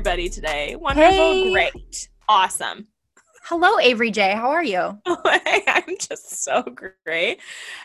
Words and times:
everybody 0.00 0.30
today? 0.30 0.76
Wonderful, 0.76 1.10
Hey. 1.12 1.52
great, 1.52 2.08
awesome. 2.26 2.88
Hello, 3.42 3.78
Avery 3.78 4.10
J. 4.10 4.32
How 4.32 4.48
are 4.48 4.64
you? 4.64 4.98
I'm 5.06 5.98
just 5.98 6.42
so 6.42 6.62
great. 6.62 7.38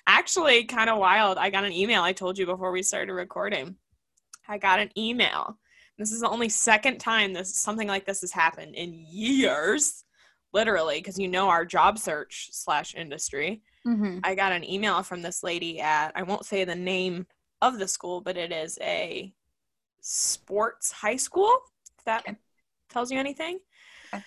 Actually, 0.07 0.63
kind 0.63 0.89
of 0.89 0.97
wild. 0.97 1.37
I 1.37 1.49
got 1.49 1.65
an 1.65 1.73
email. 1.73 2.03
I 2.03 2.13
told 2.13 2.37
you 2.37 2.45
before 2.45 2.71
we 2.71 2.83
started 2.83 3.11
recording. 3.11 3.75
I 4.47 4.57
got 4.57 4.79
an 4.79 4.91
email. 4.97 5.59
This 5.97 6.13
is 6.13 6.21
the 6.21 6.29
only 6.29 6.47
second 6.47 6.99
time 6.99 7.33
this 7.33 7.53
something 7.53 7.89
like 7.89 8.05
this 8.05 8.21
has 8.21 8.31
happened 8.31 8.75
in 8.75 8.93
years, 8.93 10.05
literally, 10.53 10.99
because 10.99 11.19
you 11.19 11.27
know 11.27 11.49
our 11.49 11.65
job 11.65 11.99
search 11.99 12.47
slash 12.53 12.95
industry. 12.95 13.61
Mm-hmm. 13.85 14.19
I 14.23 14.35
got 14.35 14.53
an 14.53 14.63
email 14.63 15.03
from 15.03 15.21
this 15.21 15.43
lady 15.43 15.81
at 15.81 16.13
I 16.15 16.23
won't 16.23 16.45
say 16.45 16.63
the 16.63 16.75
name 16.75 17.27
of 17.61 17.77
the 17.77 17.89
school, 17.89 18.21
but 18.21 18.37
it 18.37 18.53
is 18.53 18.79
a 18.81 19.33
sports 19.99 20.93
high 20.93 21.17
school. 21.17 21.51
That 22.05 22.21
Okay. 22.21 22.37
tells 22.89 23.11
you 23.11 23.19
anything. 23.19 23.59
Okay. 24.13 24.23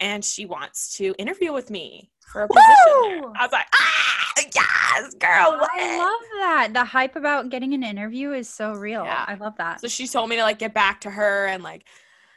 And 0.00 0.24
she 0.24 0.46
wants 0.46 0.96
to 0.96 1.14
interview 1.18 1.52
with 1.52 1.70
me 1.70 2.10
for 2.32 2.42
a 2.42 2.48
position. 2.48 3.32
I 3.36 3.42
was 3.44 3.52
like, 3.52 3.66
ah, 3.74 4.32
yes, 4.54 5.14
girl. 5.14 5.58
what?" 5.58 5.70
I 5.72 5.98
love 5.98 6.20
that. 6.40 6.70
The 6.72 6.84
hype 6.84 7.16
about 7.16 7.48
getting 7.50 7.74
an 7.74 7.82
interview 7.82 8.32
is 8.32 8.48
so 8.48 8.72
real. 8.74 9.04
Yeah. 9.04 9.24
I 9.26 9.34
love 9.34 9.56
that. 9.58 9.80
So 9.80 9.88
she 9.88 10.06
told 10.06 10.28
me 10.30 10.36
to 10.36 10.42
like 10.42 10.58
get 10.58 10.74
back 10.74 11.00
to 11.02 11.10
her 11.10 11.46
and 11.46 11.62
like, 11.62 11.84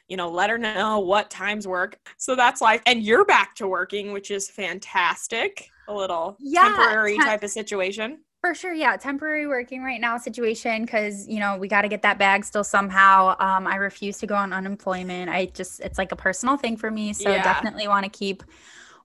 you 0.08 0.18
know, 0.18 0.30
let 0.30 0.50
her 0.50 0.58
know 0.58 1.00
what 1.00 1.30
times 1.30 1.68
work. 1.68 1.98
So 2.18 2.36
that's 2.36 2.60
like, 2.62 2.82
and 2.86 3.02
you're 3.02 3.26
back 3.26 3.56
to 3.56 3.68
working, 3.68 4.12
which 4.12 4.30
is 4.32 4.50
fantastic. 4.50 5.70
A 5.88 5.94
little 5.94 6.36
Yeah, 6.40 6.64
temporary 6.64 7.18
tem- 7.18 7.28
type 7.28 7.44
of 7.44 7.50
situation. 7.50 8.20
For 8.42 8.56
sure, 8.56 8.74
yeah. 8.74 8.98
Temporary 8.98 9.46
working 9.46 9.84
right 9.84 10.02
now 10.02 10.18
situation 10.18 10.82
because 10.84 11.28
you 11.28 11.40
know 11.40 11.58
we 11.58 11.68
got 11.68 11.84
to 11.84 11.88
get 11.88 12.02
that 12.02 12.18
bag 12.18 12.44
still 12.44 12.64
somehow. 12.64 13.36
Um, 13.40 13.68
I 13.68 13.76
refuse 13.76 14.18
to 14.20 14.28
go 14.28 14.36
on 14.36 14.52
unemployment. 14.52 15.30
I 15.30 15.46
just 15.46 15.80
it's 15.80 16.00
like 16.00 16.12
a 16.12 16.16
personal 16.16 16.58
thing 16.58 16.76
for 16.76 16.90
me. 16.90 17.14
So 17.14 17.30
Yeah. 17.30 17.44
definitely 17.44 17.88
want 17.88 18.04
to 18.06 18.10
keep 18.10 18.42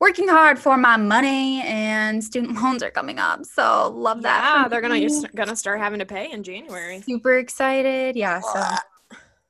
working 0.00 0.26
hard 0.28 0.58
for 0.58 0.78
my 0.78 0.96
money. 0.96 1.60
And 1.62 2.24
student 2.24 2.54
loans 2.62 2.82
are 2.82 2.90
coming 2.90 3.18
up, 3.18 3.44
so 3.44 3.92
love 3.94 4.22
that. 4.22 4.40
Yeah, 4.62 4.68
they're 4.68 4.80
gonna 4.80 4.94
me. 4.94 5.02
you're 5.02 5.22
gonna 5.34 5.54
start 5.56 5.80
having 5.80 5.98
to 5.98 6.06
pay 6.06 6.30
in 6.32 6.42
January. 6.42 7.02
super 7.02 7.36
excited. 7.38 8.16
Yeah. 8.16 8.40
So 8.40 8.62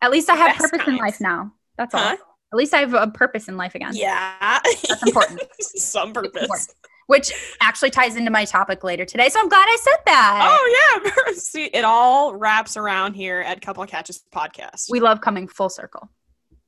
at 0.03 0.11
least 0.11 0.29
I 0.29 0.35
have 0.35 0.59
Best 0.59 0.73
purpose 0.73 0.89
in 0.89 0.97
life 0.97 1.21
now. 1.21 1.53
That's 1.79 1.95
all. 1.95 2.01
Huh? 2.01 2.17
At 2.53 2.57
least 2.57 2.75
I 2.75 2.79
have 2.79 2.95
a 2.95 3.07
purpose 3.07 3.47
in 3.49 3.57
life 3.57 3.77
again. 3.77 3.93
Yeah, 3.95 4.59
That's 4.65 5.03
important. 5.07 5.43
Some 5.61 6.13
purpose. 6.13 6.43
important. 6.43 6.69
Which 7.07 7.33
actually 7.61 7.91
ties 7.91 8.17
into 8.17 8.31
my 8.33 8.45
topic 8.45 8.83
later 8.83 9.05
today. 9.05 9.29
So 9.29 9.39
I'm 9.41 9.49
glad 9.49 9.65
I 9.69 9.77
said 9.81 9.99
that. 10.07 10.59
Oh 10.59 11.03
yeah, 11.27 11.33
see, 11.37 11.67
it 11.67 11.85
all 11.85 12.35
wraps 12.35 12.77
around 12.77 13.15
here 13.15 13.41
at 13.41 13.61
Couple 13.61 13.83
of 13.83 13.89
Catches 13.89 14.25
podcast. 14.35 14.91
We 14.91 14.99
love 15.01 15.21
coming 15.21 15.47
full 15.47 15.69
circle. 15.69 16.11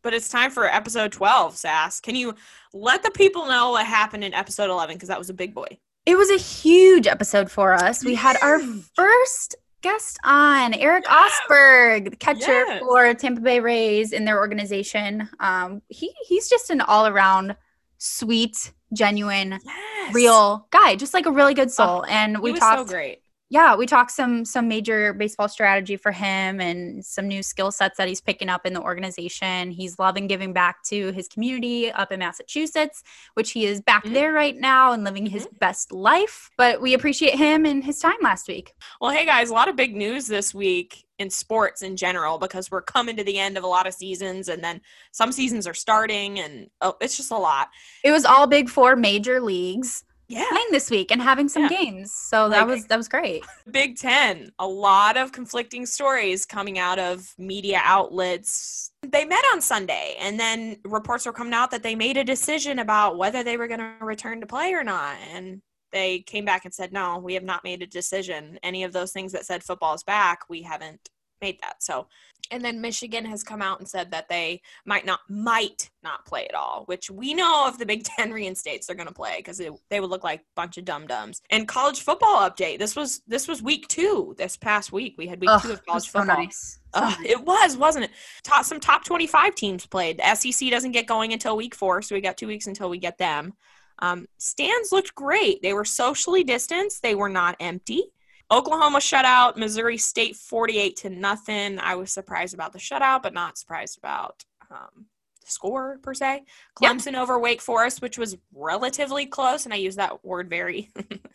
but 0.03 0.14
it's 0.14 0.28
time 0.28 0.50
for 0.53 0.67
episode 0.67 1.11
twelve. 1.11 1.56
Sass, 1.56 2.00
can 2.00 2.14
you 2.14 2.34
let 2.72 3.03
the 3.03 3.11
people 3.11 3.47
know 3.47 3.70
what 3.72 3.84
happened 3.86 4.22
in 4.22 4.33
episode 4.33 4.70
eleven? 4.70 4.95
Because 4.95 5.08
that 5.08 5.19
was 5.19 5.28
a 5.28 5.34
big 5.34 5.55
boy. 5.55 5.67
It 6.06 6.17
was 6.17 6.30
a 6.30 6.39
huge 6.39 7.06
episode 7.08 7.50
for 7.50 7.75
us. 7.75 8.05
We 8.05 8.14
had 8.14 8.36
our 8.41 8.61
first 8.95 9.56
guest 9.83 10.19
on, 10.25 10.73
Eric. 10.75 11.05
Osberg, 11.05 12.11
the 12.11 12.17
catcher 12.17 12.41
Yes. 12.64 12.80
for 12.80 13.12
Tampa 13.14 13.41
Bay 13.41 13.61
Rays 13.61 14.12
in 14.12 14.25
their 14.25 14.39
organization. 14.39 15.28
Um, 15.41 15.83
he 15.89 16.14
he's 16.27 16.48
just 16.48 16.70
an 16.70 16.80
all 16.80 17.06
around 17.08 17.56
sweet, 17.99 18.73
genuine, 18.93 19.59
Yes. 19.65 20.15
real 20.15 20.67
guy, 20.71 20.97
just 20.97 21.13
like 21.15 21.27
a 21.27 21.31
really 21.31 21.55
good 21.55 21.69
oh, 21.69 21.71
soul. 21.71 22.07
and 22.07 22.37
He 22.37 22.43
we 22.43 22.53
was 22.53 22.61
talked 22.61 22.89
so 22.89 22.95
great. 22.95 23.23
Yeah, 23.51 23.75
we 23.75 23.87
talked 23.87 24.11
some 24.11 24.45
some 24.45 24.69
major 24.69 25.15
baseball 25.15 25.49
strategy 25.49 25.97
for 25.97 26.13
him 26.13 26.61
and 26.61 27.05
some 27.05 27.27
new 27.27 27.42
skill 27.42 27.70
sets 27.70 27.97
that 27.97 28.07
he's 28.07 28.20
picking 28.20 28.51
up 28.51 28.67
in 28.67 28.75
the 28.75 28.83
organization. 28.83 29.70
He's 29.70 29.98
loving 29.98 30.27
giving 30.27 30.53
back 30.53 30.83
to 30.85 31.13
his 31.13 31.29
community 31.29 31.91
up 31.91 32.13
in 32.13 32.19
Massachusetts, 32.19 33.03
which 33.35 33.53
he 33.53 33.64
is 33.64 33.81
back 33.81 34.05
Mhm. 34.05 34.13
there 34.13 34.33
right 34.35 34.57
now 34.57 34.92
and 34.92 35.03
living 35.03 35.27
his 35.27 35.48
best 35.61 35.92
life. 35.92 36.51
But 36.58 36.83
we 36.83 36.92
appreciate 36.92 37.37
him 37.37 37.64
and 37.64 37.83
his 37.83 37.98
time 37.98 38.19
last 38.23 38.48
week. 38.48 38.75
Well, 39.01 39.13
hey 39.13 39.25
guys, 39.25 39.48
a 39.48 39.55
lot 39.55 39.69
of 39.69 39.77
big 39.77 39.97
news 39.97 40.27
this 40.27 40.53
week 40.53 41.07
in 41.19 41.31
sports 41.31 41.83
in 41.83 41.97
general 41.97 42.39
because 42.39 42.70
we're 42.70 42.83
coming 42.83 43.17
to 43.17 43.25
the 43.25 43.39
end 43.39 43.57
of 43.57 43.64
a 43.64 43.67
lot 43.67 43.87
of 43.87 43.95
seasons, 43.95 44.48
and 44.48 44.63
then 44.63 44.81
some 45.11 45.33
seasons 45.33 45.67
are 45.67 45.75
starting, 45.75 46.39
and 46.39 46.69
oh, 46.81 46.97
it's 47.01 47.17
just 47.17 47.33
a 47.33 47.37
lot. 47.37 47.69
It 48.05 48.13
was 48.13 48.25
all 48.25 48.47
big 48.47 48.69
four 48.69 48.95
major 48.95 49.41
leagues 49.41 50.05
Yeah. 50.28 50.44
playing 50.50 50.66
this 50.70 50.90
week 50.90 51.11
and 51.11 51.22
having 51.22 51.48
some 51.48 51.62
Yeah. 51.64 51.68
games. 51.70 52.12
So 52.12 52.48
that 52.50 52.66
was 52.66 52.84
that 52.86 52.96
was 52.96 53.08
great. 53.08 53.44
Big 53.70 53.96
Ten, 53.96 54.52
a 54.58 54.66
lot 54.66 55.16
of 55.16 55.33
conflicting 55.33 55.86
stories 55.86 56.44
coming 56.44 56.78
out 56.78 56.98
of 56.98 57.33
media 57.39 57.80
outlets. 57.83 58.90
They 59.02 59.24
met 59.24 59.44
on 59.52 59.61
Sunday, 59.61 60.16
and 60.18 60.39
then 60.39 60.78
reports 60.84 61.24
were 61.24 61.33
coming 61.33 61.55
out 61.55 61.70
that 61.70 61.83
they 61.83 61.94
made 61.94 62.16
a 62.16 62.24
decision 62.24 62.78
about 62.80 63.16
whether 63.16 63.42
they 63.42 63.56
were 63.56 63.68
going 63.68 63.80
to 63.80 63.94
return 64.05 64.40
to 64.40 64.46
play 64.46 64.74
or 64.74 64.84
not. 64.84 65.16
And 65.33 65.62
they 65.92 66.18
came 66.20 66.45
back 66.45 66.66
and 66.66 66.74
said, 66.74 66.92
no, 66.92 67.16
we 67.18 67.33
have 67.33 67.45
not 67.45 67.64
made 67.64 67.80
a 67.80 67.86
decision. 67.86 68.58
Any 68.62 68.84
of 68.84 68.92
those 68.92 69.12
things 69.12 69.33
that 69.33 69.46
said 69.46 69.64
football 69.64 69.95
is 69.95 70.02
back, 70.02 70.40
we 70.50 70.60
haven't 70.62 71.08
made 71.41 71.61
that. 71.63 71.83
So, 71.83 72.07
and 72.51 72.65
then 72.65 72.81
Michigan 72.81 73.25
has 73.27 73.43
come 73.43 73.61
out 73.61 73.79
and 73.79 73.89
said 73.89 74.11
that 74.11 74.29
they 74.29 74.63
might 74.87 75.05
not 75.05 75.21
might 75.29 75.91
not 76.03 76.25
play 76.25 76.47
at 76.47 76.55
all, 76.55 76.85
which 76.87 77.11
we 77.11 77.35
know 77.35 77.67
if 77.69 77.79
the 77.79 77.87
Big 77.87 78.05
Ten 78.17 78.33
reinstates, 78.33 78.87
they're 78.87 78.97
going 78.97 79.09
to 79.09 79.15
play 79.15 79.35
because 79.39 79.61
they 79.91 80.01
would 80.01 80.11
look 80.11 80.25
like 80.25 80.41
a 80.41 80.45
bunch 80.55 80.79
of 80.79 80.85
dum 80.85 81.07
dums. 81.07 81.43
And 81.51 81.69
college 81.69 82.01
football 82.01 82.49
update. 82.49 82.79
This 82.79 82.97
was 82.97 83.23
this 83.27 83.49
was 83.49 83.63
week 83.63 83.87
two. 83.89 84.35
This 84.39 84.57
past 84.57 84.93
week 84.93 85.15
we 85.19 85.27
had 85.27 85.41
week 85.41 85.51
Ugh, 85.51 85.63
two 85.63 85.73
of 85.73 85.85
college 85.85 86.09
football. 86.09 86.37
So 86.37 86.43
nice. 86.43 86.79
it 87.25 87.41
was, 87.45 87.77
wasn't 87.77 88.07
it? 88.07 88.11
Top, 88.43 88.65
some 88.65 88.81
top 88.81 89.05
25 89.05 89.55
teams 89.55 89.87
played. 89.87 90.19
The 90.19 90.35
SEC 90.35 90.70
doesn't 90.70 90.93
get 90.93 91.07
going 91.07 91.33
until 91.33 91.57
week 91.57 91.75
four, 91.75 92.01
so 92.03 92.15
we 92.15 92.20
got 92.20 92.37
two 92.37 92.47
weeks 92.47 92.67
until 92.67 92.89
we 92.89 92.99
get 92.99 93.19
them. 93.19 93.55
Um, 94.01 94.27
stands 94.39 94.93
looked 94.93 95.15
great. 95.15 95.61
They 95.63 95.73
were 95.73 95.85
socially 95.85 96.45
distanced, 96.45 97.03
they 97.03 97.15
were 97.15 97.29
not 97.29 97.57
empty. 97.61 98.05
Oklahoma 98.51 99.01
shut 99.01 99.25
out 99.25 99.59
Missouri 99.59 99.98
State 99.98 100.36
48 100.36 100.97
to 100.97 101.11
nothing. 101.11 101.79
I 101.79 101.97
was 101.97 102.11
surprised 102.11 102.55
about 102.55 102.73
the 102.73 102.79
shutout, 102.79 103.23
but 103.23 103.35
not 103.35 103.59
surprised 103.59 103.98
about 103.98 104.45
um, 104.70 105.07
the 105.42 105.51
score 105.51 105.98
per 106.03 106.14
se. 106.14 106.45
Clemson 106.81 107.14
over 107.14 107.39
Wake 107.39 107.61
Forest, 107.61 108.01
which 108.01 108.17
was 108.17 108.37
relatively 108.55 109.27
close, 109.27 109.64
and 109.64 109.75
I 109.75 109.77
use 109.77 109.97
that 109.97 110.25
word 110.25 110.48
very, 110.48 110.91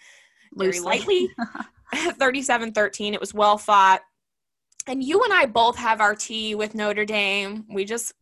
very 0.55 0.79
lightly. 0.79 1.29
37 2.17 2.71
13. 2.71 3.13
It 3.13 3.19
was 3.19 3.33
well 3.33 3.57
fought. 3.57 4.01
And 4.87 5.03
you 5.03 5.23
and 5.23 5.33
I 5.33 5.45
both 5.45 5.77
have 5.77 6.01
our 6.01 6.15
tea 6.15 6.55
with 6.55 6.75
Notre 6.75 7.05
Dame. 7.05 7.65
We 7.69 7.85
just, 7.85 8.13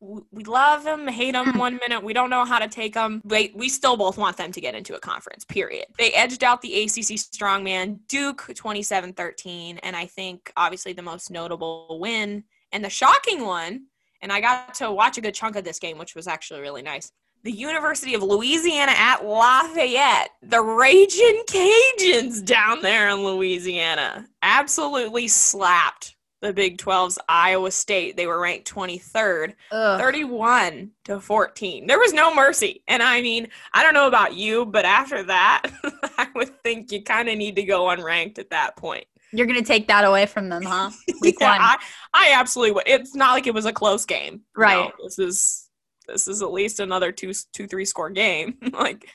we 0.00 0.44
love 0.44 0.84
them, 0.84 1.08
hate 1.08 1.32
them 1.32 1.52
Hmm. 1.52 1.58
one 1.58 1.76
minute. 1.76 2.02
We 2.02 2.12
don't 2.12 2.30
know 2.30 2.44
how 2.44 2.58
to 2.58 2.68
take 2.68 2.94
them. 2.94 3.22
We, 3.24 3.52
we 3.54 3.68
still 3.68 3.96
both 3.96 4.18
want 4.18 4.36
them 4.36 4.52
to 4.52 4.60
get 4.60 4.74
into 4.74 4.94
a 4.94 5.00
conference, 5.00 5.44
period. 5.44 5.86
They 5.98 6.12
edged 6.12 6.44
out 6.44 6.60
the 6.62 6.82
ACC 6.82 7.16
strongman, 7.16 8.00
Duke 8.08 8.50
27 8.54 9.14
13. 9.14 9.78
And 9.78 9.96
I 9.96 10.06
think 10.06 10.52
obviously 10.56 10.92
the 10.92 11.02
most 11.02 11.30
notable 11.30 11.98
win 12.00 12.44
and 12.72 12.84
the 12.84 12.90
shocking 12.90 13.44
one, 13.44 13.86
and 14.20 14.32
I 14.32 14.40
got 14.40 14.74
to 14.74 14.90
watch 14.90 15.18
a 15.18 15.20
good 15.20 15.34
chunk 15.34 15.56
of 15.56 15.64
this 15.64 15.78
game, 15.78 15.98
which 15.98 16.14
was 16.14 16.26
actually 16.26 16.60
really 16.60 16.82
nice. 16.82 17.10
The 17.42 17.52
University 17.52 18.14
of 18.14 18.22
Louisiana 18.22 18.92
at 18.96 19.24
Lafayette, 19.24 20.30
the 20.42 20.60
Raging 20.60 21.42
Cajuns 21.46 22.44
down 22.44 22.82
there 22.82 23.08
in 23.08 23.24
Louisiana, 23.24 24.26
absolutely 24.42 25.28
slapped 25.28 26.16
the 26.42 26.52
Big 26.52 26.78
12's 26.78 27.18
Iowa 27.28 27.70
State. 27.70 28.16
They 28.16 28.26
were 28.26 28.40
ranked 28.40 28.72
23rd, 28.72 29.54
Ugh. 29.70 30.00
31 30.00 30.90
to 31.04 31.20
14. 31.20 31.86
There 31.86 31.98
was 31.98 32.12
no 32.12 32.34
mercy. 32.34 32.82
And 32.88 33.02
I 33.02 33.22
mean, 33.22 33.48
I 33.72 33.82
don't 33.82 33.94
know 33.94 34.06
about 34.06 34.34
you, 34.34 34.66
but 34.66 34.84
after 34.84 35.22
that, 35.24 35.62
I 36.18 36.28
would 36.34 36.62
think 36.62 36.92
you 36.92 37.02
kind 37.02 37.28
of 37.28 37.36
need 37.36 37.56
to 37.56 37.62
go 37.62 37.84
unranked 37.84 38.38
at 38.38 38.50
that 38.50 38.76
point. 38.76 39.06
You're 39.32 39.46
gonna 39.46 39.62
take 39.62 39.88
that 39.88 40.04
away 40.04 40.26
from 40.26 40.48
them, 40.48 40.62
huh? 40.62 40.90
Week 41.20 41.36
Yeah, 41.40 41.50
one. 41.50 41.60
I, 41.60 41.76
I 42.14 42.32
absolutely 42.38 42.72
would. 42.72 42.84
It's 42.86 43.14
not 43.14 43.32
like 43.32 43.46
it 43.46 43.54
was 43.54 43.66
a 43.66 43.72
close 43.72 44.04
game. 44.04 44.42
Right. 44.56 44.84
know. 44.84 44.92
this 45.02 45.18
is 45.18 45.68
this 46.06 46.28
is 46.28 46.42
at 46.42 46.52
least 46.52 46.80
another 46.80 47.12
two 47.12 47.32
two 47.52 47.66
three 47.66 47.84
score 47.84 48.10
game. 48.10 48.56
like 48.72 49.08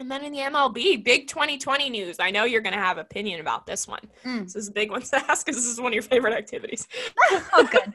and 0.00 0.10
then 0.10 0.24
in 0.24 0.32
the 0.32 0.38
MLB, 0.38 1.04
big 1.04 1.28
2020 1.28 1.90
news. 1.90 2.16
I 2.18 2.30
know 2.30 2.44
you're 2.44 2.62
going 2.62 2.74
to 2.74 2.80
have 2.80 2.96
opinion 2.96 3.40
about 3.40 3.66
this 3.66 3.86
one. 3.86 4.00
Mm. 4.24 4.44
This 4.44 4.56
is 4.56 4.68
a 4.68 4.72
big 4.72 4.90
one 4.90 5.02
to 5.02 5.16
ask 5.30 5.44
because 5.44 5.60
this 5.60 5.70
is 5.70 5.78
one 5.80 5.88
of 5.88 5.94
your 5.94 6.02
favorite 6.02 6.32
activities. 6.32 6.88
oh, 7.30 7.68
good. 7.70 7.92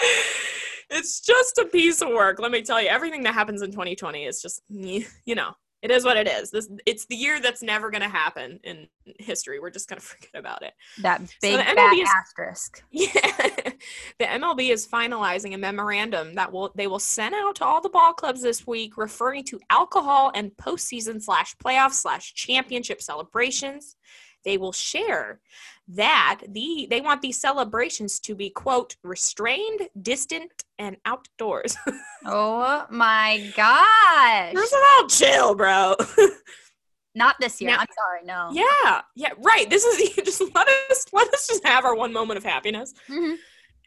it's 0.90 1.20
just 1.20 1.56
a 1.56 1.64
piece 1.64 2.02
of 2.02 2.08
work. 2.08 2.38
Let 2.38 2.52
me 2.52 2.62
tell 2.62 2.80
you, 2.80 2.88
everything 2.88 3.22
that 3.22 3.32
happens 3.32 3.62
in 3.62 3.70
2020 3.70 4.26
is 4.26 4.42
just, 4.42 4.62
you 4.68 5.34
know, 5.34 5.54
it 5.82 5.90
is 5.90 6.04
what 6.04 6.16
it 6.16 6.26
is. 6.26 6.50
This 6.50 6.68
it's 6.86 7.06
the 7.06 7.14
year 7.14 7.40
that's 7.40 7.62
never 7.62 7.90
going 7.90 8.02
to 8.02 8.08
happen 8.08 8.58
in 8.64 8.88
history. 9.18 9.60
We're 9.60 9.70
just 9.70 9.88
going 9.88 10.00
to 10.00 10.06
forget 10.06 10.30
about 10.34 10.62
it. 10.62 10.72
That 11.02 11.20
big 11.40 11.56
fat 11.56 11.76
MLB 11.76 12.02
is- 12.02 12.08
asterisk. 12.16 12.82
Yeah, 12.90 13.70
the 14.18 14.24
MLB 14.24 14.70
is 14.70 14.86
finalizing 14.86 15.54
a 15.54 15.58
memorandum 15.58 16.34
that 16.34 16.50
will 16.50 16.72
they 16.74 16.86
will 16.86 16.98
send 16.98 17.34
out 17.34 17.56
to 17.56 17.64
all 17.64 17.80
the 17.80 17.88
ball 17.88 18.12
clubs 18.12 18.42
this 18.42 18.66
week, 18.66 18.96
referring 18.96 19.44
to 19.44 19.60
alcohol 19.70 20.32
and 20.34 20.50
postseason 20.56 21.22
slash 21.22 21.54
playoff 21.56 21.92
slash 21.92 22.34
championship 22.34 23.00
celebrations. 23.00 23.96
They 24.44 24.56
will 24.58 24.72
share 24.72 25.40
that 25.88 26.40
the 26.48 26.86
they 26.90 27.00
want 27.00 27.22
these 27.22 27.40
celebrations 27.40 28.20
to 28.20 28.34
be 28.34 28.50
quote 28.50 28.96
restrained, 29.02 29.88
distant, 30.02 30.64
and 30.78 30.96
outdoors. 31.04 31.76
oh 32.26 32.86
my 32.90 33.50
gosh. 33.56 34.52
First 34.54 34.72
of 34.74 34.80
all, 35.00 35.08
chill, 35.08 35.54
bro. 35.54 35.94
Not 37.14 37.36
this 37.40 37.60
year. 37.60 37.70
Now- 37.72 37.78
I'm 37.80 37.86
sorry. 37.96 38.24
No. 38.24 38.50
yeah, 38.52 39.00
yeah, 39.16 39.30
right. 39.38 39.68
This 39.68 39.84
is 39.84 40.10
just 40.24 40.42
let 40.54 40.68
us 40.90 41.06
let 41.12 41.32
us 41.34 41.46
just 41.46 41.66
have 41.66 41.84
our 41.84 41.94
one 41.96 42.12
moment 42.12 42.38
of 42.38 42.44
happiness. 42.44 42.94
Mhm. 43.08 43.36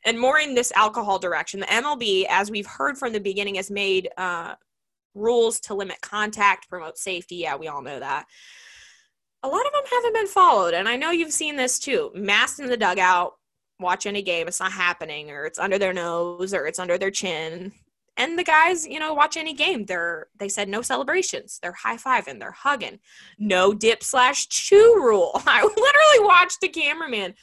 and 0.06 0.19
more 0.19 0.39
in 0.39 0.56
this 0.56 0.71
alcohol 0.75 1.19
direction. 1.19 1.59
The 1.59 1.68
MLB, 1.68 2.25
as 2.30 2.50
we've 2.51 2.65
heard 2.65 2.98
from 2.98 3.13
the 3.13 3.19
beginning, 3.19 3.56
has 3.56 3.69
made 3.71 4.09
uh, 4.18 4.56
rules 5.13 5.59
to 5.62 5.75
limit 5.75 6.01
contact, 6.01 6.68
promote 6.68 6.98
safety. 6.98 7.36
Yeah, 7.36 7.56
we 7.56 7.68
all 7.68 7.81
know 7.83 8.00
that. 8.00 8.25
A 9.44 9.48
lot 9.48 9.66
of 9.66 9.72
them 9.74 9.84
haven't 9.90 10.14
been 10.14 10.28
followed, 10.28 10.74
and 10.74 10.88
I 10.88 10.96
know 10.96 11.12
you've 11.12 11.34
seen 11.34 11.56
this 11.56 11.80
too. 11.80 12.12
Masked 12.14 12.60
in 12.60 12.68
the 12.68 12.78
dugout, 12.78 13.34
watch 13.80 14.06
any 14.06 14.22
game, 14.22 14.48
it's 14.48 14.60
not 14.60 14.72
happening, 14.72 15.32
or 15.32 15.46
it's 15.46 15.58
under 15.60 15.80
their 15.80 15.94
nose, 15.94 16.54
or 16.54 16.68
it's 16.68 16.78
under 16.80 16.98
their 16.98 17.10
chin. 17.12 17.72
And 18.18 18.38
the 18.38 18.44
guys, 18.44 18.86
you 18.86 19.00
know, 19.00 19.14
watch 19.14 19.38
any 19.38 19.54
game. 19.54 19.86
They're 19.86 20.28
they 20.38 20.50
said 20.50 20.70
no 20.70 20.82
celebrations. 20.82 21.60
They're 21.62 21.72
high 21.72 21.98
fiving. 21.98 22.40
They're 22.40 22.52
hugging. 22.52 23.00
No 23.40 23.74
dip 23.74 24.04
slash 24.04 24.48
chew 24.50 24.96
rule. 24.98 25.32
I 25.48 25.64
literally 25.64 26.28
watched 26.28 26.60
the 26.62 26.68
cameraman 26.68 27.34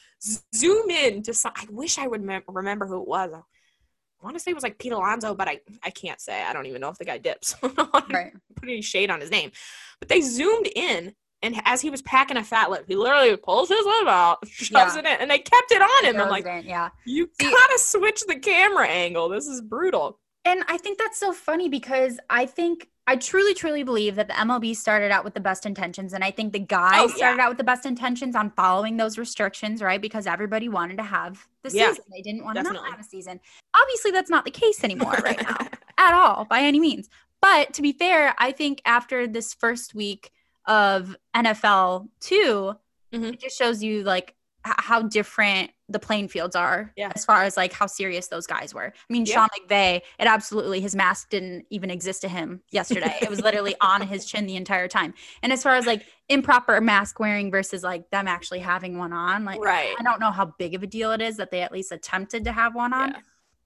zoom 0.53 0.89
in 0.89 1.23
to 1.23 1.33
some, 1.33 1.53
I 1.55 1.65
wish 1.69 1.97
I 1.97 2.07
would 2.07 2.21
mem- 2.21 2.43
remember 2.47 2.85
who 2.85 3.01
it 3.01 3.07
was. 3.07 3.31
I 3.33 4.23
want 4.23 4.35
to 4.35 4.39
say 4.39 4.51
it 4.51 4.55
was 4.55 4.63
like 4.63 4.77
Pete 4.77 4.91
Alonso, 4.91 5.33
but 5.33 5.47
I, 5.47 5.59
I 5.81 5.89
can't 5.89 6.19
say. 6.21 6.43
I 6.43 6.53
don't 6.53 6.65
even 6.65 6.81
know 6.81 6.89
if 6.89 6.97
the 6.97 7.05
guy 7.05 7.17
dips. 7.17 7.55
I 7.63 7.67
don't 7.69 7.93
want 7.93 8.09
to 8.09 8.15
Right. 8.15 8.33
put 8.55 8.69
any 8.69 8.81
shade 8.81 9.09
on 9.09 9.21
his 9.21 9.31
name. 9.31 9.51
But 9.99 10.09
they 10.09 10.21
zoomed 10.21 10.67
in, 10.75 11.15
and 11.41 11.55
as 11.65 11.81
he 11.81 11.89
was 11.89 12.01
packing 12.01 12.37
a 12.37 12.43
fat 12.43 12.69
lip, 12.69 12.85
he 12.87 12.95
literally 12.95 13.35
pulls 13.37 13.69
his 13.69 13.85
lip 13.85 14.07
out, 14.07 14.39
shoves 14.47 14.95
Yeah. 14.95 14.99
it 14.99 15.05
in, 15.05 15.21
and 15.21 15.31
they 15.31 15.39
kept 15.39 15.71
it 15.71 15.81
on 15.81 16.05
him. 16.05 16.19
I'm 16.21 16.29
like, 16.29 16.45
in, 16.45 16.65
yeah. 16.65 16.89
you 17.05 17.29
See- 17.39 17.49
gotta 17.49 17.79
switch 17.79 18.21
the 18.27 18.35
camera 18.37 18.87
angle. 18.87 19.29
This 19.29 19.47
is 19.47 19.61
brutal. 19.61 20.19
And 20.45 20.63
I 20.67 20.77
think 20.77 20.97
that's 20.97 21.19
so 21.19 21.33
funny 21.33 21.67
because 21.69 22.17
I 22.29 22.45
think 22.45 22.87
I 23.07 23.15
truly, 23.15 23.53
truly 23.53 23.83
believe 23.83 24.15
that 24.15 24.27
the 24.27 24.33
MLB 24.35 24.75
started 24.75 25.11
out 25.11 25.23
with 25.23 25.33
the 25.33 25.39
best 25.39 25.65
intentions. 25.65 26.13
And 26.13 26.23
I 26.23 26.31
think 26.31 26.53
the 26.53 26.59
guy 26.59 26.99
Oh, 26.99 27.07
yeah. 27.07 27.15
started 27.15 27.41
out 27.41 27.49
with 27.49 27.57
the 27.57 27.63
best 27.63 27.85
intentions 27.85 28.35
on 28.35 28.51
following 28.51 28.97
those 28.97 29.17
restrictions, 29.17 29.81
right? 29.81 29.99
Because 29.99 30.27
everybody 30.27 30.69
wanted 30.69 30.97
to 30.97 31.03
have 31.03 31.45
the 31.63 31.71
Yeah, 31.71 31.89
season. 31.89 32.03
They 32.11 32.21
didn't 32.21 32.43
want 32.45 32.57
to 32.57 32.63
not 32.63 32.85
have 32.89 32.99
a 32.99 33.03
season. 33.03 33.39
Obviously, 33.75 34.11
that's 34.11 34.29
not 34.29 34.45
the 34.45 34.51
case 34.51 34.83
anymore 34.83 35.13
right 35.23 35.41
now 35.49 35.57
at 35.97 36.13
all 36.13 36.45
by 36.45 36.61
any 36.61 36.79
means. 36.79 37.09
But 37.41 37.73
to 37.73 37.81
be 37.81 37.91
fair, 37.93 38.33
I 38.37 38.51
think 38.51 38.81
after 38.85 39.25
this 39.27 39.53
first 39.53 39.93
week 39.95 40.31
of 40.69 41.15
NFL 41.35 42.07
2, 42.21 42.73
Mhm. 43.13 43.33
it 43.33 43.39
just 43.41 43.57
shows 43.57 43.83
you 43.83 44.03
like 44.03 44.35
h- 44.65 44.73
how 44.77 45.01
different 45.01 45.71
the 45.87 45.97
playing 45.99 46.27
fields 46.27 46.55
are 46.55 46.93
Yeah. 46.95 47.11
as 47.15 47.25
far 47.25 47.41
as 47.43 47.57
like 47.57 47.73
how 47.73 47.87
serious 47.87 48.27
those 48.27 48.45
guys 48.45 48.73
were. 48.75 48.93
I 48.95 49.11
mean, 49.13 49.25
Yeah. 49.25 49.33
Sean 49.33 49.47
McVay, 49.67 49.95
it 50.19 50.27
absolutely 50.27 50.79
his 50.79 50.95
mask 50.95 51.29
didn't 51.29 51.65
even 51.71 51.89
exist 51.89 52.21
to 52.21 52.27
him 52.29 52.61
yesterday. 52.69 53.17
it 53.21 53.29
was 53.29 53.41
literally 53.41 53.73
on 53.81 54.01
his 54.07 54.25
chin 54.25 54.45
the 54.45 54.55
entire 54.55 54.87
time. 54.87 55.15
And 55.41 55.51
as 55.51 55.63
far 55.63 55.73
as 55.75 55.87
like 55.87 56.05
improper 56.27 56.79
mask 56.81 57.19
wearing 57.19 57.49
versus 57.49 57.81
like 57.81 58.09
them 58.11 58.27
actually 58.27 58.59
having 58.59 58.97
one 58.99 59.11
on, 59.13 59.43
like 59.45 59.59
right. 59.59 59.95
I 59.99 60.03
don't 60.03 60.19
know 60.19 60.31
how 60.31 60.45
big 60.59 60.75
of 60.75 60.83
a 60.83 60.87
deal 60.87 61.11
it 61.13 61.21
is 61.21 61.37
that 61.37 61.49
they 61.49 61.61
at 61.61 61.71
least 61.71 61.91
attempted 61.91 62.43
to 62.45 62.51
have 62.51 62.75
one 62.75 62.93
on. 62.93 63.11
Yeah. 63.11 63.17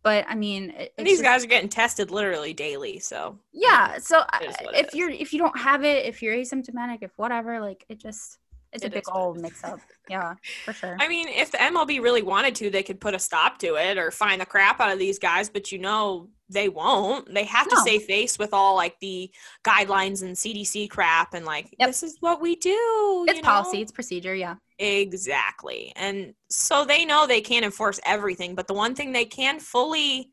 But 0.03 0.25
I 0.27 0.35
mean, 0.35 0.71
it, 0.71 0.94
these 0.97 1.11
just- 1.13 1.23
guys 1.23 1.44
are 1.44 1.47
getting 1.47 1.69
tested 1.69 2.11
literally 2.11 2.53
daily, 2.53 3.00
so 3.00 3.39
yeah. 3.53 3.97
So 4.00 4.19
It 4.41 4.50
is 4.50 4.55
I- 4.59 4.63
what 4.65 4.75
it 4.75 4.85
if 4.88 4.94
you're 4.95 5.09
if 5.09 5.31
you 5.33 5.39
don't 5.39 5.57
have 5.57 5.83
it, 5.85 6.05
if 6.05 6.21
you're 6.21 6.35
asymptomatic, 6.35 7.00
if 7.01 7.11
whatever, 7.17 7.59
like 7.61 7.85
it 7.89 8.00
just 8.00 8.38
it's 8.73 8.83
It 8.83 8.87
a 8.87 8.89
big 8.91 9.03
old 9.11 9.39
mix 9.39 9.63
up. 9.63 9.79
Yeah, 10.09 10.33
for 10.65 10.73
sure. 10.73 10.97
I 10.99 11.07
mean, 11.07 11.29
if 11.29 11.51
the 11.51 11.57
MLB 11.59 12.01
really 12.03 12.23
wanted 12.23 12.55
to, 12.55 12.69
they 12.69 12.83
could 12.83 12.99
put 12.99 13.15
a 13.15 13.19
stop 13.19 13.57
to 13.59 13.75
it 13.75 13.97
or 13.97 14.11
find 14.11 14.41
the 14.41 14.45
crap 14.45 14.81
out 14.81 14.91
of 14.91 14.99
these 14.99 15.17
guys, 15.17 15.47
but 15.49 15.71
you 15.71 15.79
know 15.79 16.27
they 16.49 16.67
won't. 16.67 17.33
They 17.33 17.45
have 17.45 17.69
to 17.69 17.75
No. 17.77 17.83
save 17.85 18.03
face 18.03 18.37
with 18.37 18.53
all 18.53 18.75
like 18.75 18.99
the 18.99 19.31
guidelines 19.65 20.21
and 20.21 20.35
CDC 20.35 20.89
crap 20.89 21.33
and 21.33 21.45
like 21.45 21.73
Yep. 21.79 21.87
this 21.87 22.03
is 22.03 22.17
what 22.19 22.41
we 22.41 22.57
do. 22.57 23.25
it's 23.29 23.39
policy, 23.39 23.77
know? 23.77 23.83
it's 23.83 23.93
procedure. 23.93 24.35
Yeah. 24.35 24.55
Exactly. 24.77 25.93
And 25.95 26.33
so 26.49 26.83
they 26.83 27.05
know 27.05 27.25
they 27.25 27.39
can't 27.39 27.63
enforce 27.63 28.01
everything, 28.05 28.55
but 28.55 28.67
the 28.67 28.73
one 28.73 28.95
thing 28.95 29.13
they 29.13 29.23
can 29.25 29.59
fully 29.61 30.31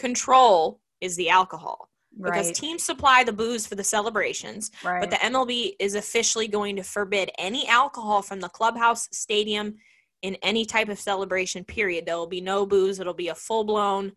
control 0.00 0.80
is 1.00 1.14
the 1.14 1.30
alcohol. 1.30 1.88
Because 2.20 2.52
teams 2.52 2.82
supply 2.82 3.24
the 3.24 3.32
booze 3.32 3.66
for 3.66 3.74
the 3.74 3.84
celebrations, 3.84 4.70
right. 4.84 5.00
but 5.00 5.10
the 5.10 5.16
MLB 5.16 5.72
is 5.78 5.94
officially 5.94 6.46
going 6.46 6.76
to 6.76 6.82
forbid 6.82 7.30
any 7.38 7.66
alcohol 7.66 8.22
from 8.22 8.40
the 8.40 8.48
clubhouse, 8.48 9.08
stadium, 9.12 9.76
in 10.20 10.36
any 10.42 10.64
type 10.64 10.88
of 10.88 11.00
celebration, 11.00 11.64
period. 11.64 12.06
There 12.06 12.16
will 12.16 12.26
be 12.26 12.40
no 12.40 12.64
booze. 12.64 13.00
It'll 13.00 13.14
be 13.14 13.28
a 13.28 13.34
full 13.34 13.64
blown 13.64 14.12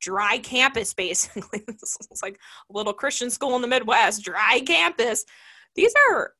dry 0.00 0.38
campus, 0.38 0.92
basically. 0.94 1.64
it's 1.68 2.22
like 2.22 2.38
a 2.70 2.76
little 2.76 2.92
Christian 2.92 3.30
school 3.30 3.56
in 3.56 3.62
the 3.62 3.68
Midwest, 3.68 4.22
dry 4.22 4.60
campus. 4.66 5.24
These 5.74 5.94
are, 6.10 6.32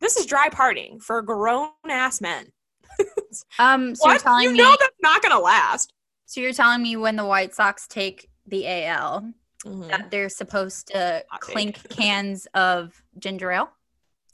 this 0.00 0.16
is 0.16 0.26
dry 0.26 0.48
partying 0.48 1.02
for 1.02 1.20
grown 1.22 1.70
ass 1.88 2.20
men. 2.20 2.52
um. 3.58 3.94
So 3.94 4.08
you're 4.08 4.18
telling 4.18 4.44
You 4.44 4.52
me. 4.52 4.58
know 4.58 4.76
that's 4.78 4.94
not 5.02 5.22
going 5.22 5.32
to 5.34 5.40
last. 5.40 5.92
so 6.26 6.40
you're 6.40 6.52
telling 6.52 6.82
me 6.82 6.96
when 6.96 7.16
the 7.16 7.24
White 7.24 7.54
Sox 7.54 7.86
take 7.86 8.28
the 8.46 8.66
AL, 8.66 9.32
Mhm. 9.64 9.88
that 9.88 10.10
they're 10.10 10.28
supposed 10.28 10.88
to 10.88 11.24
Hot 11.30 11.40
take. 11.42 11.52
clink 11.54 11.88
cans 11.90 12.46
of 12.54 13.02
ginger 13.18 13.50
ale. 13.50 13.70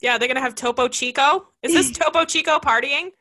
Yeah, 0.01 0.17
they're 0.17 0.27
going 0.27 0.35
to 0.35 0.41
have 0.41 0.55
Topo 0.55 0.87
Chico. 0.87 1.47
Is 1.63 1.73
this 1.73 1.91
Topo 1.97 2.25
Chico 2.25 2.59
partying? 2.59 3.11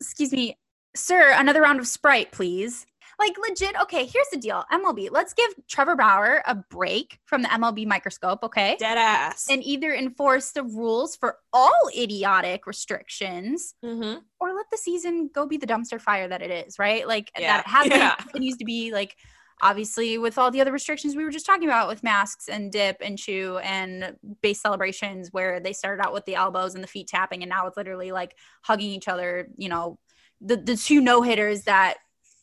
Excuse 0.00 0.32
me, 0.32 0.58
sir. 0.96 1.32
Another 1.36 1.60
round 1.60 1.78
of 1.80 1.86
Sprite, 1.86 2.32
please. 2.32 2.86
Like 3.18 3.36
legit. 3.46 3.78
Okay, 3.82 4.06
here's 4.06 4.28
the 4.32 4.38
deal. 4.38 4.64
MLB. 4.72 5.10
Let's 5.10 5.34
give 5.34 5.50
Trevor 5.68 5.94
Bauer 5.94 6.42
a 6.46 6.54
break 6.54 7.18
from 7.26 7.42
the 7.42 7.48
MLB 7.48 7.84
microscope. 7.86 8.38
Okay. 8.42 8.76
Dead 8.78 8.96
ass. 8.96 9.46
and 9.50 9.62
either 9.62 9.92
enforce 9.92 10.52
the 10.52 10.62
rules 10.62 11.16
for 11.16 11.36
all 11.52 11.90
idiotic 11.94 12.66
restrictions 12.66 13.74
mm-hmm. 13.84 14.20
or 14.40 14.54
let 14.54 14.66
the 14.70 14.78
season 14.78 15.28
go 15.34 15.46
be 15.46 15.58
the 15.58 15.66
dumpster 15.66 16.00
fire 16.00 16.28
that 16.28 16.40
it 16.40 16.50
is, 16.66 16.78
right? 16.78 17.06
Like 17.06 17.30
Yeah. 17.38 17.58
that 17.58 17.66
it 17.66 17.70
has 17.70 17.88
been 17.88 17.98
Yeah. 17.98 18.14
continues 18.14 18.56
to 18.56 18.64
be 18.64 18.90
like 18.92 19.14
obviously 19.62 20.18
with 20.18 20.38
all 20.38 20.50
the 20.50 20.60
other 20.60 20.72
restrictions 20.72 21.14
we 21.16 21.24
were 21.24 21.30
just 21.30 21.46
talking 21.46 21.64
about 21.68 21.88
with 21.88 22.02
masks 22.02 22.48
and 22.48 22.72
dip 22.72 22.96
and 23.00 23.18
chew 23.18 23.58
and 23.58 24.16
base 24.42 24.60
celebrations 24.60 25.28
where 25.32 25.60
they 25.60 25.72
started 25.72 26.02
out 26.04 26.12
with 26.12 26.24
the 26.24 26.34
elbows 26.34 26.74
and 26.74 26.82
the 26.82 26.88
feet 26.88 27.06
tapping 27.08 27.42
and 27.42 27.50
now 27.50 27.66
it's 27.66 27.76
literally 27.76 28.12
like 28.12 28.34
hugging 28.62 28.90
each 28.90 29.08
other, 29.08 29.48
you 29.56 29.68
know, 29.68 29.98
the 30.40 30.56
the 30.56 30.76
two 30.76 31.00
no 31.00 31.20
hitters 31.22 31.62
that 31.64 31.96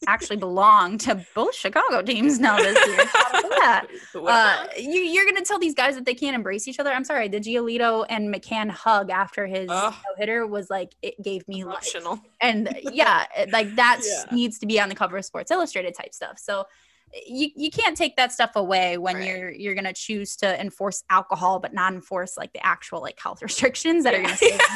actually 0.05 0.37
belong 0.37 0.99
to 0.99 1.25
both 1.33 1.55
Chicago 1.55 2.03
teams 2.03 2.39
now 2.39 2.57
this 2.57 2.77
year. 2.87 3.05
That? 3.59 3.87
uh, 4.15 4.65
you, 4.77 5.01
you're 5.01 5.25
gonna 5.25 5.43
tell 5.43 5.59
these 5.59 5.73
guys 5.73 5.95
that 5.95 6.05
they 6.05 6.13
can't 6.13 6.35
embrace 6.35 6.67
each 6.67 6.79
other. 6.79 6.91
I'm 6.91 7.03
sorry. 7.03 7.27
The 7.27 7.39
Giolito 7.39 8.05
and 8.07 8.33
McCann 8.33 8.69
hug 8.69 9.09
after 9.09 9.45
his 9.47 9.67
no 9.67 9.91
hitter 10.17 10.45
was 10.45 10.69
like 10.69 10.93
it 11.01 11.15
gave 11.21 11.45
me 11.47 11.63
life. 11.65 11.83
emotional. 11.93 12.21
And 12.39 12.77
yeah, 12.93 13.25
like 13.51 13.75
that 13.75 14.01
Yeah. 14.05 14.23
needs 14.35 14.59
to 14.59 14.67
be 14.67 14.79
on 14.79 14.87
the 14.89 14.95
cover 14.95 15.17
of 15.17 15.25
Sports 15.25 15.51
Illustrated 15.51 15.95
type 15.95 16.13
stuff. 16.13 16.37
So 16.37 16.65
you, 17.25 17.49
you 17.55 17.71
can't 17.71 17.95
take 17.95 18.17
that 18.17 18.31
stuff 18.33 18.51
away 18.55 18.97
when 18.97 19.15
Right. 19.15 19.25
you're 19.27 19.49
you're 19.49 19.75
gonna 19.75 19.93
choose 19.93 20.35
to 20.37 20.59
enforce 20.61 21.03
alcohol 21.09 21.59
but 21.59 21.73
not 21.73 21.93
enforce 21.93 22.35
like 22.37 22.51
the 22.53 22.63
actual 22.65 23.01
like 23.01 23.17
health 23.19 23.41
restrictions 23.43 24.03
that 24.03 24.13
are 24.13 24.21
gonna 24.21 24.35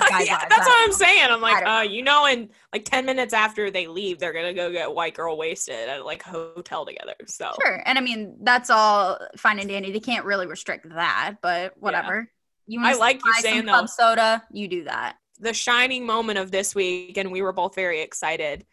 guys 0.09 0.27
Yeah, 0.27 0.39
that's 0.50 0.65
what 0.65 0.81
I'm 0.83 0.89
know. 0.91 0.95
saying. 0.95 1.27
I'm 1.29 1.41
like, 1.41 1.59
don't 1.63 1.67
uh, 1.67 1.81
you 1.81 2.03
know, 2.03 2.25
in 2.25 2.50
like 2.73 2.85
10 2.85 3.05
minutes 3.05 3.33
after 3.33 3.69
they 3.69 3.88
leave, 3.88 4.17
they're 4.19 4.33
gonna 4.33 4.53
go 4.53 4.71
get 4.71 4.93
white 4.93 5.13
girl 5.13 5.38
wasted 5.38 5.89
at 5.89 6.05
like 6.05 6.23
hotel 6.23 6.85
together. 6.85 7.15
So 7.27 7.51
Sure. 7.61 7.83
And 7.85 7.97
I 7.97 8.01
mean, 8.01 8.38
that's 8.41 8.69
all 8.69 9.19
fine 9.38 9.59
and 9.59 9.67
dandy. 9.69 9.91
They 9.91 10.00
can't 10.00 10.25
really 10.25 10.47
restrict 10.47 10.88
that, 10.95 11.35
but 11.41 11.73
whatever. 11.77 12.29
You 12.67 12.79
I 12.83 12.93
like 12.93 13.21
you 13.25 13.33
saying 13.41 13.63
club 13.63 13.88
though. 13.88 14.15
soda, 14.15 14.43
you 14.51 14.67
do 14.69 14.85
that. 14.85 15.17
the 15.39 15.53
shining 15.53 16.05
moment 16.05 16.39
of 16.39 16.50
this 16.51 16.73
week, 16.73 17.17
and 17.17 17.31
we 17.31 17.41
were 17.41 17.51
both 17.51 17.75
very 17.75 18.01
excited, 18.01 18.65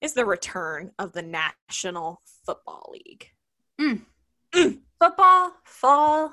is 0.00 0.14
the 0.14 0.24
return 0.24 0.92
of 0.98 1.12
the 1.12 1.22
National 1.22 2.22
Football 2.48 2.94
League. 2.94 3.30
Football, 4.98 5.52
fall. 5.64 6.32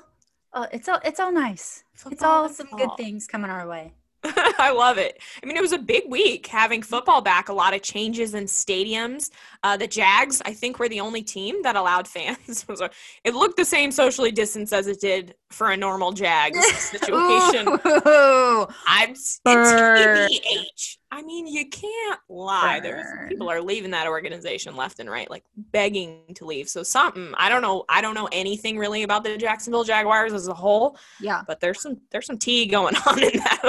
Uh, 0.50 0.66
it's 0.72 0.88
all 0.88 0.98
it's 1.04 1.20
all 1.20 1.30
nice. 1.30 1.84
it's 2.10 2.22
all 2.22 2.48
some 2.48 2.68
fall. 2.68 2.78
good 2.78 2.96
things 2.96 3.26
coming 3.26 3.50
our 3.50 3.68
way. 3.68 3.92
I 4.58 4.72
love 4.72 4.98
it. 4.98 5.20
I 5.42 5.46
mean, 5.46 5.56
it 5.56 5.60
was 5.62 5.72
a 5.72 5.78
big 5.78 6.04
week 6.08 6.46
having 6.46 6.82
football 6.82 7.20
back. 7.20 7.48
A 7.48 7.52
lot 7.52 7.74
of 7.74 7.82
changes 7.82 8.34
in 8.34 8.44
stadiums. 8.44 9.30
Uh, 9.62 9.76
the 9.76 9.86
Jags, 9.86 10.40
I 10.44 10.52
think, 10.52 10.78
were 10.78 10.88
the 10.88 11.00
only 11.00 11.22
team 11.22 11.62
that 11.62 11.76
allowed 11.76 12.06
fans. 12.08 12.36
It 12.62 12.68
was 12.68 12.80
a- 12.80 12.90
it 13.24 13.34
looked 13.34 13.56
the 13.56 13.64
same 13.64 13.90
socially 13.90 14.30
distanced 14.32 14.72
as 14.72 14.86
it 14.86 15.00
did 15.00 15.34
for 15.50 15.70
a 15.70 15.76
normal 15.76 16.12
Jags 16.12 16.64
situation. 16.76 17.68
Ooh. 17.68 18.66
I'm 18.86 19.10
it's. 19.10 19.40
TBH. 19.46 20.98
I 21.12 21.22
mean, 21.22 21.46
you 21.46 21.68
can't 21.68 22.20
lie. 22.28 22.80
There's 22.80 23.06
people 23.28 23.48
are 23.48 23.60
leaving 23.62 23.92
that 23.92 24.06
organization 24.08 24.74
left 24.76 24.98
and 24.98 25.08
right, 25.08 25.30
like 25.30 25.44
begging 25.56 26.18
to 26.34 26.44
leave. 26.44 26.68
So 26.68 26.82
something 26.82 27.32
I 27.38 27.48
don't 27.48 27.62
know. 27.62 27.84
I 27.88 28.00
don't 28.02 28.14
know 28.14 28.28
anything 28.32 28.76
really 28.76 29.02
about 29.04 29.22
the 29.24 29.36
Jacksonville 29.36 29.84
Jaguars 29.84 30.32
as 30.32 30.48
a 30.48 30.52
whole, 30.54 30.98
Yeah. 31.20 31.42
but 31.46 31.60
there's 31.60 31.80
some 31.80 32.00
there's 32.10 32.26
some 32.26 32.38
tea 32.38 32.66
going 32.66 32.96
on 33.06 33.22
in 33.22 33.30
that 33.38 33.60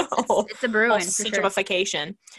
it's 0.49 0.63
a 0.69 0.71
brewing 0.71 0.91
for 1.01 1.23
sure. 1.35 1.43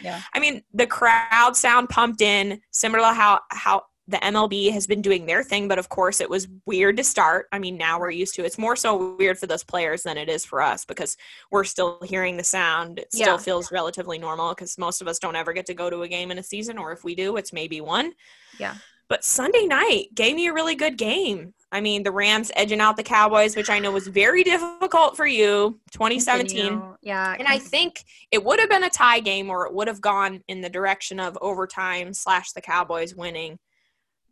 Yeah. 0.01 0.21
I 0.33 0.39
mean, 0.39 0.63
the 0.73 0.87
crowd 0.87 1.55
sound 1.55 1.89
pumped 1.89 2.21
in, 2.21 2.61
similar 2.71 2.99
to 3.09 3.13
how 3.13 3.41
how 3.51 3.83
the 4.07 4.17
MLB 4.17 4.71
has 4.71 4.87
been 4.87 5.03
doing 5.03 5.27
their 5.27 5.43
thing, 5.43 5.67
but 5.67 5.77
of 5.77 5.87
course 5.89 6.19
it 6.19 6.27
was 6.27 6.47
weird 6.65 6.97
to 6.97 7.03
start. 7.03 7.45
I 7.51 7.59
mean, 7.59 7.77
now 7.77 7.99
we're 7.99 8.09
used 8.09 8.33
to 8.35 8.41
it. 8.41 8.47
It's 8.47 8.57
more 8.57 8.75
so 8.75 9.15
weird 9.17 9.37
for 9.37 9.45
those 9.45 9.63
players 9.63 10.01
than 10.01 10.17
it 10.17 10.29
is 10.29 10.43
for 10.43 10.63
us 10.63 10.83
because 10.83 11.15
we're 11.51 11.63
still 11.63 11.99
hearing 12.03 12.35
the 12.35 12.43
sound. 12.43 12.97
It 12.97 13.13
still 13.13 13.35
Yeah. 13.35 13.37
feels 13.37 13.71
relatively 13.71 14.17
normal 14.17 14.49
because 14.55 14.79
most 14.79 15.01
of 15.01 15.07
us 15.07 15.19
don't 15.19 15.35
ever 15.35 15.53
get 15.53 15.67
to 15.67 15.75
go 15.75 15.91
to 15.91 16.01
a 16.01 16.07
game 16.07 16.31
in 16.31 16.39
a 16.39 16.43
season, 16.43 16.79
or 16.79 16.91
if 16.91 17.03
we 17.03 17.13
do, 17.13 17.37
it's 17.37 17.53
maybe 17.53 17.81
one. 17.81 18.13
Yeah. 18.59 18.75
But 19.09 19.23
Sunday 19.23 19.65
night 19.65 20.09
gave 20.13 20.35
me 20.35 20.47
a 20.47 20.53
really 20.53 20.75
good 20.75 20.97
game. 20.97 21.53
I 21.71 21.81
mean, 21.81 22.03
the 22.03 22.11
Rams 22.11 22.51
edging 22.55 22.79
out 22.79 22.95
the 22.95 23.03
Cowboys, 23.03 23.55
which 23.55 23.69
I 23.69 23.79
know 23.79 23.91
was 23.91 24.07
very 24.07 24.43
difficult 24.43 25.15
for 25.17 25.27
you, 25.27 25.79
2017. 25.91 26.67
Continue. 26.67 26.95
Yeah. 27.01 27.35
And 27.37 27.47
I 27.47 27.59
think 27.59 28.03
it 28.31 28.43
would 28.43 28.59
have 28.59 28.69
been 28.69 28.83
a 28.83 28.89
tie 28.89 29.19
game 29.19 29.49
or 29.49 29.65
it 29.67 29.73
would 29.73 29.87
have 29.87 30.01
gone 30.01 30.41
in 30.47 30.61
the 30.61 30.69
direction 30.69 31.19
of 31.19 31.37
overtime 31.41 32.13
slash 32.13 32.53
the 32.53 32.61
Cowboys 32.61 33.13
winning, 33.15 33.59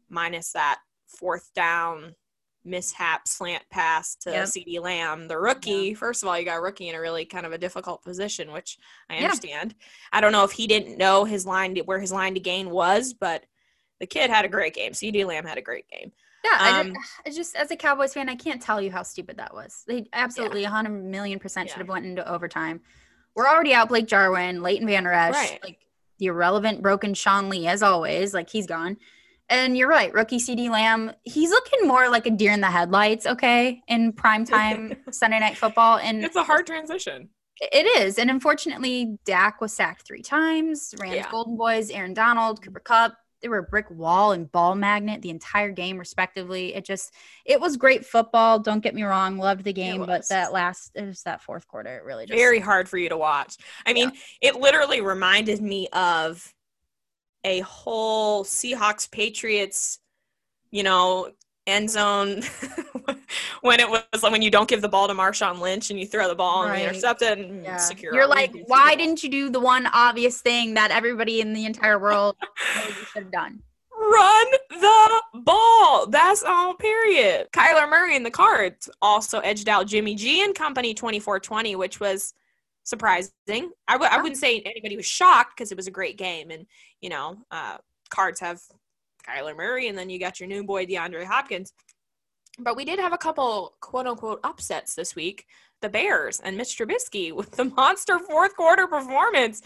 minus 0.09 0.51
that 0.53 0.79
fourth 1.07 1.51
down 1.53 2.13
mishap 2.65 3.27
slant 3.27 3.63
pass 3.71 4.15
to 4.15 4.31
Yep. 4.31 4.45
CeeDee 4.47 4.81
Lamb, 4.81 5.27
the 5.27 5.39
rookie. 5.39 5.93
First 5.93 6.21
of 6.21 6.29
all, 6.29 6.37
you 6.37 6.43
got 6.45 6.57
a 6.57 6.61
rookie 6.61 6.89
in 6.89 6.95
a 6.95 6.99
really 7.01 7.23
kind 7.25 7.45
of 7.45 7.51
a 7.53 7.57
difficult 7.57 8.03
position, 8.03 8.51
which 8.51 8.77
I 9.09 9.17
Yeah. 9.17 9.25
understand. 9.25 9.75
I 10.11 10.21
don't 10.21 10.31
know 10.33 10.43
if 10.43 10.51
he 10.51 10.67
didn't 10.67 10.97
know 10.97 11.23
his 11.23 11.45
line 11.45 11.75
to, 11.75 11.81
where 11.81 11.99
his 11.99 12.11
line 12.11 12.33
to 12.33 12.39
gain 12.39 12.69
was, 12.69 13.13
but 13.13 13.45
the 13.99 14.07
kid 14.07 14.29
had 14.29 14.45
a 14.45 14.49
great 14.49 14.73
game. 14.73 14.91
CeeDee 14.91 15.25
Lamb 15.25 15.45
had 15.45 15.57
a 15.57 15.61
great 15.61 15.87
game. 15.89 16.11
Yeah, 16.43 16.51
I 16.59 16.79
Um, 16.81 16.93
just, 16.93 17.21
I 17.25 17.29
just 17.31 17.55
as 17.55 17.71
a 17.71 17.75
Cowboys 17.75 18.13
fan, 18.13 18.29
I 18.29 18.35
can't 18.35 18.61
tell 18.61 18.81
you 18.81 18.91
how 18.91 19.03
stupid 19.03 19.37
that 19.37 19.53
was. 19.53 19.83
They 19.87 20.07
absolutely 20.13 20.63
100 20.63 20.89
million 20.89 21.39
percent 21.39 21.69
should 21.69 21.77
Yeah. 21.77 21.83
have 21.83 21.89
went 21.89 22.05
into 22.05 22.27
overtime. 22.29 22.81
We're 23.35 23.47
already 23.47 23.73
out 23.73 23.89
Blake 23.89 24.07
Jarwin, 24.07 24.61
Leighton 24.63 24.87
Vander 24.87 25.11
Esch, 25.11 25.33
Right. 25.35 25.59
like 25.63 25.79
the 26.19 26.27
irrelevant 26.27 26.81
broken 26.81 27.13
Sean 27.13 27.49
Lee 27.49 27.67
as 27.67 27.83
always, 27.83 28.33
like 28.33 28.49
he's 28.49 28.65
gone. 28.67 28.97
And 29.49 29.77
you're 29.77 29.87
right, 29.87 30.13
rookie 30.13 30.39
CeeDee 30.39 30.69
Lamb, 30.69 31.11
he's 31.23 31.51
looking 31.51 31.87
more 31.87 32.09
like 32.09 32.25
a 32.25 32.31
deer 32.31 32.51
in 32.51 32.61
the 32.61 32.67
headlights, 32.71 33.25
okay, 33.25 33.81
in 33.87 34.11
primetime 34.13 34.97
Sunday 35.13 35.39
night 35.39 35.55
football. 35.57 35.97
And 35.97 36.23
It's 36.23 36.35
a 36.35 36.43
hard 36.43 36.67
transition. 36.67 37.29
it 37.61 37.85
is. 38.01 38.17
And 38.19 38.29
unfortunately, 38.29 39.17
Dak 39.25 39.61
was 39.61 39.71
sacked 39.73 40.05
three 40.05 40.21
times. 40.21 40.93
Rams 40.99 41.15
Yeah. 41.15 41.31
Golden 41.31 41.55
Boys, 41.57 41.89
Aaron 41.91 42.13
Donald, 42.13 42.61
Cooper 42.61 42.79
Kupp. 42.81 43.15
They 43.41 43.49
were 43.49 43.59
a 43.59 43.63
brick 43.63 43.89
wall 43.91 44.31
and 44.31 44.51
ball 44.51 44.75
magnet 44.75 45.21
the 45.21 45.29
entire 45.29 45.71
game, 45.71 45.97
respectively. 45.97 46.73
It 46.73 46.85
just, 46.85 47.13
it 47.45 47.61
was 47.61 47.77
great 47.77 48.05
football. 48.05 48.59
Don't 48.59 48.81
get 48.81 48.95
me 48.95 49.03
wrong, 49.03 49.37
loved 49.37 49.63
the 49.63 49.73
game, 49.73 50.05
but 50.05 50.27
that 50.29 50.51
last, 50.51 50.91
it 50.95 51.05
was 51.05 51.21
that 51.23 51.41
fourth 51.41 51.67
quarter. 51.67 51.97
It 51.97 52.03
really 52.03 52.25
just 52.25 52.37
very 52.37 52.59
hard 52.59 52.89
for 52.89 52.97
you 52.97 53.09
to 53.09 53.17
watch. 53.17 53.57
I 53.85 53.93
mean, 53.93 54.11
it 54.41 54.55
literally 54.55 55.01
reminded 55.01 55.61
me 55.61 55.87
of 55.93 56.51
a 57.43 57.59
whole 57.59 58.43
Seahawks 58.43 59.09
Patriots, 59.09 59.99
you 60.71 60.83
know, 60.83 61.31
end 61.67 61.89
zone 61.89 62.41
when 63.61 63.79
it 63.79 63.89
was 63.89 64.03
when 64.21 64.41
you 64.41 64.49
don't 64.49 64.67
give 64.69 64.81
the 64.81 64.89
ball 64.89 65.07
to 65.07 65.13
Marshawn 65.13 65.59
Lynch 65.59 65.89
and 65.91 65.99
you 65.99 66.07
throw 66.07 66.27
the 66.27 66.35
ball 66.35 66.63
and 66.63 66.71
Right. 66.71 66.81
you 66.83 66.87
intercept 66.87 67.21
it 67.21 67.37
and 67.37 67.63
Yeah. 67.63 67.75
secure. 67.77 68.13
You're 68.13 68.27
like, 68.27 68.51
why 68.67 68.95
didn't 68.95 69.21
you 69.23 69.29
do 69.29 69.49
the 69.49 69.59
one 69.59 69.87
obvious 69.93 70.41
thing 70.41 70.73
that 70.75 70.91
everybody 70.91 71.41
in 71.41 71.53
the 71.53 71.65
entire 71.65 71.99
world 71.99 72.35
knows 72.75 72.87
you 72.99 73.05
should 73.05 73.23
have 73.23 73.31
done? 73.31 73.61
run 73.99 74.45
the 74.69 75.21
ball? 75.41 76.05
That's 76.07 76.43
all. 76.43 76.75
Period. 76.75 77.47
Kyler 77.51 77.89
Murray 77.89 78.15
in 78.15 78.23
the 78.23 78.31
cards 78.31 78.89
also 79.01 79.39
edged 79.39 79.67
out 79.67 79.87
Jimmy 79.87 80.15
G 80.15 80.43
and 80.43 80.53
company 80.55 80.93
24-20, 80.93 81.75
which 81.75 81.99
was 81.99 82.33
surprising. 82.83 83.31
I 83.49 83.93
w- 83.93 84.09
I 84.09 84.17
wouldn't 84.21 84.37
say 84.37 84.61
anybody 84.61 84.95
was 84.95 85.05
shocked 85.07 85.57
because 85.57 85.71
it 85.71 85.75
was 85.75 85.87
a 85.87 85.91
great 85.91 86.17
game, 86.17 86.51
and 86.51 86.67
you 87.01 87.09
know, 87.09 87.37
uh, 87.51 87.77
cards 88.09 88.39
have 88.39 88.61
Kyler 89.27 89.55
Murray, 89.55 89.87
and 89.87 89.97
then 89.97 90.09
you 90.09 90.19
got 90.19 90.39
your 90.39 90.47
new 90.47 90.63
boy 90.63 90.85
DeAndre 90.85 91.25
Hopkins. 91.25 91.73
But 92.59 92.75
we 92.75 92.85
did 92.85 92.99
have 92.99 93.13
a 93.13 93.17
couple 93.17 93.75
quote 93.81 94.07
unquote 94.07 94.39
upsets 94.43 94.95
this 94.95 95.15
week. 95.15 95.45
The 95.81 95.89
Bears 95.89 96.39
and 96.39 96.57
Mitch 96.57 96.77
Trubisky 96.77 97.31
with 97.35 97.51
the 97.51 97.65
monster 97.65 98.19
fourth 98.19 98.55
quarter 98.55 98.87
performance, 98.87 99.61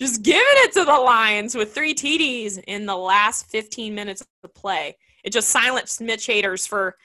just 0.00 0.22
giving 0.22 0.42
it 0.42 0.72
to 0.74 0.84
the 0.84 0.92
Lions 0.92 1.54
with 1.54 1.74
three 1.74 1.94
TDs 1.94 2.62
in 2.66 2.86
the 2.86 2.96
last 2.96 3.50
15 3.50 3.94
minutes 3.94 4.20
of 4.20 4.28
the 4.42 4.48
play. 4.48 4.96
It 5.24 5.32
just 5.32 5.48
silenced 5.48 6.00
Mitch 6.00 6.26
haters 6.26 6.66
for 6.66 6.96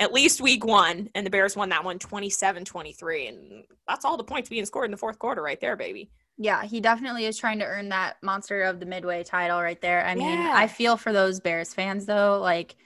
at 0.00 0.12
least 0.12 0.40
week 0.40 0.64
one, 0.64 1.10
and 1.14 1.24
the 1.26 1.30
Bears 1.30 1.56
won 1.56 1.68
that 1.68 1.84
one 1.84 1.98
27 1.98 2.64
23. 2.64 3.26
And 3.28 3.64
that's 3.86 4.04
all 4.04 4.16
the 4.16 4.24
points 4.24 4.48
being 4.48 4.66
scored 4.66 4.86
in 4.86 4.90
the 4.90 4.96
fourth 4.96 5.18
quarter, 5.18 5.42
right 5.42 5.60
there, 5.60 5.76
baby. 5.76 6.10
Yeah, 6.38 6.64
he 6.64 6.80
definitely 6.80 7.26
is 7.26 7.36
trying 7.36 7.58
to 7.58 7.64
earn 7.64 7.88
that 7.88 8.16
monster 8.22 8.62
of 8.62 8.78
the 8.78 8.86
midway 8.86 9.24
title 9.24 9.60
right 9.60 9.80
there. 9.80 10.06
I 10.06 10.14
mean, 10.14 10.26
Yeah. 10.28 10.52
I 10.54 10.68
feel 10.68 10.96
for 10.96 11.12
those 11.12 11.40
Bears 11.40 11.74
fans 11.74 12.06
though, 12.06 12.38
like 12.40 12.76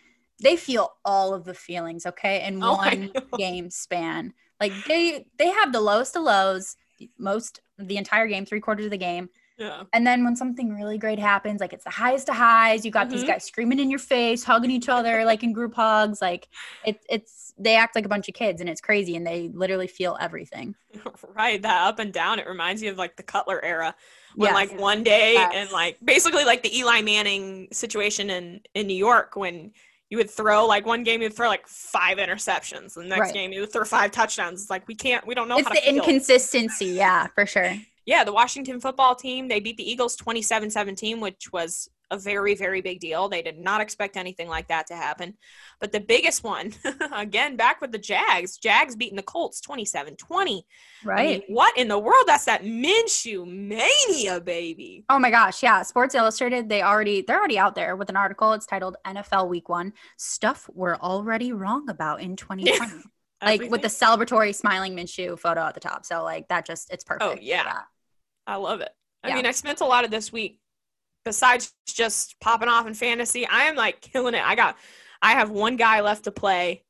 they 0.43 0.57
feel 0.57 0.93
all 1.05 1.35
of 1.35 1.45
the 1.45 1.55
feelings, 1.55 2.07
okay, 2.07 2.47
in 2.47 2.61
Oh, 2.63 2.73
one 2.77 3.13
game 3.39 3.71
span. 3.71 4.33
Like 4.59 4.85
they 4.85 5.27
they 5.39 5.49
have 5.51 5.73
the 5.73 5.81
lowest 5.81 6.17
of 6.17 6.23
lows, 6.23 6.77
most 7.19 7.61
the 7.79 7.97
entire 7.99 8.27
game, 8.27 8.47
three 8.47 8.61
quarters 8.61 8.87
of 8.87 8.91
the 8.91 8.97
game. 8.97 9.29
Yeah. 9.63 9.83
And 9.93 10.07
then 10.07 10.25
when 10.25 10.35
something 10.37 10.75
really 10.75 10.99
great 10.99 11.19
happens, 11.19 11.61
like 11.61 11.73
it's 11.73 11.85
the 11.85 11.91
highest 11.91 12.29
of 12.29 12.35
highs, 12.37 12.85
you 12.85 12.91
got 12.91 13.09
these 13.11 13.23
Mhm. 13.23 13.29
guys 13.29 13.45
screaming 13.45 13.79
in 13.79 13.91
your 13.91 13.99
face, 13.99 14.43
hugging 14.45 14.71
each 14.71 14.89
other, 14.89 15.25
like 15.25 15.43
in 15.43 15.53
group 15.53 15.75
hugs. 15.75 16.21
Like 16.21 16.49
it, 16.85 17.01
it's 17.09 17.55
they 17.59 17.77
act 17.77 17.95
like 17.95 18.05
a 18.07 18.09
bunch 18.09 18.29
of 18.29 18.35
kids 18.35 18.61
and 18.61 18.69
it's 18.69 18.81
crazy 18.81 19.15
and 19.15 19.27
they 19.27 19.51
literally 19.55 19.87
feel 19.87 20.17
everything. 20.21 20.75
right 21.35 21.63
that 21.63 21.87
up 21.87 21.99
and 21.99 22.13
down 22.13 22.39
it 22.39 22.47
reminds 22.47 22.83
me 22.83 22.89
of 22.89 22.97
like 22.99 23.17
the 23.17 23.23
cutler 23.23 23.63
era 23.65 23.95
when 24.37 24.49
Yes. 24.53 24.55
like 24.71 24.81
one 24.81 25.03
day 25.03 25.35
Yes. 25.35 25.53
and 25.55 25.71
like 25.71 25.99
basically 26.05 26.45
like 26.45 26.63
the 26.63 26.77
eli 26.79 27.01
manning 27.03 27.69
situation 27.73 28.29
in 28.31 28.61
in 28.75 28.87
new 28.87 28.97
york 28.97 29.37
when 29.37 29.73
you 30.11 30.19
would 30.19 30.31
throw 30.31 30.67
like 30.67 30.85
one 30.85 31.03
game 31.03 31.23
you'd 31.23 31.35
throw 31.35 31.49
like 31.49 31.67
five 31.67 32.19
interceptions 32.19 32.95
the 32.95 33.05
next 33.05 33.21
Right. 33.21 33.35
game 33.35 33.53
you 33.53 33.61
would 33.61 33.73
throw 33.73 33.85
five 33.85 34.11
touchdowns 34.11 34.61
it's 34.63 34.71
like 34.71 34.87
we 34.89 34.95
can't 34.95 35.27
we 35.27 35.35
don't 35.35 35.49
know 35.49 35.57
it's 35.59 35.69
how 35.69 35.75
the 35.75 35.81
field. 35.81 35.97
inconsistency, 35.97 36.87
yeah, 36.87 37.29
for 37.35 37.47
sure. 37.47 37.75
Yeah 38.07 38.25
the 38.25 38.33
washington 38.33 38.81
football 38.81 39.15
team 39.15 39.49
they 39.49 39.61
beat 39.61 39.77
the 39.77 39.91
eagles 39.91 40.17
27-17 40.17 41.21
which 41.21 41.53
was 41.53 41.89
a 42.11 42.19
very 42.19 42.55
very 42.55 42.83
big 42.83 43.01
deal 43.01 43.29
they 43.29 43.41
did 43.41 43.59
not 43.59 43.81
expect 43.81 44.19
anything 44.19 44.47
like 44.47 44.69
that 44.69 44.87
to 44.87 44.95
happen 44.95 45.35
but 45.81 45.93
the 45.93 46.01
biggest 46.01 46.45
one 46.45 46.71
again 47.13 47.57
back 47.57 47.81
with 47.81 47.91
the 47.91 47.99
jags 47.99 48.59
jags 48.59 48.95
beating 48.97 49.17
the 49.17 49.23
colts 49.23 49.61
27-20 49.67 50.63
I 51.05 51.07
Right. 51.09 51.29
mean, 51.41 51.43
what 51.57 51.77
in 51.77 51.89
the 51.89 51.99
world? 51.99 52.23
That's 52.29 52.45
that 52.45 52.63
Minshew 52.63 53.45
mania, 53.45 54.41
baby. 54.41 55.05
Oh 55.11 55.19
my 55.19 55.33
gosh, 55.33 55.61
yeah. 55.61 55.83
Sports 55.83 56.15
Illustrated, 56.15 56.69
they 56.69 56.83
already 56.83 57.23
they're 57.23 57.39
already 57.41 57.59
out 57.59 57.75
there 57.75 57.97
with 57.97 58.09
an 58.09 58.15
article. 58.15 58.53
It's 58.53 58.67
titled 58.67 58.97
NFL 59.05 59.49
Week 59.49 59.69
One: 59.69 59.95
Stuff 60.17 60.71
We're 60.73 60.95
Already 60.95 61.53
Wrong 61.53 61.89
About 61.89 62.21
in 62.21 62.37
2020. 62.37 63.03
like 63.43 63.71
with 63.71 63.83
the 63.83 63.89
celebratory 63.89 64.55
smiling 64.55 64.95
Minshew 64.97 65.39
photo 65.39 65.61
at 65.63 65.75
the 65.75 65.81
top. 65.81 66.05
So 66.07 66.23
like 66.23 66.49
that 66.49 66.65
just 66.67 66.93
it's 66.93 67.05
perfect. 67.05 67.25
Oh, 67.25 67.37
yeah. 67.41 67.81
I 68.47 68.57
love 68.57 68.81
it. 68.81 68.91
I 69.25 69.29
Yeah. 69.29 69.35
mean, 69.37 69.47
I 69.47 69.53
spent 69.53 69.81
a 69.81 69.85
lot 69.85 70.05
of 70.05 70.11
this 70.11 70.33
week, 70.33 70.59
besides 71.25 71.73
just 71.87 72.39
popping 72.41 72.69
off 72.69 72.87
in 72.87 72.95
fantasy, 72.95 73.47
I 73.47 73.65
am 73.65 73.77
like 73.77 74.01
killing 74.01 74.35
it. 74.35 74.43
I 74.45 74.55
got, 74.55 74.77
I 75.21 75.33
have 75.33 75.51
one 75.51 75.77
guy 75.77 76.01
left 76.01 76.25
to 76.25 76.33
play 76.33 76.83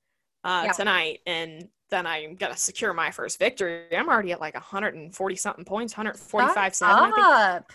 uh, 0.44 0.62
Yeah. 0.66 0.72
tonight, 0.72 1.20
and 1.26 1.68
then 1.90 2.06
I'm 2.06 2.36
gonna 2.36 2.56
secure 2.56 2.94
my 2.94 3.10
first 3.10 3.38
victory. 3.38 3.94
I'm 3.94 4.08
already 4.08 4.32
at 4.32 4.40
like 4.40 4.54
140 4.54 5.36
something 5.36 5.64
points, 5.66 5.92
145 5.94 6.74
seven. 6.74 7.12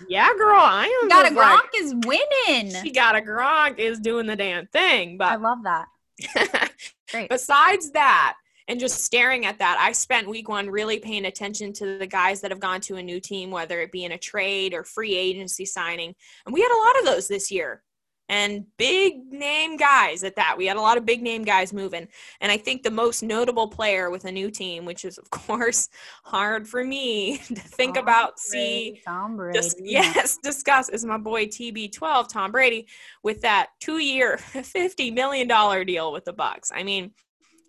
Yeah, 0.10 0.30
girl, 0.36 0.60
I 0.60 0.86
am. 1.04 1.08
Got 1.10 1.26
a 1.28 1.30
just 1.30 1.36
like- 1.38 1.70
is 1.76 1.94
winning. 2.04 2.74
She 2.84 2.92
got 2.92 3.16
a 3.16 3.22
Gronk 3.22 3.78
is 3.78 4.00
doing 4.00 4.26
the 4.26 4.36
damn 4.36 4.66
thing, 4.68 5.18
But 5.20 5.28
I 5.32 5.36
love 5.36 5.60
that. 5.64 5.88
Great. 7.12 7.30
besides 7.30 7.92
that 7.92 8.36
and 8.68 8.80
just 8.80 9.04
staring 9.04 9.46
at 9.46 9.60
that 9.60 9.78
i 9.80 9.92
spent 9.92 10.30
week 10.30 10.50
one 10.50 10.70
really 10.70 11.00
paying 11.00 11.26
attention 11.26 11.74
to 11.74 11.98
the 11.98 12.08
guys 12.08 12.42
that 12.42 12.52
have 12.52 12.60
gone 12.60 12.82
to 12.82 12.96
a 12.96 13.04
new 13.04 13.20
team 13.20 13.52
whether 13.52 13.82
it 13.82 13.92
be 13.92 14.04
in 14.04 14.12
a 14.12 14.18
trade 14.18 14.74
or 14.74 14.84
free 14.84 15.16
agency 15.16 15.66
signing 15.66 16.14
and 16.46 16.54
we 16.54 16.62
had 16.62 16.72
a 16.72 16.84
lot 16.86 17.00
of 17.00 17.06
those 17.06 17.28
this 17.28 17.52
year 17.52 17.84
and 18.30 18.66
big 18.78 19.32
name 19.32 19.78
guys 19.78 20.24
at 20.24 20.36
that 20.36 20.56
we 20.58 20.66
had 20.66 20.76
a 20.76 20.82
lot 20.82 20.98
of 20.98 21.06
big 21.06 21.22
name 21.22 21.44
guys 21.44 21.72
moving 21.72 22.08
and 22.42 22.52
i 22.52 22.58
think 22.58 22.84
the 22.84 22.92
most 22.92 23.24
notable 23.24 23.70
player 23.70 24.10
with 24.10 24.26
a 24.26 24.32
new 24.32 24.52
team 24.52 24.84
which 24.84 25.06
is 25.06 25.18
of 25.18 25.30
course 25.30 25.88
hard 26.24 26.68
for 26.68 26.84
me 26.84 27.38
to 27.38 27.56
think 27.56 27.96
Tom 27.96 28.04
about 28.04 28.40
see 28.40 29.02
Tom 29.06 29.38
Brady. 29.38 29.60
Dis- 29.60 29.76
yes, 29.80 30.38
discuss 30.44 30.90
is 30.90 31.06
my 31.06 31.18
boy 31.18 31.46
TB12 31.46 32.28
Tom 32.28 32.52
Brady 32.52 32.88
with 33.24 33.42
that 33.42 33.70
two-year, 33.80 34.38
fifty 34.38 35.12
million 35.12 35.48
dollar 35.48 35.84
deal 35.84 36.12
with 36.12 36.26
the 36.26 36.34
Bucs. 36.34 36.72
I 36.74 36.84
mean, 36.84 37.12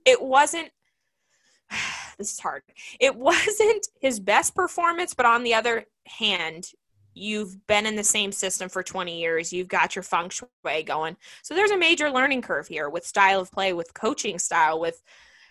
it 0.04 0.20
wasn't. 0.20 0.70
This 2.18 2.32
is 2.32 2.40
hard. 2.40 2.62
It 2.98 3.14
wasn't 3.14 3.86
his 4.00 4.18
best 4.18 4.56
performance, 4.56 5.14
but 5.14 5.24
on 5.24 5.44
the 5.44 5.54
other 5.54 5.84
hand, 6.04 6.68
you've 7.14 7.64
been 7.68 7.86
in 7.86 7.94
the 7.94 8.02
same 8.02 8.32
system 8.32 8.68
for 8.68 8.82
20 8.82 9.20
years. 9.20 9.52
You've 9.52 9.68
got 9.68 9.94
your 9.94 10.02
feng 10.02 10.28
shui 10.30 10.82
going. 10.84 11.16
So 11.42 11.54
there's 11.54 11.70
a 11.70 11.78
major 11.78 12.10
learning 12.10 12.42
curve 12.42 12.66
here 12.66 12.88
with 12.88 13.06
style 13.06 13.40
of 13.40 13.52
play 13.52 13.72
with 13.72 13.94
coaching 13.94 14.40
style 14.40 14.80
with 14.80 15.00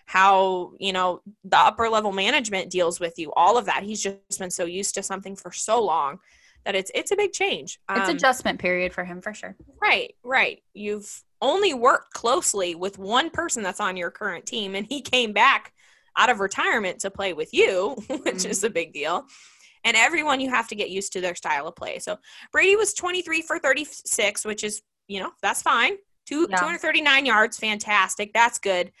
how 0.04 0.72
you 0.78 0.92
know 0.92 1.20
the 1.44 1.58
upper 1.58 1.88
level 1.88 2.12
management 2.12 2.70
deals 2.70 3.00
with 3.00 3.18
you 3.18 3.32
all 3.34 3.56
of 3.56 3.64
that. 3.64 3.82
He's 3.82 4.02
just 4.02 4.38
been 4.38 4.50
so 4.50 4.64
used 4.66 4.94
to 4.96 5.02
something 5.02 5.36
for 5.36 5.52
so 5.52 5.82
long 5.82 6.18
that 6.64 6.74
it's 6.74 6.90
it's 6.94 7.12
a 7.12 7.16
big 7.16 7.32
change. 7.32 7.78
It's 7.90 8.08
Um, 8.10 8.16
adjustment 8.16 8.58
period 8.58 8.92
for 8.92 9.04
him 9.04 9.22
for 9.22 9.32
sure. 9.32 9.56
right 9.80 10.14
right. 10.22 10.62
You've 10.74 11.22
only 11.40 11.72
worked 11.72 12.12
closely 12.12 12.74
with 12.74 12.98
one 12.98 13.30
person 13.30 13.62
that's 13.62 13.80
on 13.80 13.96
your 13.96 14.10
current 14.10 14.44
team 14.44 14.74
and 14.74 14.86
he 14.86 15.00
came 15.00 15.32
back 15.32 15.72
out 16.16 16.30
of 16.30 16.40
retirement 16.40 17.00
to 17.00 17.10
play 17.10 17.32
with 17.32 17.52
you 17.52 17.96
which 18.22 18.44
is 18.44 18.64
a 18.64 18.70
big 18.70 18.92
deal 18.92 19.24
and 19.84 19.96
everyone 19.96 20.40
you 20.40 20.50
have 20.50 20.68
to 20.68 20.74
get 20.74 20.90
used 20.90 21.12
to 21.12 21.20
their 21.20 21.34
style 21.34 21.66
of 21.66 21.76
play 21.76 21.98
so 21.98 22.16
brady 22.52 22.76
was 22.76 22.94
23 22.94 23.42
for 23.42 23.58
36 23.58 24.44
which 24.44 24.64
is 24.64 24.82
you 25.06 25.20
know 25.20 25.30
that's 25.42 25.62
fine 25.62 25.94
Two, 26.26 26.46
Yeah. 26.50 26.56
239 26.58 27.26
yards 27.26 27.58
fantastic 27.58 28.32
that's 28.32 28.58
good 28.58 28.92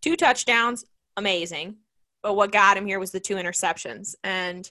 two 0.00 0.16
touchdowns 0.16 0.84
amazing 1.16 1.76
but 2.22 2.34
what 2.34 2.52
got 2.52 2.76
him 2.76 2.86
here 2.86 2.98
was 3.00 3.10
the 3.10 3.20
two 3.20 3.34
interceptions 3.36 4.14
and 4.24 4.70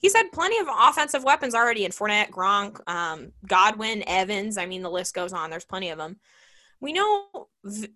he's 0.00 0.14
had 0.16 0.32
plenty 0.32 0.58
of 0.58 0.66
offensive 0.68 1.22
weapons 1.22 1.54
already 1.54 1.84
in 1.84 1.92
Fournette, 1.92 2.30
Gronk, 2.30 2.80
um, 2.88 3.32
Godwin, 3.46 4.02
Evans. 4.08 4.56
I 4.58 4.66
mean, 4.66 4.82
the 4.82 4.90
list 4.90 5.14
goes 5.14 5.32
on. 5.32 5.50
There's 5.50 5.66
plenty 5.66 5.90
of 5.90 5.98
them. 5.98 6.18
We 6.80 6.92
know 6.92 7.48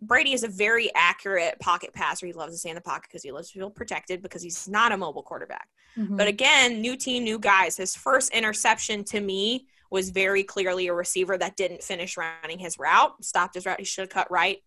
Brady 0.03 0.35
is 0.35 0.45
a 0.45 0.49
very 0.49 0.91
accurate 0.95 1.59
pocket 1.59 1.95
passer. 1.95 2.27
He 2.27 2.33
loves 2.33 2.53
to 2.53 2.59
stay 2.59 2.69
in 2.69 2.75
the 2.75 2.83
pocket 2.83 3.09
because 3.09 3.23
he 3.23 3.33
loves 3.33 3.51
to 3.51 3.59
feel 3.59 3.71
protected 3.71 4.23
because 4.23 4.43
he's 4.43 4.69
not 4.69 4.93
a 4.93 4.97
mobile 4.97 5.23
quarterback. 5.23 5.69
Mhm. 5.97 6.17
But 6.17 6.29
again, 6.29 6.81
new 6.81 6.97
team, 6.97 7.25
new 7.25 7.39
guys. 7.39 7.77
His 7.77 7.97
first 7.97 8.33
interception 8.33 9.05
to 9.05 9.21
me 9.21 9.67
was 9.91 10.11
very 10.11 10.43
clearly 10.43 10.89
a 10.89 10.95
receiver 10.95 11.39
that 11.39 11.57
didn't 11.57 11.83
finish 11.83 12.17
running 12.17 12.59
his 12.59 12.79
route, 12.79 13.25
stopped 13.25 13.55
his 13.55 13.65
route. 13.65 13.79
He 13.79 13.85
should 13.85 14.03
have 14.03 14.11
cut 14.11 14.31
right 14.31 14.63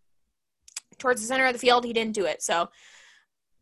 towards 0.98 1.22
the 1.22 1.28
center 1.28 1.46
of 1.46 1.54
the 1.54 1.60
field. 1.60 1.86
He 1.86 1.94
didn't 1.94 2.16
do 2.16 2.26
it. 2.26 2.42
So 2.42 2.70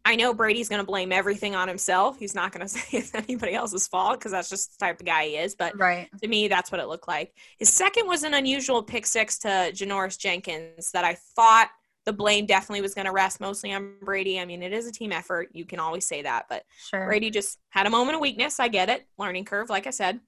I 0.06 0.16
know 0.16 0.36
Brady's 0.36 0.70
going 0.70 0.82
to 0.82 0.86
blame 0.86 1.12
everything 1.12 1.56
on 1.56 1.68
himself. 1.68 2.20
He's 2.20 2.36
not 2.36 2.52
going 2.52 2.62
to 2.68 2.70
say 2.70 3.00
it's 3.00 3.14
anybody 3.16 3.56
else's 3.56 3.88
fault 3.88 4.20
because 4.20 4.32
that's 4.32 4.50
just 4.50 4.78
the 4.78 4.86
type 4.86 5.00
of 5.00 5.06
guy 5.06 5.26
he 5.26 5.38
is. 5.38 5.56
But 5.56 5.78
right. 5.78 6.08
to 6.22 6.28
me, 6.28 6.48
that's 6.48 6.72
what 6.72 6.80
it 6.80 6.88
looked 6.88 7.08
like. 7.08 7.34
His 7.58 7.70
second 7.70 8.08
was 8.08 8.24
an 8.24 8.36
unusual 8.36 8.84
pick 8.84 9.06
six 9.06 9.40
to 9.40 9.48
Janoris 9.48 10.18
Jenkins 10.18 10.92
that 10.92 11.04
I 11.04 11.18
thought 11.36 11.70
the 12.06 12.14
blame 12.14 12.46
definitely 12.46 12.82
was 12.82 12.94
going 12.94 13.06
to 13.06 13.12
rest 13.12 13.42
mostly 13.42 13.74
on 13.74 13.96
Brady. 14.02 14.40
I 14.40 14.46
mean, 14.46 14.62
it 14.62 14.72
is 14.72 14.88
a 14.88 14.92
team 14.92 15.12
effort. 15.12 15.50
You 15.54 15.66
can 15.66 15.80
always 15.80 16.06
say 16.06 16.22
that. 16.22 16.46
But 16.48 16.64
Sure. 16.90 17.06
Brady 17.08 17.32
just 17.32 17.58
had 17.70 17.88
a 17.88 17.90
moment 17.90 18.16
of 18.16 18.22
weakness. 18.22 18.60
I 18.60 18.68
get 18.68 18.90
it. 18.90 19.08
Learning 19.18 19.44
curve, 19.44 19.72
like 19.72 19.88
I 19.88 19.90
said. 19.90 20.20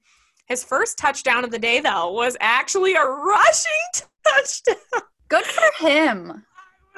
His 0.46 0.64
first 0.64 0.98
touchdown 0.98 1.44
of 1.44 1.50
the 1.50 1.58
day, 1.58 1.80
though, 1.80 2.10
was 2.12 2.36
actually 2.40 2.94
a 2.94 3.04
rushing 3.04 3.72
touchdown. 4.26 5.02
Good 5.28 5.44
for 5.44 5.86
him. 5.86 6.44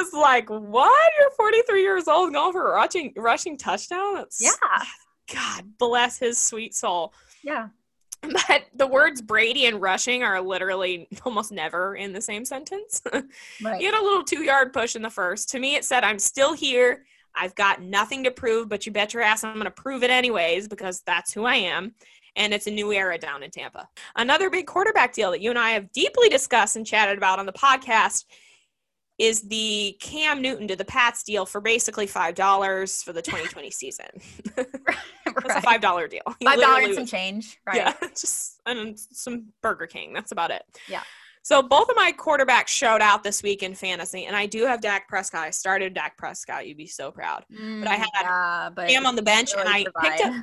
Was 0.01 0.13
like, 0.15 0.49
what? 0.49 1.13
You're 1.19 1.31
43 1.33 1.83
years 1.83 2.09
old 2.09 2.33
going 2.33 2.53
for 2.53 2.73
a 2.73 2.75
rushing, 2.75 3.13
rushing 3.17 3.57
touchdown? 3.59 4.15
That's, 4.15 4.41
Yeah. 4.41 4.85
God 5.33 5.79
bless 5.79 6.19
his 6.19 6.39
sweet 6.39 6.75
soul. 6.75 7.13
Yeah. 7.45 7.69
But 8.23 8.65
the 8.75 8.87
words 8.87 9.23
Brady 9.23 9.67
and 9.67 9.81
rushing 9.81 10.23
are 10.23 10.41
literally 10.41 11.09
almost 11.25 11.53
never 11.53 11.97
in 11.97 12.13
the 12.13 12.21
same 12.21 12.45
sentence. 12.45 13.03
Right. 13.63 13.79
He 13.79 13.85
had 13.85 13.95
a 13.95 14.03
little 14.03 14.25
two 14.25 14.43
yard 14.43 14.73
push 14.73 14.97
in 14.97 15.03
the 15.03 15.11
first. 15.11 15.51
To 15.51 15.59
me, 15.59 15.75
it 15.75 15.85
said, 15.85 16.03
I'm 16.03 16.19
still 16.19 16.55
here. 16.55 17.05
I've 17.35 17.55
got 17.55 17.83
nothing 17.83 18.25
to 18.25 18.31
prove, 18.31 18.69
but 18.69 18.87
you 18.87 18.93
bet 18.93 19.13
your 19.13 19.23
ass 19.23 19.45
I'm 19.45 19.55
going 19.55 19.65
to 19.65 19.71
prove 19.71 20.03
it 20.03 20.11
anyways 20.11 20.67
because 20.67 21.03
that's 21.03 21.33
who 21.33 21.45
I 21.45 21.57
am. 21.57 21.95
And 22.37 22.55
it's 22.55 22.67
a 22.67 22.71
new 22.71 22.91
era 22.93 23.19
down 23.19 23.43
in 23.43 23.51
Tampa. 23.51 23.89
Another 24.17 24.49
big 24.49 24.67
quarterback 24.67 25.13
deal 25.13 25.31
that 25.33 25.43
you 25.43 25.51
and 25.51 25.59
I 25.59 25.71
have 25.71 25.93
deeply 25.93 26.29
discussed 26.31 26.77
and 26.77 26.87
chatted 26.87 27.19
about 27.19 27.39
on 27.39 27.47
the 27.47 27.53
podcast 27.53 28.25
is 29.21 29.43
the 29.43 29.95
Cam 30.01 30.41
Newton 30.41 30.67
to 30.69 30.75
the 30.75 30.85
Pats 30.85 31.23
deal 31.23 31.45
for 31.45 31.61
basically 31.61 32.07
$5 32.07 33.05
for 33.05 33.13
the 33.13 33.21
2020 33.21 33.71
season. 33.71 34.07
right. 34.57 34.97
That's 35.47 35.63
a 35.63 35.69
$5 35.69 36.11
deal. 36.11 36.23
He 36.39 36.47
Five 36.47 36.59
dollars 36.59 36.85
and 36.87 36.95
some 36.95 37.07
change. 37.07 37.61
Right. 37.67 37.77
yeah, 37.77 37.95
just 38.09 38.63
and 38.65 38.99
some 38.99 39.53
Burger 39.63 39.87
King. 39.87 40.15
That's 40.15 40.33
about 40.33 40.51
it. 40.51 40.63
Yeah. 40.89 41.03
So 41.43 41.63
both 41.63 41.91
of 41.91 41.97
my 41.97 42.13
quarterbacks 42.19 42.69
showed 42.69 43.03
out 43.03 43.23
this 43.23 43.43
week 43.43 43.63
in 43.63 43.75
fantasy, 43.75 44.25
and 44.25 44.35
I 44.35 44.47
do 44.47 44.65
have 44.65 44.81
Dak 44.81 45.07
Prescott. 45.09 45.47
I 45.47 45.51
started 45.51 45.95
Dak 45.95 46.17
Prescott. 46.17 46.67
You'd 46.67 46.77
be 46.79 46.87
so 46.87 47.11
proud. 47.11 47.45
Mm, 47.53 47.87
I 47.87 47.97
had 47.97 48.09
yeah, 48.23 48.71
but 48.75 48.89
Cam 48.89 49.07
on 49.07 49.17
the 49.17 49.23
bench, 49.23 49.53
and 49.57 49.69
I 49.69 49.79
really 49.79 49.93
picked 50.03 50.25
up. 50.25 50.35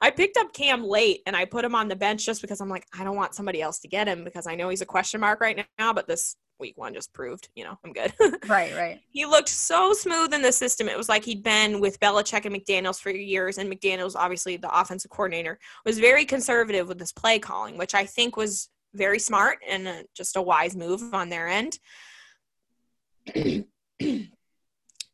I 0.00 0.10
picked 0.10 0.36
up 0.36 0.52
Cam 0.52 0.84
late, 0.84 1.22
and 1.26 1.36
I 1.36 1.44
put 1.44 1.64
him 1.64 1.74
on 1.74 1.88
the 1.88 1.96
bench 1.96 2.24
just 2.24 2.40
because 2.40 2.60
I'm 2.60 2.68
like 2.68 2.86
I 2.96 3.04
don't 3.04 3.16
want 3.16 3.34
somebody 3.34 3.62
else 3.62 3.80
to 3.80 3.88
get 3.88 4.08
him 4.08 4.24
because 4.24 4.46
I 4.46 4.54
know 4.54 4.68
he's 4.68 4.82
a 4.82 4.86
question 4.86 5.20
mark 5.20 5.40
right 5.40 5.64
now. 5.78 5.92
But 5.92 6.06
this 6.08 6.36
week 6.58 6.76
one 6.76 6.94
just 6.94 7.12
proved, 7.12 7.48
you 7.54 7.64
know, 7.64 7.78
I'm 7.84 7.92
good. 7.92 8.12
Right, 8.48 8.74
right. 8.76 9.00
he 9.10 9.26
looked 9.26 9.48
so 9.48 9.92
smooth 9.92 10.32
in 10.32 10.42
the 10.42 10.52
system. 10.52 10.88
It 10.88 10.96
was 10.96 11.08
like 11.08 11.24
he'd 11.24 11.42
been 11.42 11.80
with 11.80 12.00
Belichick 12.00 12.44
and 12.44 12.54
McDaniels 12.54 13.00
for 13.00 13.10
years, 13.10 13.58
and 13.58 13.70
McDaniels, 13.70 14.14
obviously 14.16 14.56
the 14.56 14.74
offensive 14.74 15.10
coordinator, 15.10 15.58
was 15.84 15.98
very 15.98 16.24
conservative 16.24 16.88
with 16.88 17.00
his 17.00 17.12
play 17.12 17.38
calling, 17.38 17.76
which 17.76 17.94
I 17.94 18.06
think 18.06 18.36
was 18.36 18.68
very 18.94 19.18
smart 19.18 19.58
and 19.68 19.88
uh, 19.88 20.02
just 20.14 20.36
a 20.36 20.42
wise 20.42 20.76
move 20.76 21.02
on 21.12 21.28
their 21.28 21.48
end. 21.48 21.78
it 23.26 23.66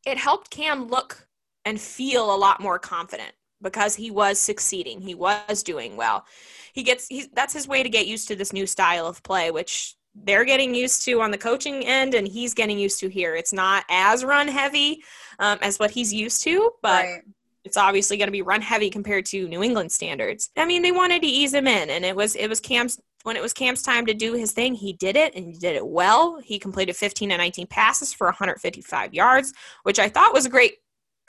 helped 0.05 0.51
Cam 0.51 0.89
look 0.89 1.27
and 1.65 1.81
feel 1.81 2.35
a 2.35 2.37
lot 2.37 2.61
more 2.61 2.79
confident 2.79 3.33
because 3.63 3.95
he 3.95 4.11
was 4.11 4.39
succeeding. 4.39 5.01
He 5.01 5.15
was 5.15 5.63
doing 5.63 5.97
well. 5.97 6.25
He 6.73 6.83
gets 6.83 7.07
he's 7.09 7.29
that's 7.33 7.53
his 7.53 7.69
way 7.69 7.83
to 7.83 7.89
get 7.89 8.07
used 8.07 8.29
to 8.29 8.37
this 8.37 8.53
new 8.53 8.67
style 8.67 9.07
of 9.07 9.23
play, 9.23 9.51
which 9.51 9.97
they're 10.25 10.45
getting 10.45 10.75
used 10.75 11.05
to 11.05 11.21
on 11.21 11.31
the 11.31 11.39
coaching 11.39 11.85
end, 11.87 12.15
and 12.15 12.27
he's 12.27 12.55
getting 12.55 12.79
used 12.79 13.01
to 13.01 13.09
here. 13.09 13.35
It's 13.35 13.53
not 13.53 13.85
as 13.89 14.25
run 14.25 14.49
heavy 14.49 15.03
um, 15.39 15.59
as 15.63 15.79
what 15.79 15.91
he's 15.91 16.13
used 16.13 16.43
to, 16.45 16.71
but 16.83 17.05
right. 17.05 17.23
it's 17.65 17.77
obviously 17.77 18.17
going 18.17 18.29
to 18.29 18.33
be 18.33 18.43
run 18.43 18.63
heavy 18.63 18.91
compared 18.91 19.27
to 19.27 19.49
New 19.49 19.63
England 19.63 19.93
standards. 19.93 20.51
I 20.57 20.67
mean, 20.67 20.83
they 20.83 20.93
wanted 20.93 21.23
to 21.23 21.29
ease 21.29 21.55
him 21.55 21.67
in, 21.67 21.91
and 21.91 22.05
it 22.05 22.15
was 22.15 22.37
it 22.37 22.49
was 22.49 22.61
Cam's 22.61 23.01
when 23.23 23.37
it 23.37 23.43
was 23.43 23.53
Cam's 23.53 23.83
time 23.83 24.07
to 24.07 24.15
do 24.15 24.35
his 24.35 24.53
thing. 24.53 24.75
He 24.75 24.93
did 24.93 25.17
it, 25.17 25.35
and 25.35 25.45
he 25.47 25.53
did 25.53 25.77
it 25.77 25.87
well. 25.87 26.39
He 26.39 26.59
completed 26.59 26.97
15 26.97 27.31
and 27.31 27.39
19 27.41 27.67
passes 27.67 28.13
for 28.13 28.27
155 28.27 29.15
yards, 29.15 29.53
which 29.83 29.99
I 29.99 30.09
thought 30.09 30.35
was 30.35 30.47
a 30.47 30.51
great 30.51 30.75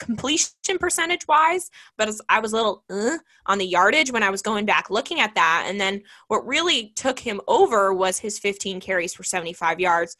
completion 0.04 0.78
percentage 0.78 1.26
wise, 1.28 1.70
but 1.96 2.08
as 2.08 2.20
I 2.28 2.40
was 2.40 2.52
a 2.52 2.56
little 2.56 2.84
uh, 2.90 3.18
on 3.46 3.58
the 3.58 3.66
yardage 3.66 4.12
when 4.12 4.22
I 4.22 4.30
was 4.30 4.42
going 4.42 4.66
back 4.66 4.90
looking 4.90 5.20
at 5.20 5.34
that. 5.34 5.64
And 5.68 5.80
then 5.80 6.02
what 6.28 6.46
really 6.46 6.92
took 6.96 7.18
him 7.18 7.40
over 7.48 7.92
was 7.94 8.18
his 8.18 8.38
15 8.38 8.80
carries 8.80 9.14
for 9.14 9.22
75 9.24 9.80
yards, 9.80 10.16